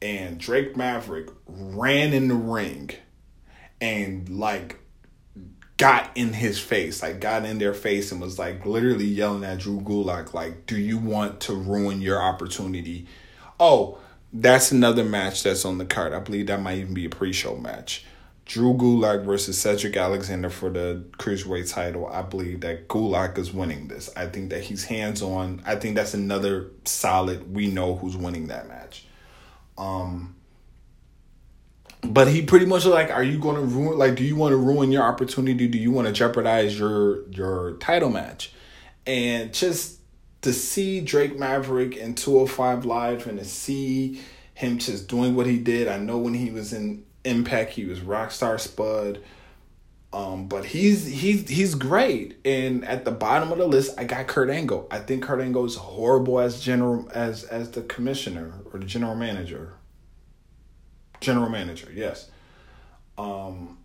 And 0.00 0.38
Drake 0.38 0.76
Maverick 0.76 1.30
ran 1.46 2.12
in 2.12 2.28
the 2.28 2.34
ring 2.34 2.90
and 3.80 4.28
like 4.28 4.78
got 5.82 6.08
in 6.14 6.32
his 6.32 6.60
face, 6.60 7.02
like 7.02 7.18
got 7.18 7.44
in 7.44 7.58
their 7.58 7.74
face 7.74 8.12
and 8.12 8.20
was 8.20 8.38
like 8.38 8.64
literally 8.64 9.04
yelling 9.04 9.42
at 9.42 9.58
Drew 9.58 9.80
Gulak, 9.80 10.32
like, 10.32 10.64
do 10.66 10.78
you 10.78 10.96
want 10.96 11.40
to 11.40 11.54
ruin 11.54 12.00
your 12.00 12.22
opportunity? 12.22 13.08
Oh, 13.58 13.98
that's 14.32 14.70
another 14.70 15.02
match 15.02 15.42
that's 15.42 15.64
on 15.64 15.78
the 15.78 15.84
card. 15.84 16.12
I 16.12 16.20
believe 16.20 16.46
that 16.46 16.62
might 16.62 16.78
even 16.78 16.94
be 16.94 17.06
a 17.06 17.10
pre-show 17.10 17.56
match. 17.56 18.06
Drew 18.46 18.74
Gulak 18.74 19.24
versus 19.24 19.60
Cedric 19.60 19.96
Alexander 19.96 20.50
for 20.50 20.70
the 20.70 21.04
cruiserweight 21.18 21.72
title. 21.72 22.06
I 22.06 22.22
believe 22.22 22.60
that 22.60 22.86
Gulak 22.86 23.36
is 23.36 23.52
winning 23.52 23.88
this. 23.88 24.08
I 24.16 24.26
think 24.26 24.50
that 24.50 24.62
he's 24.62 24.84
hands 24.84 25.20
on. 25.20 25.64
I 25.66 25.74
think 25.74 25.96
that's 25.96 26.14
another 26.14 26.70
solid. 26.84 27.52
We 27.52 27.66
know 27.66 27.96
who's 27.96 28.16
winning 28.16 28.46
that 28.46 28.68
match. 28.68 29.04
Um, 29.76 30.36
but 32.02 32.28
he 32.28 32.42
pretty 32.42 32.66
much 32.66 32.84
like, 32.84 33.10
are 33.10 33.22
you 33.22 33.38
going 33.38 33.56
to 33.56 33.62
ruin? 33.62 33.98
Like, 33.98 34.16
do 34.16 34.24
you 34.24 34.36
want 34.36 34.52
to 34.52 34.56
ruin 34.56 34.92
your 34.92 35.02
opportunity? 35.02 35.68
Do 35.68 35.78
you 35.78 35.90
want 35.90 36.08
to 36.08 36.12
jeopardize 36.12 36.78
your 36.78 37.28
your 37.30 37.72
title 37.74 38.10
match? 38.10 38.52
And 39.06 39.52
just 39.52 40.00
to 40.42 40.52
see 40.52 41.00
Drake 41.00 41.38
Maverick 41.38 41.96
in 41.96 42.14
205 42.14 42.84
Live 42.84 43.26
and 43.26 43.38
to 43.38 43.44
see 43.44 44.20
him 44.54 44.78
just 44.78 45.08
doing 45.08 45.34
what 45.34 45.46
he 45.46 45.58
did. 45.58 45.88
I 45.88 45.98
know 45.98 46.18
when 46.18 46.34
he 46.34 46.50
was 46.50 46.72
in 46.72 47.04
Impact, 47.24 47.70
he 47.70 47.84
was 47.84 48.00
Rockstar 48.00 48.58
Spud. 48.58 49.22
Um, 50.12 50.46
but 50.46 50.66
he's 50.66 51.06
he's 51.06 51.48
he's 51.48 51.74
great. 51.74 52.36
And 52.44 52.84
at 52.84 53.04
the 53.06 53.12
bottom 53.12 53.50
of 53.50 53.58
the 53.58 53.66
list, 53.66 53.94
I 53.96 54.04
got 54.04 54.26
Kurt 54.26 54.50
Angle. 54.50 54.86
I 54.90 54.98
think 54.98 55.22
Kurt 55.22 55.40
Angle 55.40 55.64
is 55.64 55.76
horrible 55.76 56.38
as 56.40 56.60
general 56.60 57.08
as 57.14 57.44
as 57.44 57.70
the 57.70 57.82
commissioner 57.82 58.52
or 58.72 58.80
the 58.80 58.84
general 58.84 59.14
manager. 59.14 59.74
General 61.22 61.48
manager, 61.50 61.88
yes. 61.94 62.28
Um, 63.16 63.78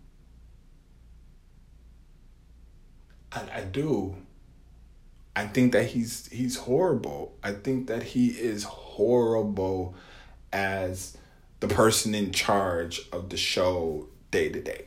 I, 3.32 3.42
I 3.54 3.60
do. 3.60 4.16
I 5.36 5.46
think 5.46 5.72
that 5.72 5.86
he's 5.86 6.26
he's 6.32 6.56
horrible. 6.56 7.36
I 7.44 7.52
think 7.52 7.86
that 7.86 8.02
he 8.02 8.30
is 8.30 8.64
horrible 8.64 9.94
as 10.52 11.16
the 11.60 11.68
person 11.68 12.12
in 12.12 12.32
charge 12.32 13.02
of 13.12 13.30
the 13.30 13.36
show 13.36 14.08
day 14.32 14.48
to 14.48 14.60
day. 14.60 14.86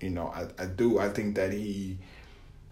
You 0.00 0.10
know, 0.10 0.32
I, 0.34 0.48
I 0.60 0.66
do 0.66 0.98
I 0.98 1.08
think 1.08 1.36
that 1.36 1.52
he 1.52 1.98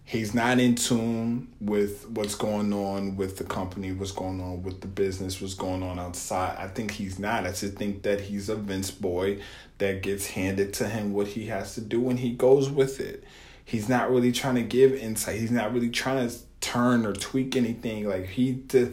he's 0.05 0.35
not 0.35 0.59
in 0.59 0.75
tune 0.75 1.49
with 1.61 2.09
what's 2.09 2.35
going 2.35 2.73
on 2.73 3.17
with 3.17 3.39
the 3.39 3.45
company, 3.45 3.93
what's 3.93 4.13
going 4.13 4.41
on 4.41 4.63
with 4.63 4.81
the 4.81 4.89
business, 4.89 5.41
what's 5.41 5.55
going 5.55 5.83
on 5.83 5.99
outside. 5.99 6.57
I 6.59 6.69
think 6.69 6.91
he's 6.91 7.19
not. 7.19 7.47
I 7.47 7.51
just 7.51 7.75
think 7.75 8.03
that 8.03 8.21
he's 8.21 8.49
a 8.49 8.57
Vince 8.57 8.91
boy 8.91 9.41
that 9.79 10.03
gets 10.03 10.27
handed 10.27 10.75
to 10.75 10.89
him 10.89 11.13
what 11.13 11.29
he 11.29 11.47
has 11.47 11.75
to 11.75 11.81
do 11.81 12.09
and 12.09 12.19
he 12.19 12.33
goes 12.33 12.69
with 12.69 13.01
it. 13.01 13.25
He's 13.65 13.89
not 13.89 14.11
really 14.11 14.33
trying 14.33 14.57
to 14.57 14.63
give 14.63 14.93
insight. 14.93 15.41
He's 15.41 15.51
not 15.51 15.73
really 15.73 15.91
trying 15.91 16.29
to 16.29 16.37
turn 16.61 17.07
or 17.07 17.13
tweak 17.13 17.57
anything. 17.57 18.09
Like 18.09 18.27
he 18.27 18.57
to 18.69 18.93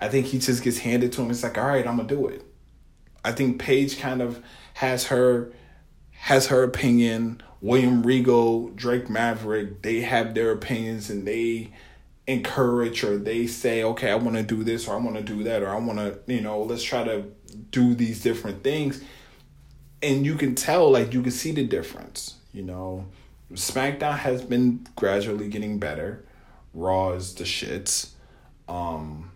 I 0.00 0.08
think 0.08 0.26
he 0.26 0.38
just 0.38 0.62
gets 0.62 0.78
handed 0.78 1.12
to 1.12 1.22
him. 1.22 1.30
It's 1.30 1.42
like, 1.42 1.58
all 1.58 1.66
right, 1.66 1.86
I'm 1.86 1.96
gonna 1.96 2.08
do 2.08 2.26
it. 2.26 2.42
I 3.24 3.32
think 3.32 3.60
Paige 3.60 3.98
kind 3.98 4.22
of 4.22 4.42
has 4.74 5.06
her 5.06 5.52
has 6.12 6.48
her 6.48 6.62
opinion. 6.62 7.42
William 7.60 8.02
Regal, 8.02 8.68
Drake 8.70 9.10
Maverick, 9.10 9.82
they 9.82 10.00
have 10.00 10.34
their 10.34 10.50
opinions 10.52 11.10
and 11.10 11.26
they 11.26 11.72
encourage 12.26 13.04
or 13.04 13.18
they 13.18 13.46
say, 13.46 13.82
okay, 13.82 14.10
I 14.10 14.14
want 14.14 14.36
to 14.36 14.42
do 14.42 14.64
this 14.64 14.88
or 14.88 14.94
I 14.94 14.98
want 14.98 15.16
to 15.16 15.22
do 15.22 15.42
that 15.44 15.62
or 15.62 15.68
I 15.68 15.78
want 15.78 15.98
to, 15.98 16.18
you 16.26 16.40
know, 16.40 16.62
let's 16.62 16.82
try 16.82 17.04
to 17.04 17.24
do 17.70 17.94
these 17.94 18.22
different 18.22 18.62
things. 18.62 19.02
And 20.02 20.24
you 20.24 20.36
can 20.36 20.54
tell, 20.54 20.90
like, 20.90 21.12
you 21.12 21.22
can 21.22 21.32
see 21.32 21.52
the 21.52 21.64
difference, 21.64 22.36
you 22.52 22.62
know. 22.62 23.06
SmackDown 23.52 24.16
has 24.16 24.42
been 24.42 24.86
gradually 24.96 25.48
getting 25.48 25.78
better. 25.78 26.24
Raw 26.72 27.12
is 27.12 27.34
the 27.34 27.44
shits. 27.44 28.10
Um, 28.68 29.32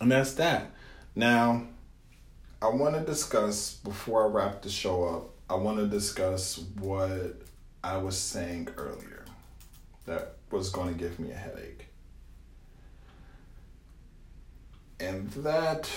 and 0.00 0.10
that's 0.10 0.34
that. 0.34 0.72
Now, 1.14 1.66
I 2.60 2.68
want 2.68 2.96
to 2.96 3.00
discuss 3.00 3.74
before 3.74 4.24
I 4.24 4.26
wrap 4.26 4.62
the 4.62 4.68
show 4.68 5.04
up. 5.04 5.31
I 5.52 5.56
want 5.56 5.76
to 5.76 5.86
discuss 5.86 6.58
what 6.78 7.42
I 7.84 7.98
was 7.98 8.16
saying 8.16 8.68
earlier 8.78 9.26
that 10.06 10.36
was 10.50 10.70
going 10.70 10.94
to 10.94 10.98
give 10.98 11.20
me 11.20 11.30
a 11.30 11.34
headache. 11.34 11.88
And 14.98 15.30
that 15.32 15.90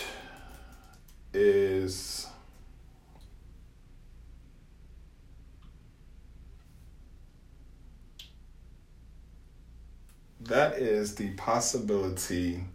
is 1.34 2.28
that 10.42 10.74
is 10.80 11.16
the 11.16 11.30
possibility 11.36 12.66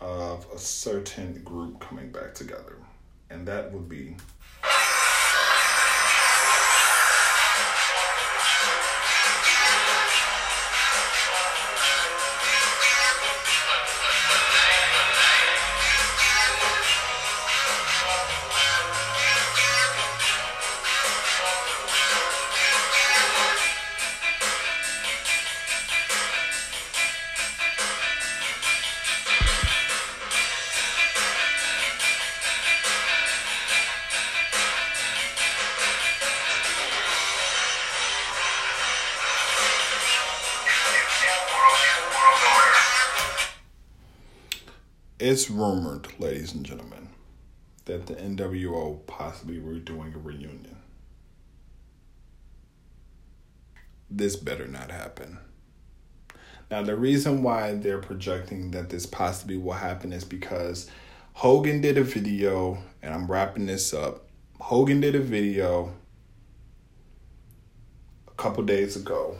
of 0.00 0.46
a 0.54 0.58
certain 0.58 1.42
group 1.42 1.80
coming 1.80 2.12
back 2.12 2.32
together. 2.32 2.76
And 3.28 3.48
that 3.48 3.72
would 3.72 3.88
be 3.88 4.14
It's 45.30 45.48
rumored, 45.48 46.08
ladies 46.18 46.54
and 46.54 46.66
gentlemen, 46.66 47.08
that 47.84 48.08
the 48.08 48.16
NWO 48.16 49.06
possibly 49.06 49.60
were 49.60 49.78
doing 49.78 50.12
a 50.12 50.18
reunion. 50.18 50.76
This 54.10 54.34
better 54.34 54.66
not 54.66 54.90
happen. 54.90 55.38
Now, 56.68 56.82
the 56.82 56.96
reason 56.96 57.44
why 57.44 57.74
they're 57.74 58.00
projecting 58.00 58.72
that 58.72 58.90
this 58.90 59.06
possibly 59.06 59.56
will 59.56 59.74
happen 59.74 60.12
is 60.12 60.24
because 60.24 60.90
Hogan 61.34 61.80
did 61.80 61.96
a 61.96 62.02
video, 62.02 62.82
and 63.00 63.14
I'm 63.14 63.30
wrapping 63.30 63.66
this 63.66 63.94
up. 63.94 64.26
Hogan 64.60 65.00
did 65.00 65.14
a 65.14 65.20
video 65.20 65.94
a 68.26 68.32
couple 68.32 68.64
days 68.64 68.96
ago 68.96 69.38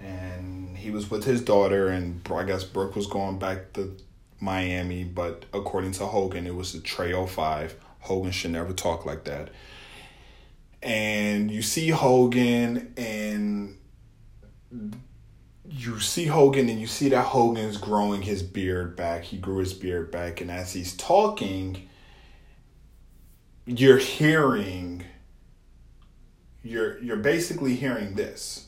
and 0.00 0.76
he 0.76 0.90
was 0.90 1.10
with 1.10 1.24
his 1.24 1.42
daughter, 1.42 1.88
and 1.88 2.20
I 2.32 2.44
guess 2.44 2.64
Brooke 2.64 2.96
was 2.96 3.06
going 3.06 3.38
back 3.38 3.72
to 3.74 3.96
Miami, 4.40 5.04
but 5.04 5.44
according 5.52 5.92
to 5.92 6.06
Hogan, 6.06 6.46
it 6.46 6.54
was 6.54 6.74
a 6.74 6.80
tray 6.80 7.12
05. 7.12 7.74
Hogan 8.00 8.30
should 8.30 8.52
never 8.52 8.72
talk 8.72 9.04
like 9.04 9.24
that. 9.24 9.50
And 10.82 11.50
you 11.50 11.62
see 11.62 11.88
Hogan, 11.88 12.92
and 12.96 13.76
you 15.68 15.98
see 15.98 16.26
Hogan, 16.26 16.68
and 16.68 16.80
you 16.80 16.86
see 16.86 17.08
that 17.08 17.26
Hogan's 17.26 17.76
growing 17.76 18.22
his 18.22 18.42
beard 18.42 18.94
back. 18.94 19.24
He 19.24 19.38
grew 19.38 19.58
his 19.58 19.74
beard 19.74 20.10
back, 20.10 20.40
and 20.40 20.50
as 20.50 20.72
he's 20.74 20.94
talking, 20.96 21.88
you're 23.64 23.98
hearing, 23.98 25.04
you're 26.62 27.02
you're 27.02 27.16
basically 27.16 27.74
hearing 27.74 28.14
this 28.14 28.65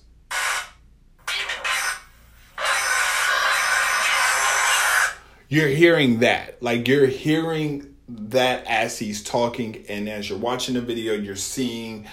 you're 5.48 5.68
hearing 5.68 6.20
that. 6.20 6.62
Like 6.62 6.86
you're 6.86 7.06
hearing 7.06 7.94
that 8.08 8.66
as 8.66 8.98
he's 8.98 9.22
talking 9.22 9.84
and 9.88 10.08
as 10.08 10.28
you're 10.28 10.38
watching 10.38 10.74
the 10.74 10.80
video, 10.80 11.14
you're 11.14 11.36
seeing 11.36 12.06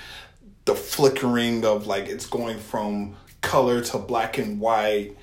the 0.65 0.75
flickering 0.75 1.63
of 1.65 1.87
like 1.87 2.07
it's 2.07 2.25
going 2.25 2.59
from 2.59 3.15
color 3.41 3.81
to 3.81 3.97
black 3.97 4.37
and 4.37 4.59
white. 4.59 5.15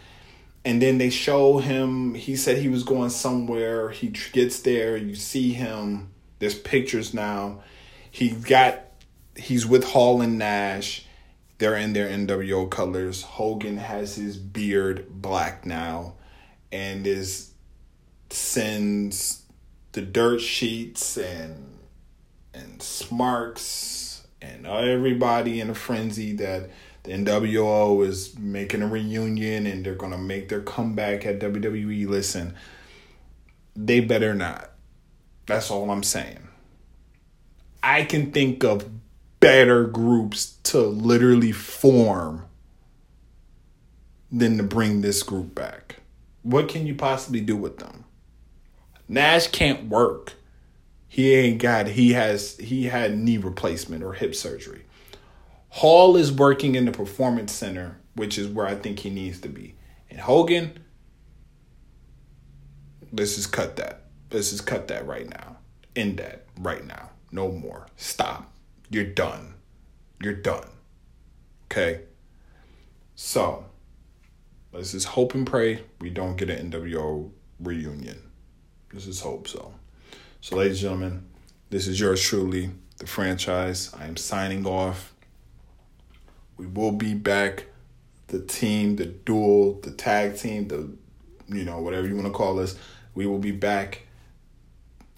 And 0.65 0.81
then 0.81 0.99
they 0.99 1.11
show 1.11 1.59
him 1.59 2.15
he 2.15 2.37
said 2.37 2.59
he 2.59 2.69
was 2.69 2.85
going 2.85 3.11
somewhere. 3.11 3.91
He 3.91 4.09
gets 4.09 4.61
there. 4.61 4.97
You 4.97 5.15
see 5.15 5.53
him. 5.53 6.13
There's 6.39 6.59
pictures 6.59 7.13
now. 7.13 7.63
He 8.11 8.31
got 8.31 8.81
he's 9.37 9.67
with 9.67 9.85
hall 9.85 10.21
and 10.21 10.39
nash. 10.39 11.07
They're 11.59 11.77
in 11.77 11.93
their 11.93 12.09
nwo 12.09 12.71
colors. 12.71 13.23
Hogan 13.23 13.79
has 13.79 14.17
his 14.17 14.37
beard 14.37 15.07
black 15.23 15.65
now 15.65 16.15
and 16.71 17.07
is 17.07 17.52
sends 18.33 19.43
the 19.93 20.03
dirt 20.03 20.41
sheets 20.41 21.17
and 21.17 21.79
and 22.55 22.83
smarks 22.83 24.27
and 24.41 24.67
everybody 24.67 25.61
in 25.61 25.71
a 25.71 25.75
frenzy 25.75 26.33
that 26.33 26.71
the 27.05 27.13
NWO 27.13 28.07
is 28.07 28.39
making 28.39 28.83
a 28.83 28.87
reunion 28.87 29.67
and 29.67 29.85
they're 29.85 29.95
gonna 29.95 30.19
make 30.19 30.49
their 30.49 30.61
comeback 30.61 31.27
at 31.27 31.41
WWE. 31.41 32.07
Listen, 32.09 32.55
they 33.75 34.01
better 34.01 34.35
not. 34.35 34.71
That's 35.47 35.71
all 35.71 35.91
I'm 35.91 36.03
saying. 36.03 36.49
I 37.83 38.05
can 38.05 38.31
think 38.31 38.63
of 38.63 38.89
better 39.41 39.85
groups 39.85 40.59
to 40.63 40.81
literally 40.81 41.51
form 41.51 42.45
than 44.31 44.57
to 44.57 44.63
bring 44.63 45.01
this 45.01 45.23
group 45.23 45.55
back. 45.55 45.97
What 46.43 46.69
can 46.69 46.87
you 46.87 46.95
possibly 46.95 47.41
do 47.41 47.57
with 47.57 47.79
them? 47.79 48.02
Nash 49.09 49.49
can't 49.49 49.89
work. 49.89 50.35
He 51.09 51.35
ain't 51.35 51.61
got 51.61 51.89
he 51.89 52.13
has 52.13 52.57
he 52.57 52.85
had 52.85 53.19
knee 53.19 53.37
replacement 53.37 54.03
or 54.03 54.15
hip 54.15 54.35
surgery. 54.35 54.85
Hall 55.69 56.17
is 56.17 56.33
working 56.33 56.75
in 56.75 56.85
the 56.85 56.93
performance 56.93 57.53
center, 57.53 57.99
which 58.15 58.39
is 58.39 58.49
where 58.49 58.67
I 58.67 58.75
think 58.75 59.01
he 59.01 59.11
needs 59.11 59.41
to 59.41 59.49
be. 59.49 59.75
And 60.11 60.21
Hogan, 60.21 60.79
let's 63.13 63.37
just 63.37 63.53
cut 63.53 63.77
that. 63.77 64.05
Let's 64.31 64.51
just 64.51 64.67
cut 64.67 64.89
that 64.89 65.07
right 65.07 65.29
now. 65.29 65.59
End 65.95 66.19
that 66.19 66.45
right 66.59 66.87
now. 66.87 67.11
No 67.31 67.51
more. 67.51 67.87
Stop. 67.97 68.51
You're 68.91 69.05
done. 69.05 69.55
You're 70.23 70.35
done. 70.35 70.69
Okay? 71.67 72.03
So, 73.15 73.67
let's 74.73 74.93
just 74.93 75.09
hope 75.09 75.35
and 75.35 75.47
pray 75.47 75.83
we 76.01 76.11
don't 76.11 76.37
get 76.37 76.51
an 76.51 76.71
NWO 76.71 77.31
reunion. 77.61 78.32
Let's 78.93 79.07
just 79.07 79.23
hope 79.23 79.49
so. 79.49 79.73
So, 80.41 80.57
ladies 80.57 80.83
and 80.83 80.91
gentlemen, 80.91 81.27
this 81.71 81.87
is 81.87 81.99
yours 81.99 82.23
truly, 82.23 82.71
the 82.99 83.07
franchise. 83.07 83.95
I 83.99 84.07
am 84.07 84.17
signing 84.17 84.67
off. 84.67 85.15
We 86.57 86.67
will 86.67 86.93
be 86.93 87.15
back. 87.15 87.67
The 88.27 88.41
team, 88.41 88.97
the 88.97 89.07
duel, 89.07 89.81
the 89.83 89.91
tag 89.91 90.37
team, 90.37 90.69
the 90.69 90.91
you 91.49 91.65
know 91.65 91.81
whatever 91.81 92.07
you 92.07 92.15
want 92.15 92.27
to 92.27 92.33
call 92.33 92.59
us. 92.61 92.77
We 93.15 93.27
will 93.27 93.39
be 93.39 93.51
back 93.51 94.03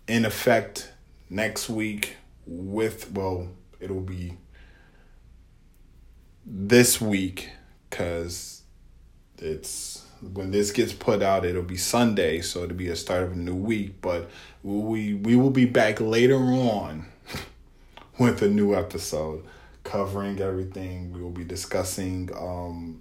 in 0.08 0.24
effect 0.24 0.92
next 1.30 1.68
week 1.68 2.16
with 2.46 3.10
well, 3.12 3.48
it'll 3.80 4.00
be 4.00 4.36
this 6.46 7.00
week 7.00 7.50
because 7.88 8.62
it's 9.38 10.03
when 10.32 10.50
this 10.50 10.70
gets 10.70 10.92
put 10.92 11.22
out 11.22 11.44
it'll 11.44 11.62
be 11.62 11.76
sunday 11.76 12.40
so 12.40 12.64
it'll 12.64 12.76
be 12.76 12.88
a 12.88 12.96
start 12.96 13.22
of 13.22 13.32
a 13.32 13.36
new 13.36 13.54
week 13.54 14.00
but 14.00 14.30
we 14.62 15.14
we 15.14 15.36
will 15.36 15.50
be 15.50 15.64
back 15.64 16.00
later 16.00 16.36
on 16.36 17.06
with 18.18 18.40
a 18.42 18.48
new 18.48 18.74
episode 18.74 19.44
covering 19.84 20.40
everything. 20.40 21.12
We 21.12 21.22
will 21.22 21.30
be 21.30 21.44
discussing 21.44 22.30
um, 22.36 23.00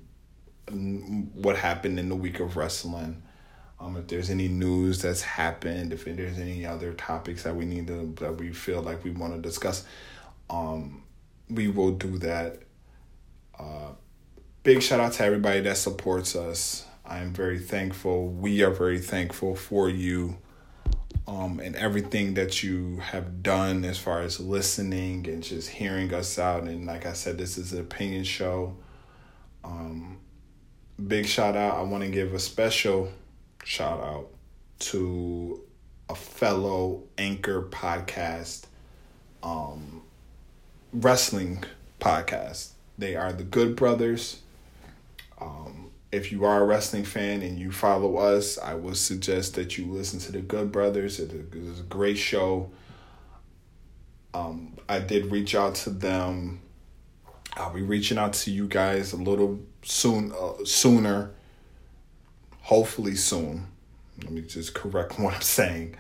what 1.34 1.56
happened 1.56 1.98
in 1.98 2.10
the 2.10 2.16
week 2.16 2.40
of 2.40 2.56
wrestling. 2.56 3.24
Um, 3.80 3.98
if 3.98 4.08
there's 4.08 4.30
any 4.30 4.48
news 4.48 5.02
that's 5.02 5.22
happened, 5.22 5.92
if 5.92 6.06
there's 6.06 6.38
any 6.38 6.66
other 6.66 6.94
topics 6.94 7.44
that 7.44 7.56
we 7.56 7.66
need 7.66 7.88
to 7.88 8.14
that 8.20 8.38
we 8.38 8.54
feel 8.54 8.82
like 8.82 9.04
we 9.04 9.12
want 9.12 9.34
to 9.34 9.42
discuss, 9.42 9.86
um, 10.50 11.04
we 11.50 11.68
will 11.68 11.92
do 11.92 12.18
that. 12.20 12.60
Uh, 13.58 13.92
big 14.64 14.82
shout 14.82 15.00
out 15.00 15.14
to 15.14 15.24
everybody 15.24 15.62
that 15.62 15.78
supports 15.78 16.36
us. 16.36 16.86
I 17.06 17.20
am 17.20 17.34
very 17.34 17.60
thankful. 17.60 18.28
We 18.28 18.64
are 18.64 18.72
very 18.72 19.00
thankful 19.00 19.56
for 19.56 19.90
you 19.90 20.38
um, 21.28 21.60
and 21.60 21.76
everything 21.76 22.34
that 22.36 22.64
you 22.64 22.98
have 22.98 23.42
done 23.42 23.86
as 23.86 23.98
far 23.98 24.22
as 24.22 24.40
listening 24.40 25.28
and 25.28 25.44
just 25.44 25.70
hearing 25.70 26.14
us 26.14 26.38
out. 26.38 26.64
And 26.64 26.86
like 26.86 27.06
I 27.06 27.14
said, 27.14 27.38
this 27.38 27.58
is 27.58 27.74
an 27.74 27.80
opinion 27.80 28.24
show. 28.24 28.76
Um, 29.64 30.18
big 31.08 31.26
shout 31.26 31.56
out. 31.56 31.76
I 31.76 31.82
want 31.82 32.04
to 32.04 32.10
give 32.10 32.34
a 32.34 32.40
special 32.40 33.12
shout 33.64 34.00
out 34.00 34.28
to 34.80 35.62
a 36.10 36.16
fellow 36.16 37.04
anchor 37.18 37.62
podcast, 37.64 38.66
um, 39.42 40.02
wrestling 40.92 41.64
podcast. 42.00 42.72
They 42.98 43.16
are 43.16 43.32
the 43.32 43.44
Good 43.44 43.76
Brothers. 43.76 44.42
Um, 45.40 45.83
if 46.14 46.32
you 46.32 46.46
are 46.46 46.62
a 46.62 46.66
wrestling 46.66 47.04
fan 47.04 47.42
and 47.42 47.58
you 47.58 47.72
follow 47.72 48.18
us, 48.18 48.60
I 48.60 48.76
would 48.76 48.98
suggest 48.98 49.56
that 49.56 49.80
you 49.80 49.92
listen 49.92 50.20
to 50.20 50.32
the 50.32 50.42
Good 50.42 50.72
Brothers. 50.72 51.20
It 51.20 51.34
is 51.54 51.80
a 51.80 51.84
great 51.84 52.20
show. 52.20 52.70
Um, 54.36 54.78
I 54.88 55.00
did 55.00 55.32
reach 55.32 55.56
out 55.56 55.74
to 55.76 55.90
them. 55.90 56.62
I'll 57.56 57.74
be 57.74 57.82
reaching 57.82 58.20
out 58.20 58.34
to 58.34 58.52
you 58.52 58.68
guys 58.68 59.14
a 59.14 59.18
little 59.18 59.60
soon, 59.82 60.32
uh, 60.40 60.64
sooner. 60.66 61.32
Hopefully 62.62 63.16
soon. 63.16 63.68
Let 64.22 64.32
me 64.32 64.42
just 64.42 64.76
correct 64.76 65.18
what 65.20 65.34
I'm 65.34 65.42
saying. 65.42 65.96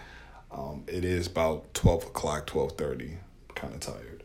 Um, 0.51 0.83
it 0.85 1.03
is 1.03 1.25
about 1.25 1.73
twelve 1.73 2.03
o'clock, 2.03 2.45
twelve 2.45 2.73
thirty. 2.73 3.17
Kind 3.55 3.73
of 3.73 3.79
tired. 3.79 4.23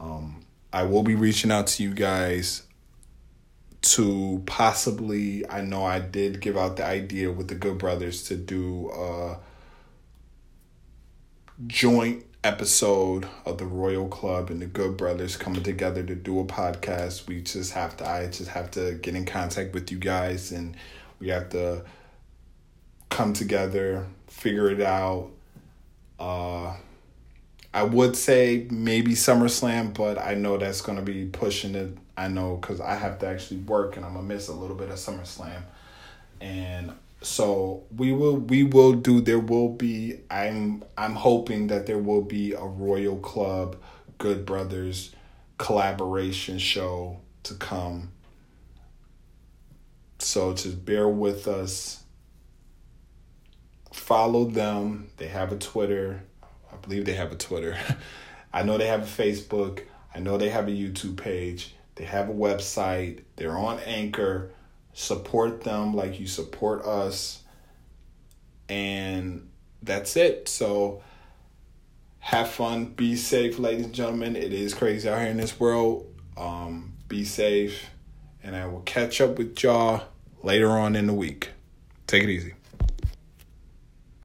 Um, 0.00 0.46
I 0.72 0.84
will 0.84 1.02
be 1.02 1.14
reaching 1.14 1.50
out 1.50 1.66
to 1.68 1.82
you 1.82 1.92
guys 1.92 2.62
to 3.94 4.42
possibly 4.46 5.48
I 5.48 5.60
know 5.62 5.84
I 5.84 6.00
did 6.00 6.40
give 6.40 6.56
out 6.56 6.76
the 6.76 6.84
idea 6.84 7.32
with 7.32 7.48
the 7.48 7.54
Good 7.54 7.78
Brothers 7.78 8.24
to 8.24 8.36
do 8.36 8.90
a 8.90 9.38
joint 11.66 12.24
episode 12.44 13.26
of 13.44 13.58
the 13.58 13.64
Royal 13.64 14.08
Club 14.08 14.50
and 14.50 14.60
the 14.60 14.66
Good 14.66 14.96
Brothers 14.96 15.36
coming 15.36 15.62
together 15.62 16.02
to 16.02 16.14
do 16.14 16.38
a 16.40 16.44
podcast. 16.44 17.26
We 17.26 17.40
just 17.40 17.72
have 17.72 17.96
to 17.98 18.08
I 18.08 18.26
just 18.26 18.50
have 18.50 18.70
to 18.72 18.94
get 18.94 19.14
in 19.14 19.24
contact 19.24 19.74
with 19.74 19.90
you 19.90 19.98
guys 19.98 20.52
and 20.52 20.76
we 21.18 21.28
have 21.28 21.48
to 21.50 21.84
come 23.08 23.32
together, 23.32 24.06
figure 24.26 24.70
it 24.70 24.80
out. 24.80 25.30
Uh 26.18 26.76
I 27.72 27.82
would 27.82 28.16
say 28.16 28.66
maybe 28.70 29.12
SummerSlam, 29.12 29.94
but 29.94 30.18
I 30.18 30.34
know 30.34 30.56
that's 30.56 30.80
to 30.96 31.02
be 31.02 31.26
pushing 31.26 31.74
it. 31.74 31.96
I 32.18 32.28
know 32.28 32.56
because 32.56 32.80
I 32.80 32.94
have 32.94 33.18
to 33.20 33.26
actually 33.28 33.60
work 33.60 33.96
and 33.96 34.04
I'm 34.04 34.14
gonna 34.14 34.26
miss 34.26 34.48
a 34.48 34.52
little 34.52 34.76
bit 34.76 34.88
of 34.88 34.96
SummerSlam, 34.96 35.62
and 36.40 36.92
so 37.22 37.84
we 37.96 38.12
will 38.12 38.36
we 38.36 38.64
will 38.64 38.92
do. 38.94 39.20
There 39.20 39.38
will 39.38 39.70
be. 39.70 40.20
I'm 40.30 40.84
I'm 40.96 41.14
hoping 41.14 41.68
that 41.68 41.86
there 41.86 41.98
will 41.98 42.22
be 42.22 42.52
a 42.52 42.64
Royal 42.64 43.18
Club 43.18 43.76
Good 44.18 44.44
Brothers 44.44 45.14
collaboration 45.58 46.58
show 46.58 47.20
to 47.44 47.54
come. 47.54 48.10
So 50.18 50.54
just 50.54 50.84
bear 50.84 51.08
with 51.08 51.46
us. 51.46 52.02
Follow 53.92 54.44
them. 54.44 55.10
They 55.16 55.28
have 55.28 55.52
a 55.52 55.56
Twitter 55.56 56.22
I 56.72 56.76
believe 56.76 57.04
they 57.04 57.14
have 57.14 57.32
a 57.32 57.36
Twitter. 57.36 57.76
I 58.52 58.62
know 58.62 58.78
they 58.78 58.86
have 58.86 59.02
a 59.02 59.22
Facebook. 59.22 59.82
I 60.14 60.20
know 60.20 60.38
they 60.38 60.48
have 60.48 60.68
a 60.68 60.72
YouTube 60.72 61.16
page. 61.16 61.74
They 61.98 62.04
have 62.04 62.28
a 62.28 62.32
website. 62.32 63.22
They're 63.36 63.58
on 63.58 63.80
Anchor. 63.80 64.52
Support 64.92 65.62
them 65.62 65.94
like 65.94 66.20
you 66.20 66.26
support 66.26 66.84
us. 66.84 67.42
And 68.68 69.48
that's 69.82 70.16
it. 70.16 70.48
So 70.48 71.02
have 72.20 72.50
fun. 72.50 72.86
Be 72.86 73.16
safe, 73.16 73.58
ladies 73.58 73.86
and 73.86 73.94
gentlemen. 73.94 74.36
It 74.36 74.52
is 74.52 74.74
crazy 74.74 75.08
out 75.08 75.18
here 75.20 75.28
in 75.28 75.36
this 75.36 75.58
world. 75.58 76.06
Um, 76.36 76.94
be 77.08 77.24
safe. 77.24 77.90
And 78.44 78.54
I 78.54 78.66
will 78.66 78.82
catch 78.82 79.20
up 79.20 79.38
with 79.38 79.60
y'all 79.62 80.04
later 80.42 80.70
on 80.70 80.94
in 80.94 81.08
the 81.08 81.14
week. 81.14 81.50
Take 82.06 82.22
it 82.22 82.30
easy. 82.30 82.54